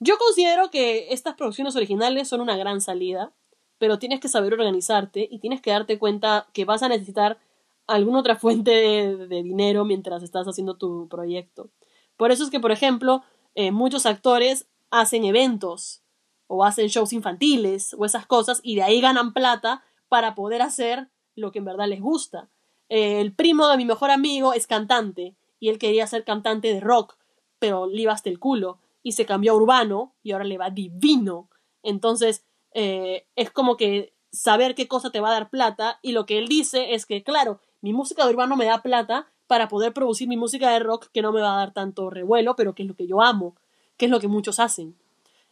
Yo 0.00 0.16
considero 0.18 0.70
que 0.70 1.12
estas 1.12 1.34
producciones 1.34 1.76
originales 1.76 2.28
son 2.28 2.40
una 2.40 2.56
gran 2.56 2.80
salida, 2.80 3.32
pero 3.78 3.98
tienes 3.98 4.20
que 4.20 4.28
saber 4.28 4.52
organizarte 4.52 5.26
y 5.30 5.38
tienes 5.38 5.60
que 5.60 5.70
darte 5.70 5.98
cuenta 5.98 6.46
que 6.52 6.64
vas 6.64 6.82
a 6.82 6.88
necesitar 6.88 7.38
alguna 7.86 8.20
otra 8.20 8.36
fuente 8.44 8.70
de 8.70 9.42
dinero 9.42 9.84
mientras 9.84 10.22
estás 10.22 10.46
haciendo 10.46 10.76
tu 10.76 11.08
proyecto. 11.08 11.70
Por 12.16 12.30
eso 12.30 12.44
es 12.44 12.50
que, 12.50 12.60
por 12.60 12.72
ejemplo, 12.72 13.22
eh, 13.54 13.70
muchos 13.70 14.06
actores 14.06 14.66
hacen 14.90 15.24
eventos 15.24 16.02
o 16.46 16.64
hacen 16.64 16.88
shows 16.88 17.12
infantiles 17.12 17.94
o 17.98 18.04
esas 18.04 18.26
cosas 18.26 18.60
y 18.62 18.76
de 18.76 18.82
ahí 18.82 19.00
ganan 19.00 19.32
plata 19.32 19.82
para 20.08 20.34
poder 20.34 20.62
hacer 20.62 21.08
lo 21.34 21.50
que 21.52 21.58
en 21.58 21.64
verdad 21.64 21.88
les 21.88 22.00
gusta. 22.00 22.48
Eh, 22.88 23.20
el 23.20 23.34
primo 23.34 23.66
de 23.68 23.76
mi 23.76 23.84
mejor 23.84 24.10
amigo 24.10 24.52
es 24.52 24.66
cantante 24.66 25.36
y 25.58 25.68
él 25.68 25.78
quería 25.78 26.06
ser 26.06 26.24
cantante 26.24 26.72
de 26.72 26.80
rock, 26.80 27.16
pero 27.58 27.86
le 27.86 28.02
iba 28.02 28.12
hasta 28.12 28.30
el 28.30 28.38
culo 28.38 28.78
y 29.02 29.12
se 29.12 29.26
cambió 29.26 29.52
a 29.52 29.56
urbano 29.56 30.14
y 30.22 30.32
ahora 30.32 30.44
le 30.44 30.58
va 30.58 30.70
divino. 30.70 31.48
Entonces, 31.82 32.44
eh, 32.72 33.26
es 33.36 33.50
como 33.50 33.76
que 33.76 34.14
saber 34.30 34.74
qué 34.74 34.88
cosa 34.88 35.10
te 35.10 35.20
va 35.20 35.28
a 35.28 35.32
dar 35.34 35.50
plata 35.50 35.98
y 36.02 36.12
lo 36.12 36.26
que 36.26 36.38
él 36.38 36.48
dice 36.48 36.94
es 36.94 37.06
que, 37.06 37.22
claro, 37.22 37.60
mi 37.80 37.92
música 37.92 38.24
de 38.24 38.30
urbano 38.30 38.56
me 38.56 38.64
da 38.64 38.82
plata 38.82 39.28
para 39.46 39.68
poder 39.68 39.92
producir 39.92 40.28
mi 40.28 40.36
música 40.36 40.70
de 40.70 40.78
rock 40.78 41.08
que 41.12 41.22
no 41.22 41.32
me 41.32 41.40
va 41.40 41.54
a 41.54 41.58
dar 41.58 41.72
tanto 41.72 42.10
revuelo, 42.10 42.56
pero 42.56 42.74
que 42.74 42.82
es 42.82 42.88
lo 42.88 42.94
que 42.94 43.06
yo 43.06 43.22
amo, 43.22 43.56
que 43.96 44.06
es 44.06 44.10
lo 44.10 44.20
que 44.20 44.28
muchos 44.28 44.58
hacen. 44.58 44.96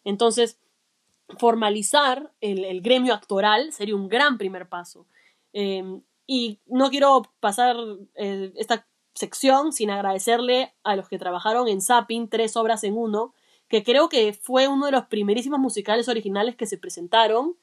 Entonces, 0.05 0.59
formalizar 1.38 2.32
el, 2.40 2.80
gremio 2.82 3.14
actoral 3.14 3.72
sería 3.72 3.97
un 3.97 4.09
gran 4.09 4.38
primer 4.38 4.68
paso. 4.68 5.07
Eh, 5.53 6.01
y 6.26 6.61
no 6.66 6.90
quiero 6.90 7.22
pasar 7.40 7.76
eh, 8.14 8.53
esta 8.57 8.86
sección 9.14 9.72
sin 9.72 9.90
agradecerle 9.90 10.72
a 10.82 10.97
los 10.97 11.09
que 11.09 11.18
trabajaron 11.18 11.68
en 11.68 11.82
Zapping, 11.82 12.28
tres 12.28 12.57
obras 12.57 12.84
en 12.84 12.97
uno, 12.97 13.34
que 13.68 13.82
creo 13.82 14.09
que 14.09 14.32
fue 14.32 14.68
uno 14.68 14.86
de 14.86 14.93
los 14.93 15.07
primerísimos 15.07 15.59
musicales 15.59 16.09
originales 16.09 16.57
que 16.57 16.66
se 16.66 16.78
presentaron 16.78 17.57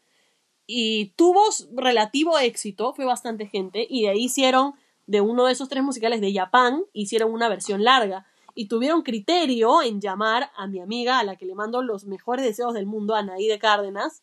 y 0.65 1.13
tuvo 1.15 1.41
relativo 1.73 2.37
éxito, 2.37 2.93
fue 2.93 3.05
bastante 3.05 3.47
gente, 3.47 3.87
y 3.89 4.03
de 4.03 4.09
ahí 4.09 4.25
hicieron 4.25 4.75
de 5.09 5.21
uno 5.21 5.45
de 5.45 5.53
esos 5.53 5.69
tres 5.69 5.83
musicales 5.83 6.21
de 6.21 6.31
Japón, 6.31 6.85
hicieron 6.93 7.33
una 7.33 7.49
versión 7.49 7.83
larga 7.83 8.27
y 8.53 8.67
tuvieron 8.67 9.01
criterio 9.01 9.81
en 9.81 9.99
llamar 9.99 10.51
a 10.55 10.67
mi 10.67 10.79
amiga, 10.81 11.17
a 11.17 11.23
la 11.23 11.35
que 11.35 11.47
le 11.47 11.55
mando 11.55 11.81
los 11.81 12.05
mejores 12.05 12.45
deseos 12.45 12.75
del 12.75 12.85
mundo, 12.85 13.15
Anaí 13.15 13.47
de 13.47 13.57
Cárdenas, 13.57 14.21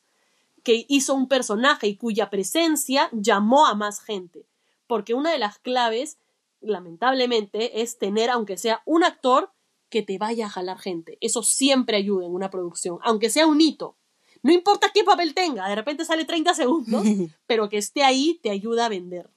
que 0.62 0.86
hizo 0.88 1.12
un 1.14 1.26
personaje 1.26 1.88
y 1.88 1.96
cuya 1.96 2.30
presencia 2.30 3.08
llamó 3.10 3.66
a 3.66 3.74
más 3.74 4.00
gente. 4.00 4.46
Porque 4.86 5.12
una 5.12 5.32
de 5.32 5.38
las 5.38 5.58
claves, 5.58 6.18
lamentablemente, 6.60 7.82
es 7.82 7.98
tener, 7.98 8.30
aunque 8.30 8.56
sea 8.56 8.82
un 8.84 9.02
actor, 9.02 9.50
que 9.90 10.02
te 10.02 10.18
vaya 10.18 10.46
a 10.46 10.50
jalar 10.50 10.78
gente. 10.78 11.18
Eso 11.20 11.42
siempre 11.42 11.96
ayuda 11.96 12.26
en 12.26 12.32
una 12.32 12.48
producción, 12.48 12.98
aunque 13.02 13.28
sea 13.28 13.48
un 13.48 13.60
hito. 13.60 13.96
No 14.44 14.52
importa 14.52 14.92
qué 14.94 15.02
papel 15.02 15.34
tenga, 15.34 15.68
de 15.68 15.74
repente 15.74 16.04
sale 16.04 16.24
30 16.24 16.54
segundos, 16.54 17.04
pero 17.48 17.68
que 17.68 17.78
esté 17.78 18.04
ahí 18.04 18.38
te 18.40 18.50
ayuda 18.50 18.86
a 18.86 18.88
vender. 18.88 19.28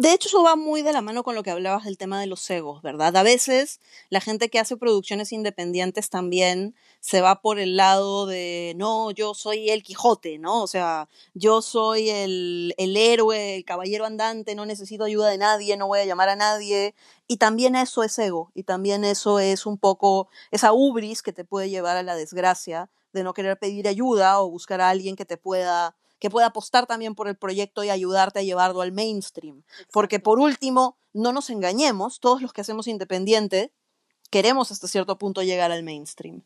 De 0.00 0.14
hecho, 0.14 0.28
eso 0.28 0.42
va 0.42 0.56
muy 0.56 0.80
de 0.80 0.94
la 0.94 1.02
mano 1.02 1.22
con 1.22 1.34
lo 1.34 1.42
que 1.42 1.50
hablabas 1.50 1.84
del 1.84 1.98
tema 1.98 2.18
de 2.18 2.26
los 2.26 2.48
egos, 2.48 2.80
¿verdad? 2.80 3.14
A 3.18 3.22
veces 3.22 3.80
la 4.08 4.22
gente 4.22 4.48
que 4.48 4.58
hace 4.58 4.78
producciones 4.78 5.30
independientes 5.30 6.08
también 6.08 6.74
se 7.00 7.20
va 7.20 7.42
por 7.42 7.58
el 7.58 7.76
lado 7.76 8.24
de, 8.24 8.72
no, 8.78 9.10
yo 9.10 9.34
soy 9.34 9.68
el 9.68 9.82
Quijote, 9.82 10.38
¿no? 10.38 10.62
O 10.62 10.66
sea, 10.66 11.10
yo 11.34 11.60
soy 11.60 12.08
el, 12.08 12.74
el 12.78 12.96
héroe, 12.96 13.56
el 13.56 13.66
caballero 13.66 14.06
andante, 14.06 14.54
no 14.54 14.64
necesito 14.64 15.04
ayuda 15.04 15.28
de 15.28 15.36
nadie, 15.36 15.76
no 15.76 15.86
voy 15.86 15.98
a 15.98 16.06
llamar 16.06 16.30
a 16.30 16.36
nadie. 16.36 16.94
Y 17.28 17.36
también 17.36 17.76
eso 17.76 18.02
es 18.02 18.18
ego, 18.18 18.50
y 18.54 18.62
también 18.62 19.04
eso 19.04 19.38
es 19.38 19.66
un 19.66 19.76
poco 19.76 20.30
esa 20.50 20.72
ubris 20.72 21.20
que 21.20 21.34
te 21.34 21.44
puede 21.44 21.68
llevar 21.68 21.98
a 21.98 22.02
la 22.02 22.14
desgracia 22.14 22.88
de 23.12 23.22
no 23.22 23.34
querer 23.34 23.58
pedir 23.58 23.86
ayuda 23.86 24.40
o 24.40 24.48
buscar 24.48 24.80
a 24.80 24.88
alguien 24.88 25.14
que 25.14 25.26
te 25.26 25.36
pueda 25.36 25.94
que 26.20 26.30
pueda 26.30 26.46
apostar 26.46 26.86
también 26.86 27.14
por 27.14 27.26
el 27.26 27.36
proyecto 27.36 27.82
y 27.82 27.90
ayudarte 27.90 28.38
a 28.38 28.42
llevarlo 28.42 28.82
al 28.82 28.92
mainstream. 28.92 29.64
Porque 29.92 30.20
por 30.20 30.38
último, 30.38 30.98
no 31.12 31.32
nos 31.32 31.50
engañemos, 31.50 32.20
todos 32.20 32.42
los 32.42 32.52
que 32.52 32.60
hacemos 32.60 32.86
independiente 32.86 33.72
queremos 34.30 34.70
hasta 34.70 34.86
cierto 34.86 35.18
punto 35.18 35.42
llegar 35.42 35.72
al 35.72 35.82
mainstream. 35.82 36.44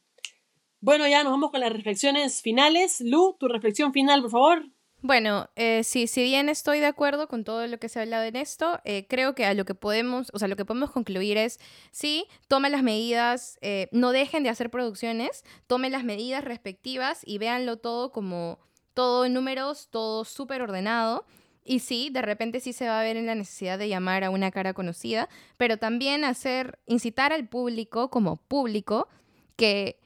Bueno, 0.80 1.06
ya 1.08 1.22
nos 1.22 1.32
vamos 1.32 1.50
con 1.50 1.60
las 1.60 1.72
reflexiones 1.72 2.42
finales. 2.42 3.00
Lu, 3.00 3.36
tu 3.38 3.48
reflexión 3.48 3.92
final, 3.92 4.22
por 4.22 4.30
favor. 4.30 4.64
Bueno, 5.00 5.50
eh, 5.54 5.84
sí, 5.84 6.06
si 6.06 6.22
bien 6.22 6.48
estoy 6.48 6.80
de 6.80 6.86
acuerdo 6.86 7.28
con 7.28 7.44
todo 7.44 7.66
lo 7.66 7.78
que 7.78 7.90
se 7.90 7.98
ha 7.98 8.02
hablado 8.02 8.24
en 8.24 8.36
esto, 8.36 8.80
eh, 8.84 9.06
creo 9.06 9.34
que 9.34 9.44
a 9.44 9.52
lo 9.52 9.66
que 9.66 9.74
podemos, 9.74 10.30
o 10.32 10.38
sea, 10.38 10.48
lo 10.48 10.56
que 10.56 10.64
podemos 10.64 10.90
concluir 10.90 11.36
es, 11.36 11.60
sí, 11.90 12.26
tomen 12.48 12.72
las 12.72 12.82
medidas, 12.82 13.58
eh, 13.60 13.88
no 13.92 14.12
dejen 14.12 14.44
de 14.44 14.48
hacer 14.48 14.70
producciones, 14.70 15.44
tomen 15.66 15.92
las 15.92 16.04
medidas 16.04 16.42
respectivas 16.42 17.20
y 17.22 17.36
véanlo 17.36 17.76
todo 17.76 18.12
como 18.12 18.58
todo 18.94 19.24
en 19.24 19.34
números, 19.34 19.88
todo 19.90 20.24
súper 20.24 20.62
ordenado. 20.62 21.24
Y 21.64 21.80
sí, 21.80 22.10
de 22.10 22.22
repente 22.22 22.60
sí 22.60 22.72
se 22.72 22.86
va 22.86 23.00
a 23.00 23.02
ver 23.02 23.16
en 23.16 23.26
la 23.26 23.34
necesidad 23.34 23.78
de 23.78 23.88
llamar 23.88 24.22
a 24.22 24.30
una 24.30 24.50
cara 24.50 24.74
conocida, 24.74 25.28
pero 25.56 25.78
también 25.78 26.24
hacer, 26.24 26.78
incitar 26.86 27.32
al 27.32 27.48
público 27.48 28.10
como 28.10 28.36
público 28.36 29.08
que, 29.56 29.98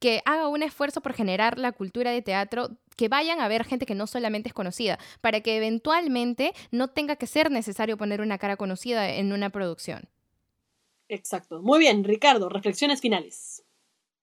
que 0.00 0.20
haga 0.24 0.48
un 0.48 0.62
esfuerzo 0.62 1.00
por 1.00 1.12
generar 1.12 1.58
la 1.58 1.72
cultura 1.72 2.10
de 2.10 2.22
teatro, 2.22 2.70
que 2.96 3.08
vayan 3.08 3.40
a 3.40 3.48
ver 3.48 3.64
gente 3.64 3.86
que 3.86 3.94
no 3.94 4.06
solamente 4.06 4.48
es 4.48 4.54
conocida, 4.54 4.98
para 5.20 5.40
que 5.40 5.56
eventualmente 5.56 6.52
no 6.72 6.88
tenga 6.88 7.16
que 7.16 7.26
ser 7.26 7.50
necesario 7.50 7.96
poner 7.96 8.20
una 8.20 8.38
cara 8.38 8.56
conocida 8.56 9.10
en 9.10 9.32
una 9.32 9.50
producción. 9.50 10.08
Exacto. 11.08 11.62
Muy 11.62 11.78
bien, 11.78 12.04
Ricardo, 12.04 12.48
reflexiones 12.48 13.00
finales. 13.00 13.64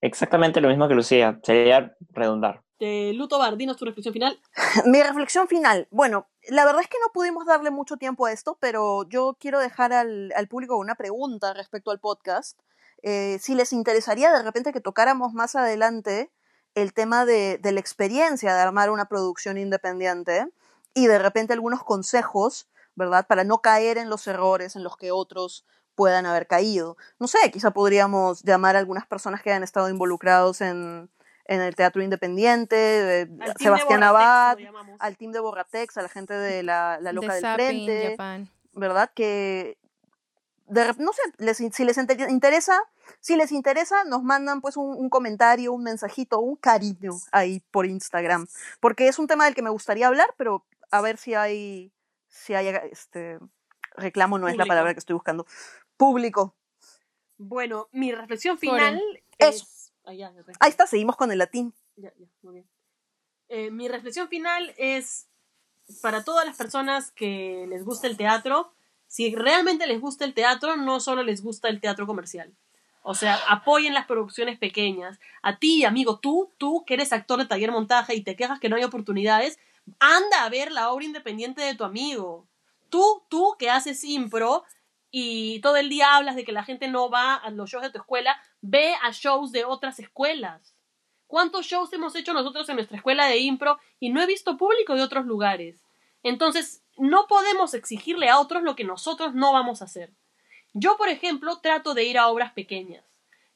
Exactamente 0.02 0.62
lo 0.62 0.70
mismo 0.70 0.88
que 0.88 0.96
Lucía, 0.96 1.40
sería 1.44 1.96
redundar. 2.12 2.62
De 2.80 3.12
Luto 3.16 3.40
Bar, 3.40 3.58
dinos 3.58 3.78
tu 3.78 3.86
reflexión 3.86 4.14
final. 4.14 4.40
Mi 4.86 5.02
reflexión 5.02 5.48
final. 5.48 5.88
Bueno, 5.90 6.28
la 6.48 6.64
verdad 6.66 6.82
es 6.82 6.88
que 6.88 7.00
no 7.02 7.12
pudimos 7.12 7.46
darle 7.46 7.72
mucho 7.72 7.98
tiempo 7.98 8.26
a 8.26 8.32
esto, 8.32 8.58
pero 8.60 9.04
yo 9.10 9.36
quiero 9.40 9.60
dejar 9.60 9.94
al, 9.94 10.32
público 10.50 10.78
una 10.78 10.96
pregunta 10.96 11.54
respecto 11.54 11.90
al 11.90 12.00
podcast. 12.00 12.60
Eh, 13.02 13.40
si 13.42 13.56
les 13.56 13.74
interesaría 13.74 14.32
de 14.32 14.44
repente 14.44 14.74
que 14.74 14.82
tocáramos 14.82 15.34
más 15.34 15.56
adelante 15.56 16.32
el 16.76 16.94
tema 16.94 17.26
de, 17.26 17.60
la 17.64 17.80
experiencia 17.80 18.54
de 18.54 18.62
armar 18.62 18.92
una 18.92 19.06
producción 19.06 19.58
independiente 19.58 20.48
y 20.94 21.08
de 21.08 21.18
repente 21.18 21.54
algunos 21.54 21.84
consejos, 21.84 22.68
¿verdad? 22.96 23.26
Para 23.26 23.44
no 23.44 23.62
caer 23.62 23.98
en 23.98 24.10
los 24.12 24.28
errores 24.28 24.76
en 24.76 24.84
los 24.84 24.98
que 24.98 25.12
otros 25.12 25.66
puedan 25.96 26.28
haber 26.28 26.46
caído. 26.46 26.96
No 27.18 27.28
sé, 27.28 27.50
quizá 27.52 27.72
podríamos 27.72 28.44
llamar 28.44 28.76
a 28.76 28.80
algunas 28.80 29.08
personas 29.08 29.42
que 29.42 29.50
hayan 29.50 29.64
estado 29.64 29.90
involucrados 29.90 30.62
en, 30.62 31.10
en 31.48 31.62
el 31.62 31.76
teatro 31.76 32.02
independiente, 32.04 33.22
eh, 33.22 33.28
Sebastián 33.60 34.04
Abad, 34.04 34.58
al 35.00 35.18
team 35.18 35.32
de 35.32 35.40
Borratex, 35.40 35.98
a 35.98 36.02
la 36.02 36.10
gente 36.10 36.34
de 36.34 36.62
la, 36.64 37.00
la 37.02 37.12
Loca 37.14 37.28
de 37.28 37.34
del 37.34 37.42
Zapping, 37.42 37.86
Frente, 37.86 38.10
Japan. 38.12 38.50
¿verdad? 38.74 39.12
Que, 39.16 39.78
de 40.68 40.94
no 41.00 41.14
sé, 41.14 41.22
les- 41.38 41.58
si 41.74 41.86
les 41.86 41.98
inter- 41.98 42.30
interesa, 42.30 42.78
si 43.22 43.38
les 43.38 43.52
interesa, 43.54 44.04
nos 44.04 44.22
mandan 44.24 44.60
pues 44.60 44.76
un, 44.76 44.90
un 44.98 45.10
comentario, 45.10 45.72
un 45.72 45.84
mensajito, 45.84 46.40
un 46.40 46.58
cariño 46.58 47.14
ahí 47.32 47.62
por 47.72 47.86
Instagram, 47.86 48.48
porque 48.82 49.08
es 49.08 49.18
un 49.18 49.28
tema 49.28 49.46
del 49.46 49.56
que 49.56 49.62
me 49.62 49.70
gustaría 49.70 50.08
hablar, 50.08 50.34
pero 50.38 50.66
a 50.92 51.00
ver 51.02 51.18
si 51.18 51.34
hay, 51.34 51.94
si 52.28 52.54
hay, 52.54 52.68
este, 52.92 53.40
reclamo 53.96 54.38
no 54.38 54.50
es 54.50 54.58
la 54.58 54.66
palabra 54.66 54.94
que 54.94 55.00
estoy 55.00 55.14
buscando, 55.14 55.46
público. 55.96 56.54
Bueno, 57.38 57.88
mi 57.94 58.12
reflexión 58.12 58.58
final 58.58 59.00
Eso. 59.38 59.64
es. 59.64 59.77
Ah, 60.08 60.14
ya, 60.14 60.32
ya, 60.32 60.42
ya. 60.42 60.54
Ahí 60.62 60.70
está, 60.70 60.88
seguimos 60.88 61.18
con 61.18 61.34
el 61.34 61.38
latín. 61.38 61.74
Ya, 61.98 62.14
ya, 62.18 62.28
muy 62.42 62.54
bien. 62.54 62.70
Eh, 63.50 63.72
mi 63.72 63.90
reflexión 63.90 64.30
final 64.30 64.74
es 64.78 65.28
para 66.02 66.24
todas 66.24 66.46
las 66.46 66.56
personas 66.56 67.12
que 67.12 67.66
les 67.68 67.84
gusta 67.84 68.08
el 68.08 68.16
teatro, 68.16 68.72
si 69.08 69.36
realmente 69.36 69.86
les 69.86 70.00
gusta 70.00 70.24
el 70.24 70.34
teatro, 70.34 70.78
no 70.78 71.02
solo 71.02 71.24
les 71.24 71.44
gusta 71.44 71.68
el 71.68 71.82
teatro 71.82 72.08
comercial. 72.08 72.54
O 73.02 73.16
sea, 73.16 73.38
apoyen 73.50 73.94
las 73.94 74.06
producciones 74.06 74.58
pequeñas. 74.58 75.20
A 75.42 75.60
ti, 75.60 75.84
amigo, 75.84 76.20
tú, 76.20 76.54
tú 76.58 76.86
que 76.86 76.94
eres 76.94 77.12
actor 77.12 77.40
de 77.40 77.46
taller 77.46 77.72
montaje 77.72 78.16
y 78.16 78.24
te 78.24 78.36
quejas 78.38 78.60
que 78.60 78.70
no 78.70 78.78
hay 78.78 78.84
oportunidades, 78.84 79.60
anda 80.00 80.44
a 80.44 80.50
ver 80.50 80.72
la 80.72 80.92
obra 80.92 81.06
independiente 81.06 81.62
de 81.62 81.76
tu 81.76 81.84
amigo. 81.84 82.48
Tú, 82.90 83.24
tú 83.28 83.56
que 83.60 83.70
haces 83.70 84.06
impro 84.06 84.64
y 85.12 85.60
todo 85.62 85.78
el 85.78 85.90
día 85.90 86.16
hablas 86.16 86.36
de 86.36 86.44
que 86.44 86.52
la 86.52 86.64
gente 86.64 86.88
no 86.88 87.10
va 87.10 87.36
a 87.36 87.50
los 87.50 87.70
shows 87.70 87.84
de 87.84 87.92
tu 87.92 88.00
escuela, 88.00 88.42
ve 88.62 88.94
a 89.02 89.12
shows 89.12 89.52
de 89.52 89.66
otras 89.66 90.00
escuelas. 90.00 90.74
¿Cuántos 91.28 91.66
shows 91.66 91.92
hemos 91.94 92.16
hecho 92.16 92.34
nosotros 92.34 92.68
en 92.70 92.76
nuestra 92.76 92.98
escuela 92.98 93.26
de 93.28 93.38
impro 93.38 93.80
y 94.00 94.10
no 94.10 94.22
he 94.22 94.26
visto 94.26 94.58
público 94.58 94.96
de 94.96 95.04
otros 95.04 95.26
lugares? 95.26 95.84
Entonces, 96.24 96.82
no 96.98 97.28
podemos 97.28 97.74
exigirle 97.74 98.30
a 98.30 98.40
otros 98.40 98.64
lo 98.64 98.76
que 98.76 98.84
nosotros 98.84 99.34
no 99.34 99.54
vamos 99.54 99.82
a 99.82 99.86
hacer. 99.86 100.12
Yo, 100.74 100.98
por 100.98 101.10
ejemplo, 101.10 101.58
trato 101.60 101.94
de 101.94 102.06
ir 102.06 102.18
a 102.18 102.28
obras 102.28 102.54
pequeñas. 102.54 103.04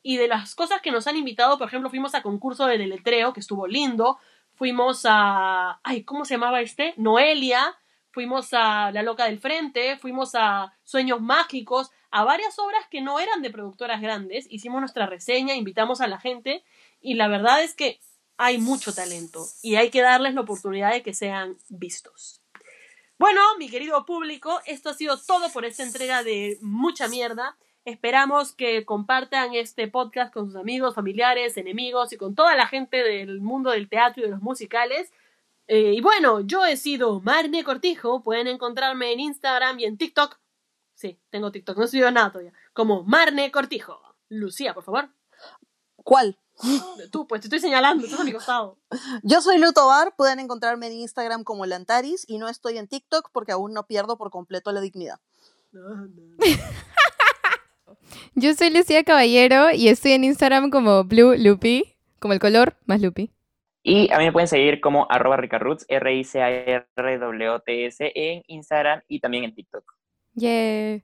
Y 0.03 0.17
de 0.17 0.27
las 0.27 0.55
cosas 0.55 0.81
que 0.81 0.91
nos 0.91 1.07
han 1.07 1.15
invitado, 1.15 1.57
por 1.57 1.67
ejemplo, 1.67 1.89
fuimos 1.89 2.15
a 2.15 2.23
concurso 2.23 2.65
de 2.65 2.77
deletreo, 2.77 3.33
que 3.33 3.39
estuvo 3.39 3.67
lindo. 3.67 4.17
Fuimos 4.55 5.05
a. 5.07 5.79
Ay, 5.83 6.03
¿cómo 6.03 6.25
se 6.25 6.35
llamaba 6.35 6.61
este? 6.61 6.93
Noelia. 6.97 7.77
Fuimos 8.11 8.53
a 8.53 8.91
La 8.91 9.03
Loca 9.03 9.25
del 9.25 9.39
Frente. 9.39 9.97
Fuimos 9.97 10.35
a 10.35 10.73
Sueños 10.83 11.21
Mágicos. 11.21 11.91
A 12.11 12.23
varias 12.23 12.59
obras 12.59 12.85
que 12.89 13.01
no 13.01 13.19
eran 13.19 13.41
de 13.41 13.49
productoras 13.49 14.01
grandes. 14.01 14.45
Hicimos 14.49 14.81
nuestra 14.81 15.05
reseña, 15.05 15.55
invitamos 15.55 16.01
a 16.01 16.07
la 16.07 16.19
gente. 16.19 16.63
Y 16.99 17.13
la 17.13 17.27
verdad 17.27 17.63
es 17.63 17.73
que 17.73 17.99
hay 18.37 18.57
mucho 18.57 18.93
talento. 18.93 19.45
Y 19.61 19.75
hay 19.75 19.89
que 19.89 20.01
darles 20.01 20.33
la 20.33 20.41
oportunidad 20.41 20.91
de 20.91 21.03
que 21.03 21.13
sean 21.13 21.57
vistos. 21.69 22.41
Bueno, 23.17 23.39
mi 23.59 23.69
querido 23.69 24.03
público, 24.05 24.59
esto 24.65 24.89
ha 24.89 24.93
sido 24.95 25.15
todo 25.15 25.49
por 25.51 25.63
esta 25.63 25.83
entrega 25.83 26.23
de 26.23 26.57
mucha 26.61 27.07
mierda. 27.07 27.55
Esperamos 27.85 28.51
que 28.53 28.83
compartan 28.83 29.53
este 29.53 29.87
podcast 29.87 30.33
con 30.33 30.47
sus 30.47 30.55
amigos, 30.55 30.95
familiares, 30.95 31.55
enemigos 31.55 32.13
y 32.13 32.17
con 32.17 32.35
toda 32.35 32.55
la 32.55 32.67
gente 32.67 32.97
del 32.97 33.41
mundo 33.41 33.71
del 33.71 33.89
teatro 33.89 34.21
y 34.21 34.25
de 34.25 34.31
los 34.31 34.41
musicales. 34.41 35.11
Eh, 35.73 35.93
y 35.93 36.01
bueno, 36.01 36.41
yo 36.41 36.65
he 36.65 36.75
sido 36.75 37.21
Marne 37.21 37.63
Cortijo. 37.63 38.23
Pueden 38.23 38.47
encontrarme 38.47 39.13
en 39.13 39.21
Instagram 39.21 39.79
y 39.79 39.85
en 39.85 39.97
TikTok. 39.97 40.37
Sí, 40.95 41.17
tengo 41.29 41.49
TikTok, 41.49 41.77
no 41.77 41.85
he 41.85 41.87
subido 41.87 42.11
nada 42.11 42.29
todavía. 42.29 42.51
Como 42.73 43.03
Marne 43.03 43.49
Cortijo. 43.51 43.97
Lucía, 44.27 44.73
por 44.73 44.83
favor. 44.83 45.09
¿Cuál? 45.95 46.37
Tú, 47.09 47.25
pues 47.25 47.39
te 47.39 47.47
estoy 47.47 47.61
señalando, 47.61 48.03
estás 48.03 48.19
a 48.19 48.25
mi 48.25 48.33
costado. 48.33 48.77
Yo 49.23 49.39
soy 49.39 49.59
Luto 49.59 49.87
Bar, 49.87 50.13
pueden 50.17 50.41
encontrarme 50.41 50.87
en 50.87 50.93
Instagram 50.93 51.45
como 51.45 51.65
Lantaris 51.65 52.25
y 52.27 52.37
no 52.37 52.49
estoy 52.49 52.77
en 52.77 52.89
TikTok 52.89 53.29
porque 53.31 53.53
aún 53.53 53.71
no 53.71 53.87
pierdo 53.87 54.17
por 54.17 54.29
completo 54.29 54.73
la 54.73 54.81
dignidad. 54.81 55.21
No, 55.71 55.95
no. 56.05 56.35
Yo 58.35 58.53
soy 58.55 58.71
Lucía 58.71 59.05
Caballero 59.05 59.71
y 59.71 59.87
estoy 59.87 60.11
en 60.11 60.25
Instagram 60.25 60.69
como 60.69 61.05
Blue 61.05 61.33
Lupi, 61.37 61.95
como 62.19 62.33
el 62.33 62.41
color 62.41 62.75
más 62.85 63.01
Lupi. 63.01 63.31
Y 63.83 64.11
a 64.11 64.19
mí 64.19 64.25
me 64.25 64.31
pueden 64.31 64.47
seguir 64.47 64.79
como 64.79 65.07
arroba 65.09 65.37
ricarroots, 65.37 65.85
R-I-C-A-R-W-T-S 65.87 68.11
en 68.13 68.43
Instagram 68.47 69.01
y 69.07 69.19
también 69.19 69.43
en 69.43 69.55
TikTok. 69.55 69.83
Yeah. 70.35 70.99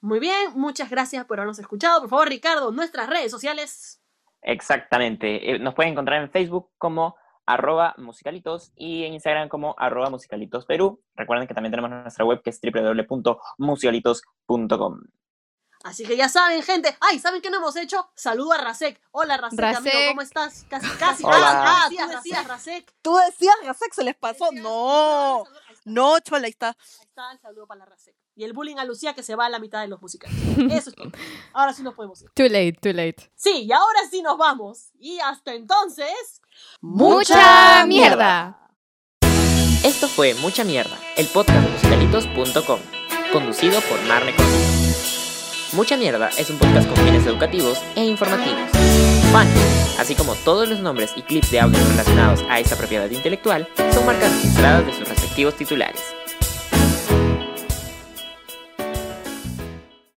Muy 0.00 0.20
bien, 0.20 0.52
muchas 0.54 0.88
gracias 0.90 1.26
por 1.26 1.38
habernos 1.38 1.58
escuchado. 1.58 2.00
Por 2.00 2.08
favor, 2.10 2.28
Ricardo, 2.28 2.72
nuestras 2.72 3.08
redes 3.08 3.30
sociales. 3.30 4.02
Exactamente. 4.42 5.52
Eh, 5.52 5.58
Nos 5.58 5.74
pueden 5.74 5.92
encontrar 5.92 6.22
en 6.22 6.30
Facebook 6.30 6.70
como 6.78 7.16
arroba 7.46 7.94
musicalitos 7.98 8.72
y 8.76 9.04
en 9.04 9.12
Instagram 9.14 9.48
como 9.48 9.74
arroba 9.78 10.10
musicalitos 10.10 10.66
Perú. 10.66 11.02
Recuerden 11.14 11.48
que 11.48 11.54
también 11.54 11.72
tenemos 11.72 11.90
nuestra 11.90 12.24
web 12.24 12.42
que 12.42 12.50
es 12.50 12.60
www.musicalitos.com. 12.60 15.00
Así 15.84 16.02
que 16.04 16.16
ya 16.16 16.30
saben, 16.30 16.62
gente. 16.62 16.96
Ay, 17.00 17.18
¿saben 17.18 17.42
qué 17.42 17.50
no 17.50 17.58
hemos 17.58 17.76
hecho? 17.76 18.08
Saludo 18.16 18.52
a 18.52 18.58
Rasek. 18.58 18.98
Hola, 19.12 19.36
Rasek, 19.36 19.60
amigo. 19.76 19.96
¿cómo 20.08 20.22
estás? 20.22 20.64
Casi, 20.70 20.88
casi. 20.98 21.22
Hola. 21.24 21.36
Ah, 21.38 21.82
ah, 21.84 21.88
tú 21.90 22.08
decías, 22.16 22.48
Rasek. 22.48 22.94
Tú 23.02 23.16
decías, 23.16 23.54
Rasek, 23.62 23.92
se 23.92 24.02
les 24.02 24.16
pasó. 24.16 24.46
Decías, 24.46 24.62
No, 24.64 25.44
no, 25.84 26.18
chola, 26.20 26.46
ahí 26.46 26.50
está. 26.50 26.68
Ahí 26.68 27.06
está 27.06 27.30
el 27.32 27.38
saludo 27.38 27.66
para 27.66 27.80
la 27.80 27.84
Rasek. 27.84 28.16
Y 28.34 28.44
el 28.44 28.54
bullying 28.54 28.78
a 28.78 28.84
Lucía 28.84 29.14
que 29.14 29.22
se 29.22 29.36
va 29.36 29.44
a 29.44 29.50
la 29.50 29.58
mitad 29.58 29.82
de 29.82 29.88
los 29.88 30.00
musicales. 30.00 30.36
Eso 30.70 30.88
es 30.88 30.96
todo. 30.96 31.10
Ahora 31.52 31.74
sí 31.74 31.82
nos 31.82 31.92
podemos 31.94 32.20
ir. 32.22 32.30
Too 32.34 32.44
late, 32.44 32.78
too 32.80 32.92
late. 32.94 33.30
Sí, 33.36 33.64
y 33.64 33.72
ahora 33.72 34.00
sí 34.10 34.22
nos 34.22 34.38
vamos. 34.38 34.88
Y 34.98 35.20
hasta 35.20 35.52
entonces. 35.52 36.40
¡Mucha 36.80 37.84
mierda! 37.86 38.58
Esto 39.84 40.08
fue 40.08 40.32
Mucha 40.36 40.64
Mierda, 40.64 40.98
el 41.18 41.26
podcast 41.26 41.62
de 41.62 41.70
musicalitos.com, 41.70 42.80
conducido 43.32 43.82
por 43.82 44.00
Marne 44.04 44.34
Cortino. 44.34 44.63
Mucha 45.74 45.96
Mierda 45.96 46.30
es 46.38 46.50
un 46.50 46.58
podcast 46.58 46.86
con 46.88 46.96
fines 47.04 47.26
educativos 47.26 47.78
e 47.96 48.04
informativos. 48.04 48.70
Fan, 49.32 49.48
así 49.98 50.14
como 50.14 50.36
todos 50.36 50.68
los 50.68 50.78
nombres 50.78 51.12
y 51.16 51.22
clips 51.22 51.50
de 51.50 51.58
audio 51.58 51.78
relacionados 51.88 52.44
a 52.48 52.60
esta 52.60 52.76
propiedad 52.76 53.10
intelectual, 53.10 53.68
son 53.92 54.06
marcas 54.06 54.32
registradas 54.34 54.86
de 54.86 54.92
sus 54.92 55.08
respectivos 55.08 55.56
titulares. 55.56 56.00